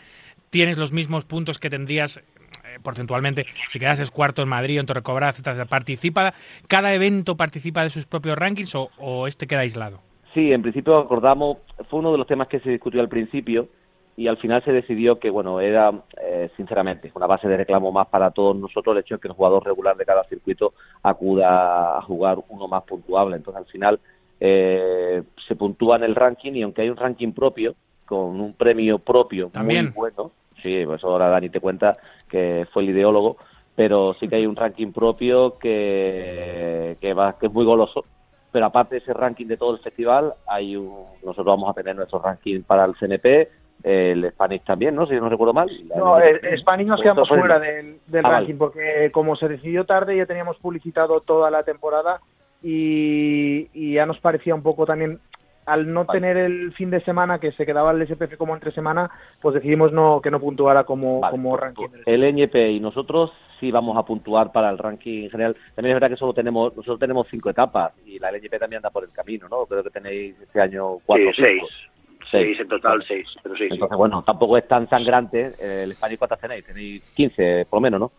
[0.50, 5.30] tienes los mismos puntos que tendrías eh, porcentualmente si quedases cuarto en Madrid, en Torrecobra,
[5.30, 5.66] etcétera.
[5.66, 6.34] ¿Participa,
[6.68, 10.02] cada evento participa de sus propios rankings o, o este queda aislado?
[10.34, 11.58] Sí, en principio acordamos,
[11.90, 13.70] fue uno de los temas que se discutió al principio
[14.18, 18.08] y al final se decidió que, bueno, era, eh, sinceramente, una base de reclamo más
[18.08, 20.74] para todos nosotros el hecho de que el jugador regular de cada circuito
[21.04, 23.36] acuda a jugar uno más puntuable.
[23.36, 24.00] Entonces, al final,
[24.40, 27.76] eh, se puntúa en el ranking y aunque hay un ranking propio,
[28.08, 29.86] con un premio propio También.
[29.86, 30.32] muy bueno,
[30.64, 31.94] sí, pues ahora Dani te cuenta
[32.28, 33.38] que fue el ideólogo,
[33.76, 38.04] pero sí que hay un ranking propio que, que, va, que es muy goloso
[38.50, 41.96] pero aparte de ese ranking de todo el festival, hay un, nosotros vamos a tener
[41.96, 43.50] nuestro ranking para el CNP,
[43.84, 45.06] el Spanish también, ¿no?
[45.08, 45.70] Si no recuerdo mal.
[45.96, 48.38] No, eh, Spanish nos quedamos Pues, fuera del, del Ah, vale.
[48.40, 52.20] ranking porque como se decidió tarde ya teníamos publicitado toda la temporada
[52.64, 55.20] y, y ya nos parecía un poco también
[55.66, 59.12] al no tener el fin de semana que se quedaba el SPF como entre semana,
[59.42, 61.88] pues decidimos no que no puntuara como, como ranking.
[62.06, 65.58] El NP y nosotros sí vamos a puntuar para el ranking general.
[65.76, 68.92] También es verdad que solo tenemos nosotros tenemos cinco etapas y la LNP también anda
[68.92, 69.66] por el camino, ¿no?
[69.66, 71.68] Creo que tenéis este año cuatro o Sí, cinco.
[71.68, 71.97] seis.
[72.32, 73.28] Seis en total, seis.
[73.42, 73.74] Pero sí, sí.
[73.74, 75.54] Entonces, bueno, tampoco es tan sangrante.
[75.60, 76.66] Eh, El Spanish, ¿cuántas tenéis?
[76.66, 78.12] Tenéis 15, por lo menos, ¿no?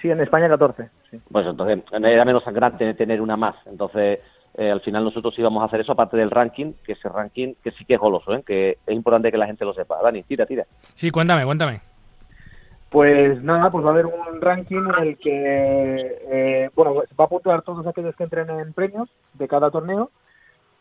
[0.00, 0.88] Sí, en España 14.
[1.10, 1.20] Sí.
[1.30, 3.56] Pues entonces era menos sangrante tener una más.
[3.66, 4.20] Entonces,
[4.54, 7.70] eh, al final nosotros íbamos a hacer eso, aparte del ranking, que ese ranking que
[7.72, 8.42] sí que es goloso, ¿eh?
[8.46, 10.02] que es importante que la gente lo sepa.
[10.02, 10.64] Dani, tira, tira.
[10.94, 11.80] Sí, cuéntame, cuéntame.
[12.90, 17.28] Pues nada, pues va a haber un ranking en el que, eh, bueno, va a
[17.28, 20.10] puntuar todos aquellos que entren en premios de cada torneo.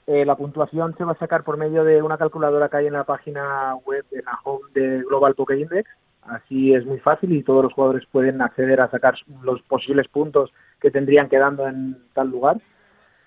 [0.10, 2.94] Eh, la puntuación se va a sacar por medio de una calculadora que hay en
[2.94, 5.88] la página web, en la home de Global Poker Index.
[6.24, 9.14] Así es muy fácil y todos los jugadores pueden acceder a sacar
[9.44, 12.60] los posibles puntos que tendrían quedando en tal lugar.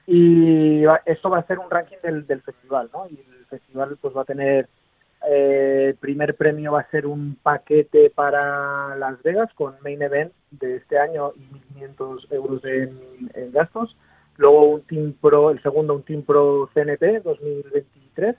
[0.09, 3.07] Y esto va a ser un ranking del, festival, ¿no?
[3.07, 4.69] Y el festival pues va a tener
[5.31, 10.33] eh, el primer premio va a ser un paquete para Las Vegas con Main Event
[10.51, 13.97] de este año y 1.500 euros en gastos.
[14.43, 18.35] Luego un Team Pro, el segundo un Team Pro CNP 2023.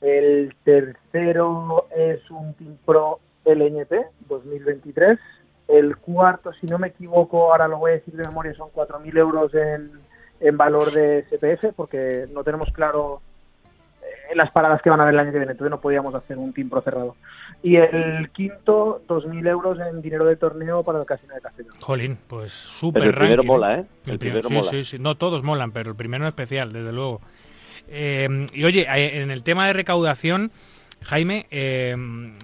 [0.00, 5.16] El tercero es un Team Pro LNP 2023.
[5.68, 9.16] El cuarto, si no me equivoco, ahora lo voy a decir de memoria, son 4.000
[9.16, 9.92] euros en,
[10.40, 13.22] en valor de SPF porque no tenemos claro
[14.34, 16.52] las paradas que van a haber el año que viene, entonces no podíamos hacer un
[16.52, 17.16] team pro cerrado.
[17.62, 21.72] Y el quinto, 2.000 euros en dinero de torneo para el Casino de Castellón.
[21.80, 23.84] Jolín, pues súper el primero mola, ¿eh?
[24.06, 24.70] El, El primero primero sí, mola.
[24.70, 24.98] sí, sí.
[24.98, 27.20] No, todos molan, pero el primero en especial, desde luego.
[27.88, 30.50] Eh, y oye, eh, en el tema de recaudación,
[31.06, 31.94] Jaime, eh,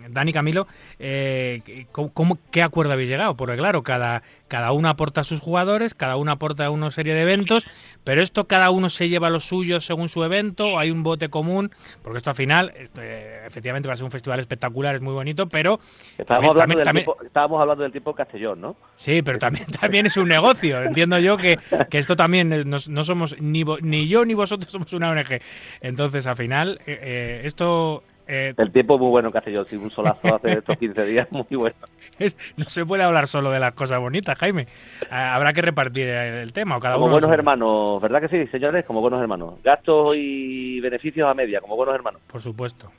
[0.08, 0.66] Dani Camilo,
[0.98, 3.36] eh, ¿cómo, cómo- qué acuerdo habéis llegado?
[3.36, 7.22] Porque claro, cada, cada uno aporta a sus jugadores, cada uno aporta una serie de
[7.22, 7.66] eventos,
[8.04, 11.70] pero esto cada uno se lleva lo suyo según su evento, hay un bote común,
[12.02, 15.48] porque esto al final, este, efectivamente va a ser un festival espectacular, es muy bonito,
[15.48, 15.80] pero
[16.18, 18.76] Estábamos, también- hablando también- del también- tiempo, estábamos hablando del tiempo Castellón, ¿no?
[18.96, 20.82] Sí, pero también, también es un negocio.
[20.82, 21.58] Entiendo yo que,
[21.90, 25.40] que esto también no, somos ni, ni yo ni vosotros somos una ONG.
[25.80, 30.34] Entonces, al final, eh, esto eh, El tiempo muy bueno en Castellón, sí, un solazo
[30.34, 31.76] hace estos 15 días, muy bueno.
[32.18, 34.66] es- no se puede hablar solo de las cosas bonitas, Jaime.
[35.10, 36.76] Ah, Habrá que repartir el tema.
[36.76, 38.84] O cada Como uno buenos hermanos, ¿verdad que sí, señores?
[38.84, 39.54] Como buenos hermanos.
[39.62, 42.20] Gastos y beneficios a media, como buenos hermanos.
[42.26, 42.90] Por supuesto.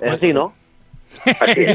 [0.00, 0.52] Es así, ¿no?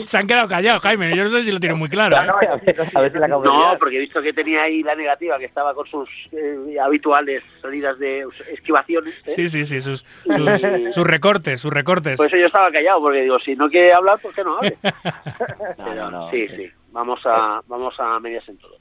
[0.05, 1.15] Se han quedado callados, Jaime.
[1.15, 2.15] Yo no sé si lo tienen muy claro.
[2.15, 2.47] ¿eh?
[2.93, 5.37] A ver si la acabo de No, porque he visto que tenía ahí la negativa,
[5.37, 9.15] que estaba con sus eh, habituales salidas de esquivaciones.
[9.25, 9.33] ¿eh?
[9.35, 12.17] Sí, sí, sí, sus, sus, sus recortes, sus recortes.
[12.17, 14.77] Por eso yo estaba callado, porque digo, si no quiere hablar, ¿por qué no hable?
[14.83, 14.91] No,
[15.85, 16.31] Pero no, no.
[16.31, 18.77] sí, sí, vamos a, vamos a medias en todo.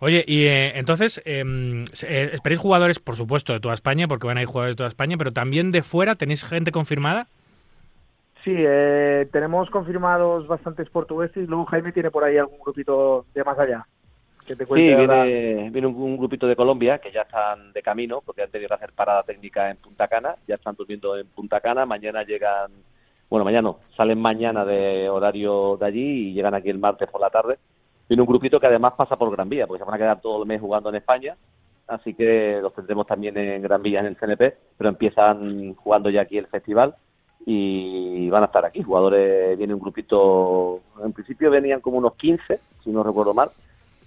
[0.00, 4.38] Oye, y eh, entonces, em, eh, ¿esperáis jugadores, por supuesto, de toda España, porque van
[4.38, 6.14] a ir jugadores de toda España, pero también de fuera?
[6.14, 7.28] ¿Tenéis gente confirmada?
[8.44, 13.58] Sí, eh, tenemos confirmados bastantes portugueses luego Jaime tiene por ahí algún grupito de más
[13.58, 13.86] allá.
[14.46, 18.20] Que te Sí, viene, viene un, un grupito de Colombia que ya están de camino
[18.20, 21.60] porque han tenido que hacer parada técnica en Punta Cana, ya están durmiendo en Punta
[21.60, 22.70] Cana, mañana llegan,
[23.30, 27.22] bueno, mañana no, salen mañana de horario de allí y llegan aquí el martes por
[27.22, 27.56] la tarde.
[28.06, 30.42] Viene un grupito que además pasa por Gran Vía, porque se van a quedar todo
[30.42, 31.34] el mes jugando en España,
[31.88, 36.20] así que los tendremos también en Gran Vía en el CNP, pero empiezan jugando ya
[36.20, 36.94] aquí el festival
[37.46, 38.82] y van a estar aquí.
[38.82, 43.50] Jugadores, viene un grupito, en principio venían como unos 15, si no recuerdo mal,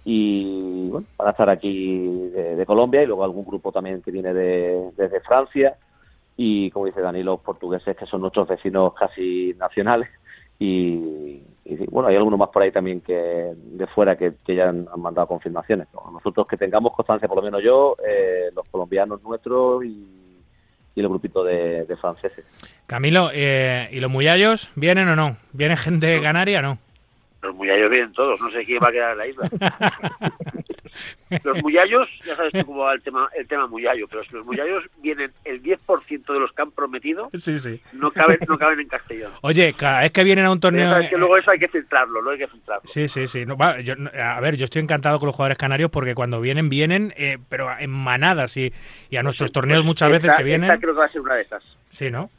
[0.05, 4.34] y bueno, van a estar aquí de, Colombia y luego algún grupo también que viene
[4.34, 5.76] de, desde Francia
[6.38, 10.07] y como dice Dani, los portugueses que son nuestros vecinos casi nacionales
[10.59, 11.43] y,
[11.91, 15.88] bueno, hay algunos más por ahí también que de fuera que, ya han, mandado confirmaciones.
[16.11, 20.27] Nosotros que tengamos constancia, por lo menos yo, eh, los colombianos nuestros y,
[20.98, 22.44] y el grupito de, franceses.
[22.88, 25.38] Camilo, eh, ¿y los muyallos vienen o no?
[25.53, 26.80] ¿Viene gente canaria o no?
[27.41, 29.49] Los muyallos vienen todos, no sé quién va a quedar en la isla.
[31.43, 34.45] los muyallos, ya sabes tú cómo va el tema, el tema muyallo, pero si los
[34.45, 37.81] muyallos vienen el 10% de los que han prometido, sí, sí.
[37.93, 39.31] No, caben, no caben en Castellón.
[39.41, 40.97] Oye, es que vienen a un torneo...
[40.97, 42.31] Es que luego eso hay que filtrarlo, ¿no?
[42.31, 42.84] Hay que filtrarlo.
[42.85, 43.45] Sí, sí, sí.
[43.47, 47.69] a ver, yo estoy encantado con los jugadores canarios porque cuando vienen, vienen, eh, pero
[47.77, 48.73] en manadas y,
[49.09, 50.69] y a nuestros torneos muchas veces que vienen...
[50.80, 51.64] creo que va a ser una de esas.
[51.91, 52.30] Sí, ¿no?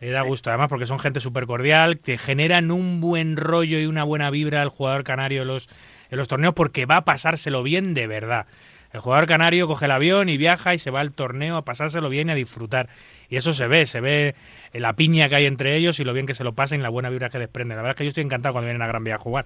[0.00, 3.86] Le da gusto, además, porque son gente súper cordial, que generan un buen rollo y
[3.86, 5.68] una buena vibra al jugador canario en los,
[6.10, 8.46] en los torneos, porque va a pasárselo bien de verdad.
[8.92, 12.08] El jugador canario coge el avión y viaja y se va al torneo a pasárselo
[12.08, 12.88] bien y a disfrutar.
[13.28, 14.34] Y eso se ve, se ve
[14.72, 16.88] la piña que hay entre ellos y lo bien que se lo pasen y la
[16.88, 17.74] buena vibra que desprende.
[17.74, 19.44] La verdad es que yo estoy encantado cuando vienen a Gran Vía a jugar.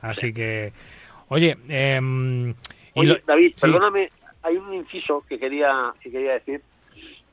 [0.00, 0.72] Así que,
[1.28, 2.00] oye, eh,
[3.24, 4.10] David, perdóname,
[4.42, 6.60] hay un inciso que quería, que quería decir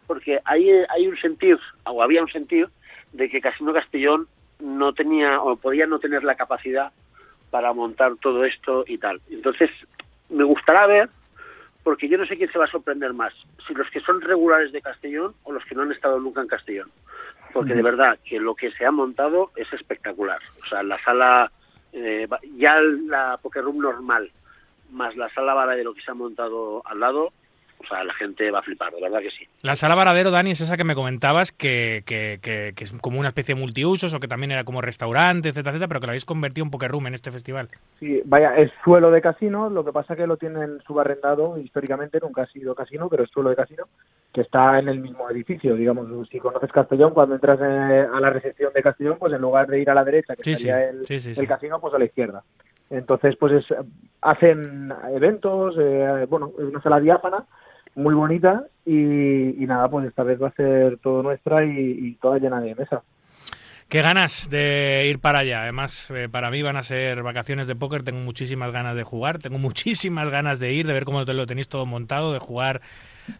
[0.09, 2.67] porque hay, hay un sentir, o había un sentir,
[3.13, 4.27] de que Casino Castellón
[4.59, 6.91] no tenía, o podía no tener la capacidad
[7.51, 9.21] para montar todo esto y tal.
[9.29, 9.69] Entonces,
[10.29, 11.11] me gustará ver,
[11.83, 13.33] porque yo no sé quién se va a sorprender más,
[13.67, 16.47] si los que son regulares de Castellón o los que no han estado nunca en
[16.47, 16.89] Castellón.
[17.53, 20.39] Porque de verdad que lo que se ha montado es espectacular.
[20.63, 21.51] O sea, la sala,
[21.93, 22.27] eh,
[22.57, 24.31] ya la Poker Room normal,
[24.89, 27.31] más la sala de lo que se ha montado al lado,
[27.81, 29.47] o sea, la gente va a flipar, de verdad que sí.
[29.61, 33.29] La sala Varadero, Dani, es esa que me comentabas que, que, que, es como una
[33.29, 36.25] especie de multiusos o que también era como restaurante, etcétera, etcétera, pero que la habéis
[36.25, 37.69] convertido en poker room en este festival.
[37.99, 42.43] Sí, vaya, es suelo de casino, lo que pasa que lo tienen subarrendado históricamente, nunca
[42.43, 43.85] ha sido casino, pero es suelo de casino,
[44.33, 48.29] que está en el mismo edificio, digamos, si conoces Castellón, cuando entras eh, a la
[48.29, 51.47] recepción de Castellón, pues en lugar de ir a la derecha, que sería el, el
[51.47, 52.43] casino, pues a la izquierda.
[52.89, 53.65] Entonces, pues es,
[54.21, 57.45] hacen eventos, eh, bueno, es una sala diáfana,
[57.95, 62.59] muy bonita y, nada, pues esta vez va a ser todo nuestra y, toda llena
[62.59, 63.03] de mesa.
[63.87, 65.63] Qué ganas de ir para allá.
[65.63, 68.03] Además, eh, para mí van a ser vacaciones de póker.
[68.03, 69.39] Tengo muchísimas ganas de jugar.
[69.39, 72.81] Tengo muchísimas ganas de ir, de ver cómo lo tenéis todo montado, de jugar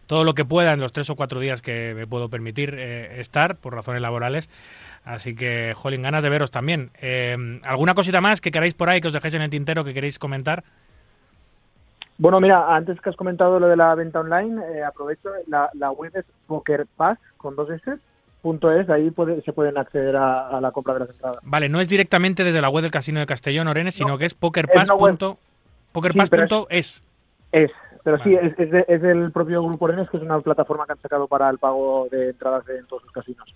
[0.08, 3.20] todo lo que pueda en los tres o cuatro días que me puedo permitir eh,
[3.20, 4.50] estar por razones laborales.
[5.04, 6.92] Así que, jolín, ganas de veros también.
[7.02, 9.94] Eh, ¿Alguna cosita más que queráis por ahí, que os dejéis en el tintero, que
[9.94, 10.64] queréis comentar?
[12.20, 16.12] Bueno, mira, antes que has comentado lo de la venta online, eh, aprovecho, la, web
[16.14, 17.96] es pokerpass con dos S.
[18.42, 19.12] Punto es, ahí
[19.44, 21.40] se pueden acceder a, la compra de las entradas.
[21.44, 24.34] Vale, no es directamente desde la web del Casino de Castellón, Orenes, sino que es
[24.34, 25.32] pokerpass.es.
[26.70, 27.02] Es,
[27.52, 27.72] es,
[28.04, 31.28] pero sí, es, es, del propio Grupo Orenes, que es una plataforma que han sacado
[31.28, 33.54] para el pago de entradas en todos sus casinos.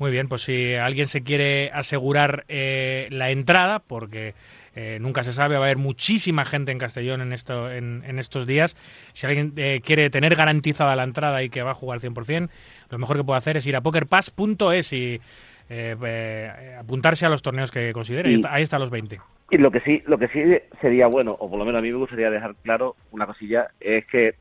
[0.00, 4.32] Muy bien, pues si alguien se quiere asegurar eh, la entrada, porque
[4.74, 8.46] eh, nunca se sabe, va a haber muchísima gente en Castellón en, esto, en, estos
[8.46, 8.76] días.
[9.12, 12.48] Si alguien eh, quiere tener garantizada la entrada y que va a jugar 100%,
[12.88, 15.20] lo mejor que puede hacer es ir a pokerpass.es y
[16.78, 18.34] apuntarse a los torneos que considere.
[18.48, 19.20] ahí está los 20.
[19.50, 20.40] Y lo que sí, lo que sí
[20.80, 24.06] sería bueno, o por lo menos a mí me gustaría dejar claro una cosilla, es
[24.06, 24.36] que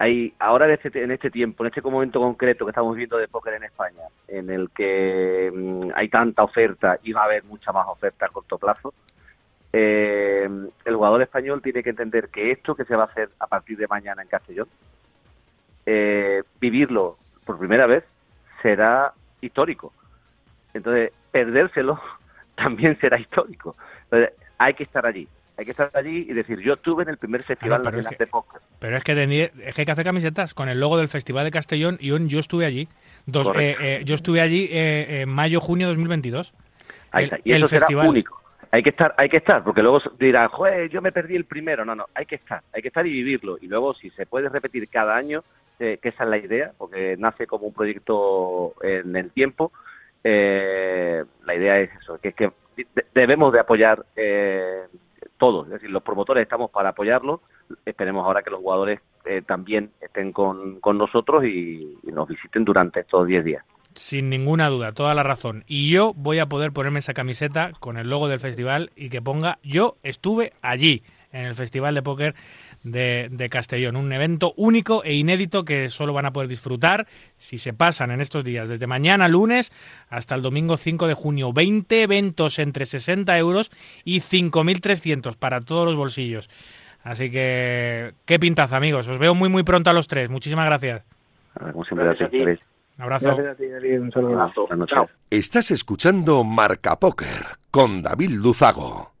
[0.00, 3.28] hay ahora en este, en este tiempo, en este momento concreto que estamos viendo de
[3.28, 7.70] póker en España, en el que mm, hay tanta oferta y va a haber mucha
[7.70, 8.94] más oferta a corto plazo,
[9.74, 10.48] eh,
[10.86, 13.76] el jugador español tiene que entender que esto que se va a hacer a partir
[13.76, 14.68] de mañana en Castellón,
[15.84, 18.02] eh, vivirlo por primera vez
[18.62, 19.12] será
[19.42, 19.92] histórico.
[20.72, 22.00] Entonces, perdérselo
[22.54, 23.76] también será histórico.
[24.04, 25.28] Entonces, hay que estar allí
[25.60, 28.62] hay que estar allí y decir, yo estuve en el primer festival nacional de póker.
[28.78, 31.50] Pero es que, es que hay que hacer camisetas con el logo del Festival de
[31.50, 32.88] Castellón y yo, estuve allí.
[33.26, 36.54] Dos, eh, eh, yo estuve allí eh, en mayo, junio de 2022.
[37.10, 37.38] Ahí está.
[37.44, 38.08] Y el, eso festival.
[38.08, 38.40] único.
[38.70, 41.84] Hay que estar, hay que estar, porque luego dirán, joder, yo me perdí el primero.
[41.84, 43.58] No, no, hay que estar, hay que estar y vivirlo.
[43.60, 45.44] Y luego, si se puede repetir cada año,
[45.78, 49.72] que esa es la idea, porque nace como un proyecto en el tiempo,
[50.24, 52.50] la idea es eso, que es que
[53.14, 54.84] debemos de apoyar eh,
[55.40, 57.40] todos, es decir, los promotores estamos para apoyarlos,
[57.84, 63.26] esperemos ahora que los jugadores eh, también estén con, nosotros y, nos visiten durante estos
[63.26, 63.64] 10 días.
[63.94, 65.64] Sin ninguna duda, toda la razón.
[65.66, 69.20] Y yo voy a poder ponerme esa camiseta con el logo del festival y que
[69.20, 71.02] ponga yo estuve allí
[71.32, 72.34] en el Festival de Póker
[72.82, 73.96] de, de Castellón.
[73.96, 78.20] Un evento único e inédito que solo van a poder disfrutar si se pasan en
[78.20, 79.72] estos días, desde mañana lunes
[80.08, 81.52] hasta el domingo 5 de junio.
[81.52, 83.70] 20 eventos entre 60 euros
[84.04, 86.50] y 5.300 para todos los bolsillos.
[87.02, 89.08] Así que, qué pintaza, amigos.
[89.08, 90.30] Os veo muy, muy pronto a los tres.
[90.30, 91.02] Muchísimas gracias.
[91.58, 92.38] Como siempre, Gracias a ti.
[92.40, 92.60] Luis.
[92.98, 93.28] Un abrazo.
[93.28, 94.38] Gracias a ti, Eli, un saludo.
[94.40, 94.66] Abrazo.
[94.66, 94.94] Buenas noches.
[94.94, 95.08] Chao.
[95.30, 99.19] Estás escuchando Marca Póker con David Luzago.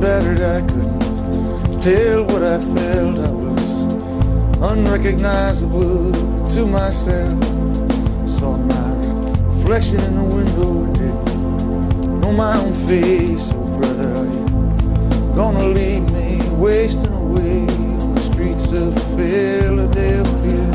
[0.00, 3.18] Battered, I couldn't tell what I felt.
[3.18, 3.72] I was
[4.62, 6.12] unrecognizable
[6.52, 7.44] to myself.
[8.28, 8.88] Saw my
[9.46, 13.52] reflection in the window didn't know my own face.
[13.54, 20.67] Oh, brother, are you gonna leave me wasting away on the streets of Philadelphia?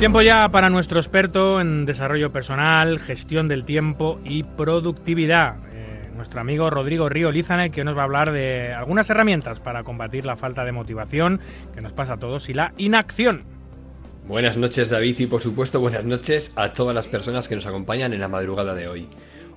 [0.00, 5.56] Tiempo ya para nuestro experto en desarrollo personal, gestión del tiempo y productividad.
[5.74, 9.84] Eh, nuestro amigo Rodrigo Río Lizane, que nos va a hablar de algunas herramientas para
[9.84, 11.40] combatir la falta de motivación
[11.74, 13.44] que nos pasa a todos y la inacción.
[14.26, 18.14] Buenas noches David y por supuesto buenas noches a todas las personas que nos acompañan
[18.14, 19.08] en la madrugada de hoy.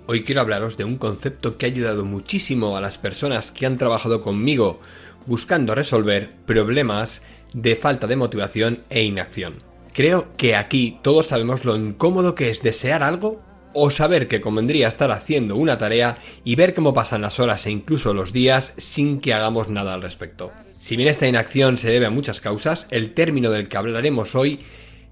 [0.05, 3.77] Hoy quiero hablaros de un concepto que ha ayudado muchísimo a las personas que han
[3.77, 4.81] trabajado conmigo
[5.25, 7.23] buscando resolver problemas
[7.53, 9.63] de falta de motivación e inacción.
[9.93, 13.41] Creo que aquí todos sabemos lo incómodo que es desear algo
[13.73, 17.71] o saber que convendría estar haciendo una tarea y ver cómo pasan las horas e
[17.71, 20.51] incluso los días sin que hagamos nada al respecto.
[20.80, 24.59] Si bien esta inacción se debe a muchas causas, el término del que hablaremos hoy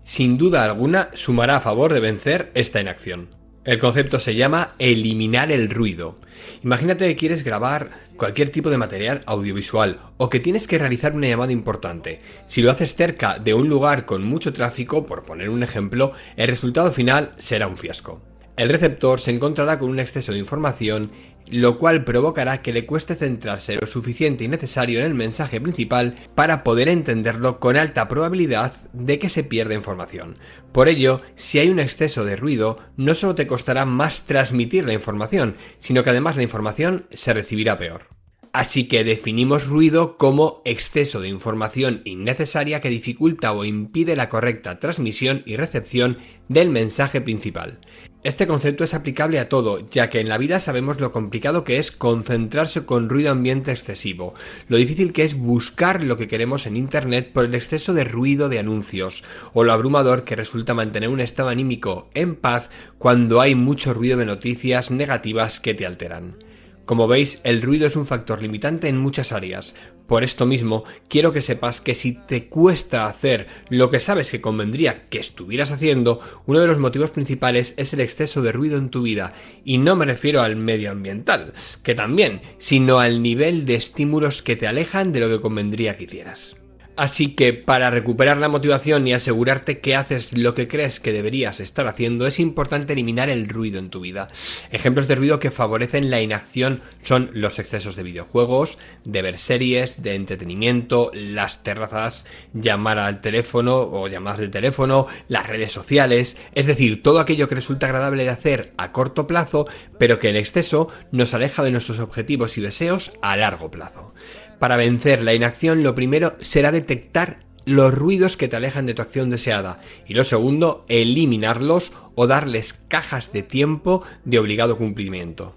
[0.04, 3.41] sin duda alguna sumará a favor de vencer esta inacción.
[3.64, 6.16] El concepto se llama eliminar el ruido.
[6.64, 11.28] Imagínate que quieres grabar cualquier tipo de material audiovisual o que tienes que realizar una
[11.28, 12.22] llamada importante.
[12.48, 16.48] Si lo haces cerca de un lugar con mucho tráfico, por poner un ejemplo, el
[16.48, 18.20] resultado final será un fiasco.
[18.58, 21.12] El receptor se encontrará con un exceso de información,
[21.50, 26.16] lo cual provocará que le cueste centrarse lo suficiente y necesario en el mensaje principal
[26.36, 30.38] para poder entenderlo con alta probabilidad de que se pierda información.
[30.72, 34.94] Por ello, si hay un exceso de ruido, no solo te costará más transmitir la
[34.94, 38.21] información, sino que además la información se recibirá peor.
[38.54, 44.78] Así que definimos ruido como exceso de información innecesaria que dificulta o impide la correcta
[44.78, 46.18] transmisión y recepción
[46.50, 47.80] del mensaje principal.
[48.24, 51.78] Este concepto es aplicable a todo, ya que en la vida sabemos lo complicado que
[51.78, 54.34] es concentrarse con ruido ambiente excesivo,
[54.68, 58.50] lo difícil que es buscar lo que queremos en Internet por el exceso de ruido
[58.50, 59.24] de anuncios,
[59.54, 64.18] o lo abrumador que resulta mantener un estado anímico en paz cuando hay mucho ruido
[64.18, 66.51] de noticias negativas que te alteran.
[66.92, 69.76] Como veis, el ruido es un factor limitante en muchas áreas.
[70.08, 74.42] Por esto mismo, quiero que sepas que si te cuesta hacer lo que sabes que
[74.42, 78.90] convendría que estuvieras haciendo, uno de los motivos principales es el exceso de ruido en
[78.90, 79.32] tu vida.
[79.64, 84.68] Y no me refiero al medioambiental, que también, sino al nivel de estímulos que te
[84.68, 86.61] alejan de lo que convendría que hicieras.
[86.96, 91.60] Así que para recuperar la motivación y asegurarte que haces lo que crees que deberías
[91.60, 94.28] estar haciendo, es importante eliminar el ruido en tu vida.
[94.72, 100.04] Ejemplos de ruido que favorecen la inacción son los excesos de videojuegos, de ver series,
[100.04, 106.68] de entretenimiento, las terrazas, llamar al teléfono o llamadas de teléfono, las redes sociales, es
[106.68, 110.90] decir, todo aquello que resulta agradable de hacer a corto plazo, pero que el exceso
[111.12, 114.14] nos aleja de nuestros objetivos y deseos a largo plazo.
[114.62, 119.02] Para vencer la inacción, lo primero será detectar los ruidos que te alejan de tu
[119.02, 125.56] acción deseada y lo segundo, eliminarlos o darles cajas de tiempo de obligado cumplimiento.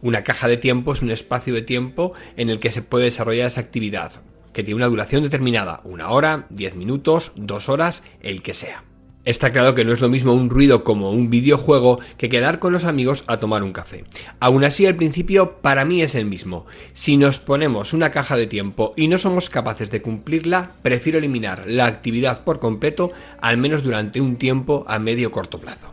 [0.00, 3.48] Una caja de tiempo es un espacio de tiempo en el que se puede desarrollar
[3.48, 4.12] esa actividad.
[4.52, 8.85] que tiene una duración determinada, una hora, 10 minutos, dos horas, el que sea.
[9.26, 12.72] Está claro que no es lo mismo un ruido como un videojuego que quedar con
[12.72, 14.04] los amigos a tomar un café.
[14.38, 16.64] Aún así, al principio para mí es el mismo.
[16.92, 21.64] Si nos ponemos una caja de tiempo y no somos capaces de cumplirla, prefiero eliminar
[21.66, 25.92] la actividad por completo, al menos durante un tiempo a medio corto plazo.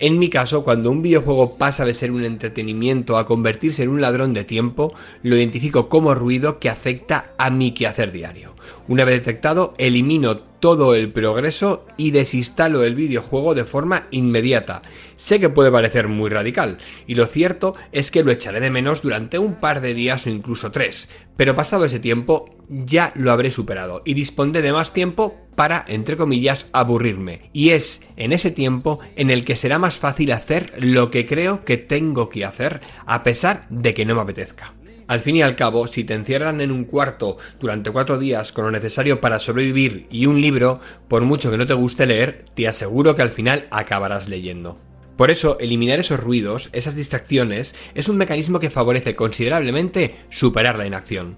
[0.00, 4.00] En mi caso, cuando un videojuego pasa de ser un entretenimiento a convertirse en un
[4.00, 4.92] ladrón de tiempo,
[5.22, 8.56] lo identifico como ruido que afecta a mi quehacer diario.
[8.88, 14.80] Una vez detectado, elimino todo el progreso y desinstalo el videojuego de forma inmediata.
[15.14, 19.02] Sé que puede parecer muy radical, y lo cierto es que lo echaré de menos
[19.02, 23.50] durante un par de días o incluso tres, pero pasado ese tiempo ya lo habré
[23.50, 27.50] superado y dispondré de más tiempo para, entre comillas, aburrirme.
[27.52, 31.62] Y es en ese tiempo en el que será más fácil hacer lo que creo
[31.66, 34.72] que tengo que hacer, a pesar de que no me apetezca.
[35.06, 38.64] Al fin y al cabo, si te encierran en un cuarto durante cuatro días con
[38.64, 42.66] lo necesario para sobrevivir y un libro, por mucho que no te guste leer, te
[42.66, 44.78] aseguro que al final acabarás leyendo.
[45.16, 50.86] Por eso, eliminar esos ruidos, esas distracciones, es un mecanismo que favorece considerablemente superar la
[50.86, 51.36] inacción.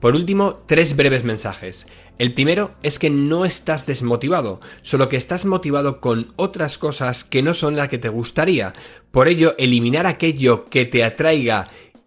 [0.00, 1.88] Por último, tres breves mensajes.
[2.18, 7.42] El primero es que no estás desmotivado, solo que estás motivado con otras cosas que
[7.42, 8.74] no son las que te gustaría.
[9.10, 11.66] Por ello, eliminar aquello que te atraiga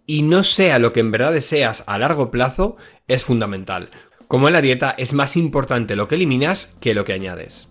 [0.10, 2.78] y no sea lo que en verdad deseas a largo plazo
[3.08, 3.92] es fundamental.
[4.28, 7.70] Como en la dieta, es más importante lo que eliminas que lo que añades.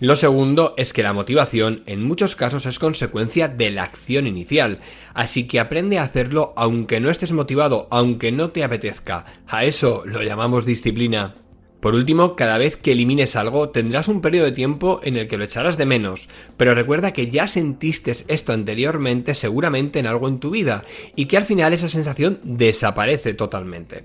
[0.00, 4.80] Lo segundo es que la motivación en muchos casos es consecuencia de la acción inicial,
[5.14, 9.24] así que aprende a hacerlo aunque no estés motivado, aunque no te apetezca.
[9.46, 11.36] A eso lo llamamos disciplina.
[11.80, 15.36] Por último, cada vez que elimines algo tendrás un periodo de tiempo en el que
[15.36, 20.40] lo echarás de menos, pero recuerda que ya sentiste esto anteriormente seguramente en algo en
[20.40, 20.84] tu vida
[21.14, 24.04] y que al final esa sensación desaparece totalmente.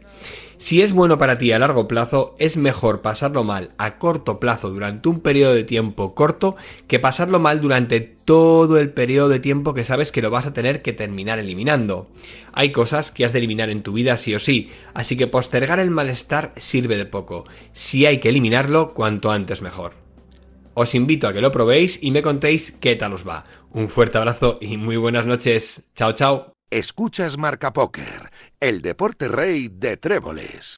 [0.61, 4.69] Si es bueno para ti a largo plazo, es mejor pasarlo mal a corto plazo
[4.69, 6.55] durante un periodo de tiempo corto
[6.85, 10.53] que pasarlo mal durante todo el periodo de tiempo que sabes que lo vas a
[10.53, 12.11] tener que terminar eliminando.
[12.53, 15.79] Hay cosas que has de eliminar en tu vida sí o sí, así que postergar
[15.79, 17.45] el malestar sirve de poco.
[17.73, 19.95] Si hay que eliminarlo, cuanto antes mejor.
[20.75, 23.45] Os invito a que lo probéis y me contéis qué tal os va.
[23.71, 25.89] Un fuerte abrazo y muy buenas noches.
[25.95, 26.53] Chao, chao.
[26.71, 28.31] Escuchas Marca Póker,
[28.61, 30.77] el deporte rey de tréboles.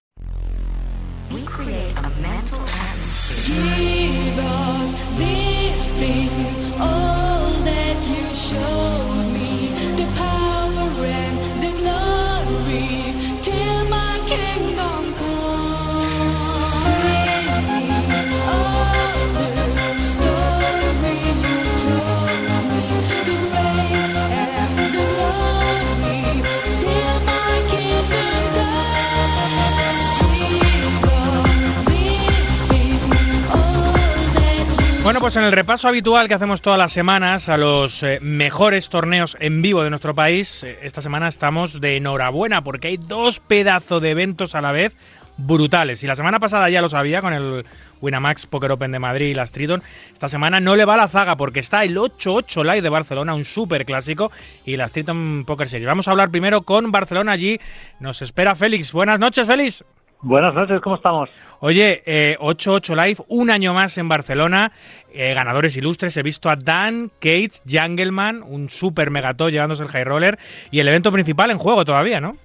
[35.13, 38.89] Bueno, pues en el repaso habitual que hacemos todas las semanas a los eh, mejores
[38.89, 43.39] torneos en vivo de nuestro país, eh, esta semana estamos de enhorabuena porque hay dos
[43.39, 44.97] pedazos de eventos a la vez
[45.37, 46.03] brutales.
[46.03, 47.63] Y la semana pasada ya lo sabía con el
[48.01, 49.83] Winamax Poker Open de Madrid y las Triton.
[50.13, 53.45] Esta semana no le va la zaga porque está el 8-8 Live de Barcelona, un
[53.45, 54.31] súper clásico,
[54.65, 55.85] y las Triton Poker Series.
[55.85, 57.33] Vamos a hablar primero con Barcelona.
[57.33, 57.59] Allí
[57.99, 58.91] nos espera Félix.
[58.91, 59.85] Buenas noches, Félix.
[60.23, 61.29] Buenas noches, ¿cómo estamos?
[61.59, 64.71] Oye, eh, 8-8 Live, un año más en Barcelona,
[65.13, 66.15] eh, ganadores ilustres.
[66.15, 70.39] He visto a Dan Cates, Jungleman, un super megató llevándose el high roller
[70.71, 72.37] y el evento principal en juego todavía, ¿no?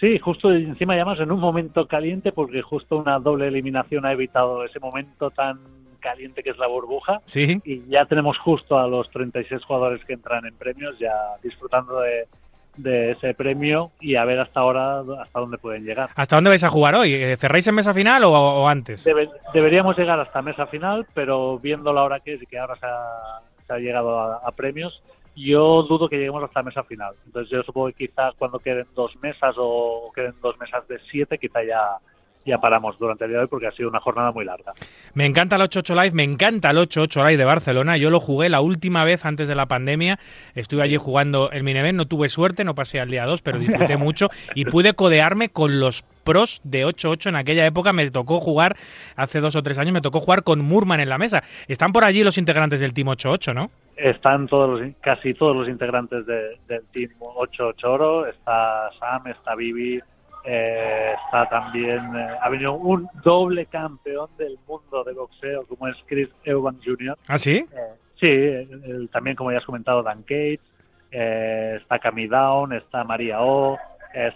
[0.00, 4.64] Sí, justo encima llamamos en un momento caliente porque justo una doble eliminación ha evitado
[4.64, 5.60] ese momento tan
[6.00, 7.20] caliente que es la burbuja.
[7.26, 7.60] Sí.
[7.64, 11.12] Y ya tenemos justo a los 36 jugadores que entran en premios, ya
[11.44, 12.26] disfrutando de,
[12.82, 16.10] de ese premio y a ver hasta ahora hasta dónde pueden llegar.
[16.14, 17.14] ¿Hasta dónde vais a jugar hoy?
[17.14, 19.04] Eh, ¿Cerráis en mesa final o, o antes?
[19.04, 22.76] Debe- deberíamos llegar hasta mesa final, pero viendo la hora que es y que ahora
[22.76, 25.02] se ha, se ha llegado a, a premios,
[25.36, 27.14] yo dudo que lleguemos hasta mesa final.
[27.26, 31.38] Entonces yo supongo que quizá cuando queden dos mesas o queden dos mesas de siete,
[31.38, 31.80] quizá ya,
[32.46, 34.72] ya paramos durante el día de hoy porque ha sido una jornada muy larga.
[35.14, 37.96] Me encanta el 8-8 Live, me encanta el 8-8 Live de Barcelona.
[37.96, 40.18] Yo lo jugué la última vez antes de la pandemia.
[40.54, 43.96] Estuve allí jugando el Mineven, no tuve suerte, no pasé al día 2, pero disfruté
[43.98, 47.92] mucho y pude codearme con los pros de 8-8 en aquella época.
[47.92, 48.76] Me tocó jugar,
[49.16, 51.42] hace dos o tres años, me tocó jugar con Murman en la mesa.
[51.68, 53.70] Están por allí los integrantes del Team 8-8, ¿no?
[53.96, 58.26] Están todos los, casi todos los integrantes de- del Team 88 Oro.
[58.26, 60.00] Está Sam, está Vivi,
[60.44, 61.98] eh, está también.
[62.16, 67.16] eh, ha venido un doble campeón del mundo de boxeo como es Chris Eubank Jr.
[67.28, 67.66] ¿Ah, sí?
[67.72, 70.60] Eh, sí, el- también como ya has comentado, Dan Cates,
[71.10, 73.78] eh, está Cami Down, está María O,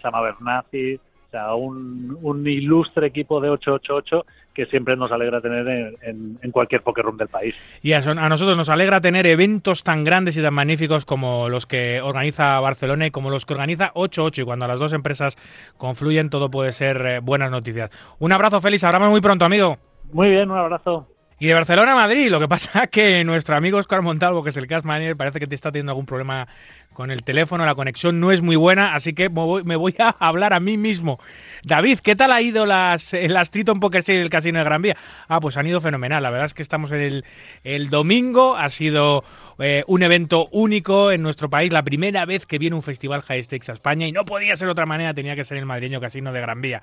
[0.02, 1.00] Sama Bernazzi.
[1.34, 4.24] Sea, un, un ilustre equipo de 888
[4.54, 7.56] que siempre nos alegra tener en, en- en cualquier poker room del país.
[7.82, 11.66] Y a, a nosotros nos alegra tener eventos tan grandes y tan magníficos como los
[11.66, 15.36] que organiza Barcelona y como los que organiza 88 y cuando las dos empresas
[15.76, 17.90] confluyen todo puede ser eh, buenas noticias.
[18.20, 19.78] Un abrazo Félix, hablamos muy pronto amigo.
[20.12, 21.08] Muy bien, un abrazo.
[21.40, 24.56] Y de Barcelona a Madrid, lo que pasa que nuestro amigo Oscar Montalvo, que es
[24.56, 26.46] el cast manager, parece que te está teniendo algún problema
[26.94, 29.94] con el teléfono, la conexión no es muy buena, así que me voy, me voy
[29.98, 31.20] a hablar a mí mismo.
[31.62, 34.80] David, ¿qué tal ha ido las, eh, las Triton Poker Series del Casino de Gran
[34.80, 34.96] Vía?
[35.28, 37.24] Ah, pues han ido fenomenal, la verdad es que estamos en el,
[37.64, 39.24] el domingo, ha sido
[39.58, 43.42] eh, un evento único en nuestro país, la primera vez que viene un festival High
[43.42, 46.32] Stakes a España y no podía ser otra manera, tenía que ser el madrileño Casino
[46.32, 46.82] de Gran Vía.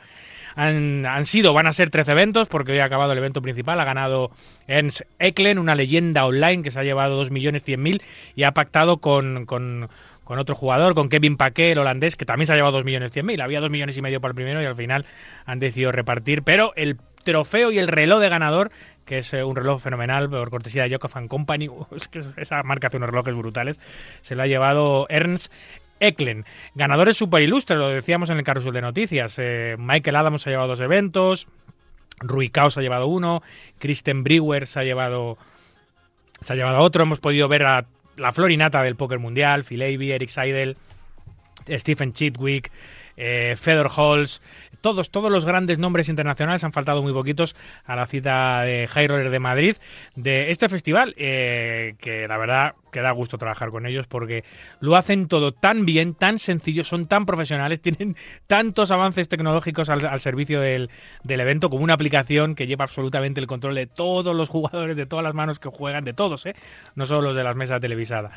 [0.56, 3.80] Han, han sido, van a ser 13 eventos, porque hoy ha acabado el evento principal,
[3.80, 4.32] ha ganado
[4.68, 8.02] Ernst Ecklen, una leyenda online que se ha llevado 2.100.000
[8.36, 9.90] y ha pactado con, con,
[10.32, 13.44] con otro jugador, con Kevin Paquet, el holandés, que también se ha llevado 2.100.000.
[13.44, 15.06] Había 2 millones y medio para el primero y al final
[15.46, 16.96] han decidido repartir, pero el
[17.26, 18.72] trofeo y el reloj de ganador
[19.04, 21.70] que es eh, un reloj fenomenal por cortesía de and Company,
[22.38, 23.78] esa marca hace unos relojes brutales,
[24.22, 25.52] se lo ha llevado Ernst
[26.00, 26.46] Ecklen.
[26.76, 29.38] Ganadores super ilustres, lo decíamos en el carrusel de noticias.
[29.38, 31.50] Eh, Michael Adams ha llevado dos eventos,
[32.22, 33.44] Rui Cao se ha llevado uno,
[33.80, 35.38] Kristen Brewer se ha llevado,
[36.40, 37.04] se ha llevado otro.
[37.04, 37.86] Hemos podido ver a
[38.18, 40.78] la florinata del póker mundial, Phil Avey, Eric Seidel,
[41.68, 42.72] Stephen Chitwick,
[43.18, 44.42] eh, Fedor Halls,
[44.82, 47.56] todos, todos los grandes nombres internacionales han faltado muy poquitos
[47.86, 49.76] a la cita de High de Madrid
[50.16, 54.44] de este festival, eh, que la verdad que da gusto trabajar con ellos porque
[54.80, 58.16] lo hacen todo tan bien, tan sencillo, son tan profesionales, tienen
[58.48, 60.90] tantos avances tecnológicos al, servicio del,
[61.24, 65.06] del evento como una aplicación que lleva absolutamente el control de todos los jugadores, de
[65.06, 66.56] todas las manos que juegan, de todos, ¿eh?
[66.96, 68.32] no solo los de las mesas televisadas.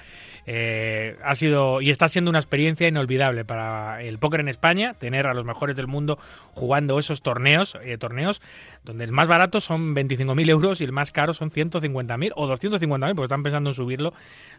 [0.46, 5.26] Eh, ha sido y está siendo una experiencia inolvidable para el póker en España tener
[5.26, 6.18] a los mejores del mundo
[6.52, 8.42] jugando esos torneos eh, torneos
[8.84, 13.14] donde el más barato son 25.000 euros y el más caro son 150.000 o 250.000
[13.14, 14.12] porque están pensando en subirlo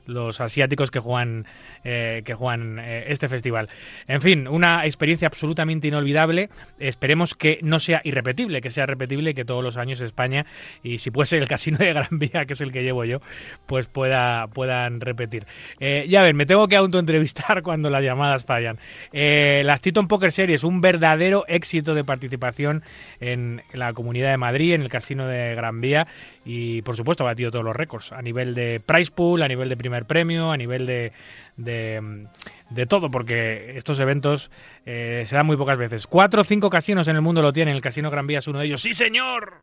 [0.05, 1.45] los asiáticos que juegan
[1.83, 3.69] eh, que juegan eh, este festival.
[4.07, 6.49] En fin una experiencia absolutamente inolvidable.
[6.79, 10.45] Esperemos que no sea irrepetible que sea repetible que todos los años España
[10.83, 13.19] y si puede ser el casino de Gran Vía que es el que llevo yo
[13.65, 15.45] pues pueda puedan repetir.
[15.79, 18.77] Eh, ya ven, me tengo que autoentrevistar cuando las llamadas fallan.
[19.11, 22.83] Las Titon Poker Series, un verdadero éxito de participación
[23.19, 26.07] en la Comunidad de Madrid, en el Casino de Gran Vía
[26.45, 29.67] y por supuesto ha batido todos los récords a nivel de price pool, a nivel
[29.67, 31.11] de primer premio, a nivel de,
[31.57, 34.51] de, todo, porque estos eventos
[34.85, 36.05] eh, se dan muy pocas veces.
[36.05, 38.59] Cuatro o cinco casinos en el mundo lo tienen, el Casino Gran Vía es uno
[38.59, 38.81] de ellos.
[38.81, 39.61] ¡Sí, señor!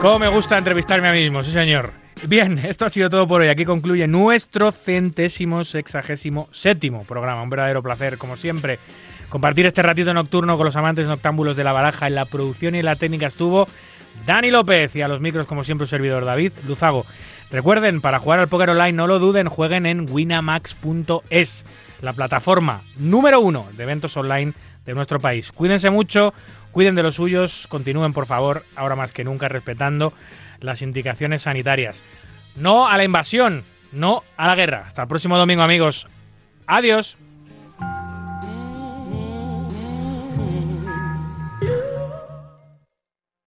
[0.00, 1.42] ¿Cómo me gusta entrevistarme a mí mismo?
[1.42, 1.92] Sí, señor.
[2.26, 3.48] Bien, esto ha sido todo por hoy.
[3.48, 7.42] Aquí concluye nuestro centésimo sexagésimo séptimo programa.
[7.42, 8.78] Un verdadero placer, como siempre,
[9.30, 12.06] compartir este ratito nocturno con los amantes noctámbulos de la baraja.
[12.06, 13.66] En la producción y en la técnica estuvo
[14.26, 17.06] Dani López y a los micros, como siempre, un servidor David Luzago.
[17.50, 21.66] Recuerden, para jugar al póker online, no lo duden, jueguen en winamax.es,
[22.00, 24.52] la plataforma número uno de eventos online
[24.84, 25.50] de nuestro país.
[25.50, 26.34] Cuídense mucho,
[26.70, 30.12] cuiden de los suyos, continúen por favor, ahora más que nunca, respetando
[30.60, 32.04] las indicaciones sanitarias.
[32.54, 34.84] No a la invasión, no a la guerra.
[34.86, 36.06] Hasta el próximo domingo, amigos.
[36.66, 37.16] Adiós.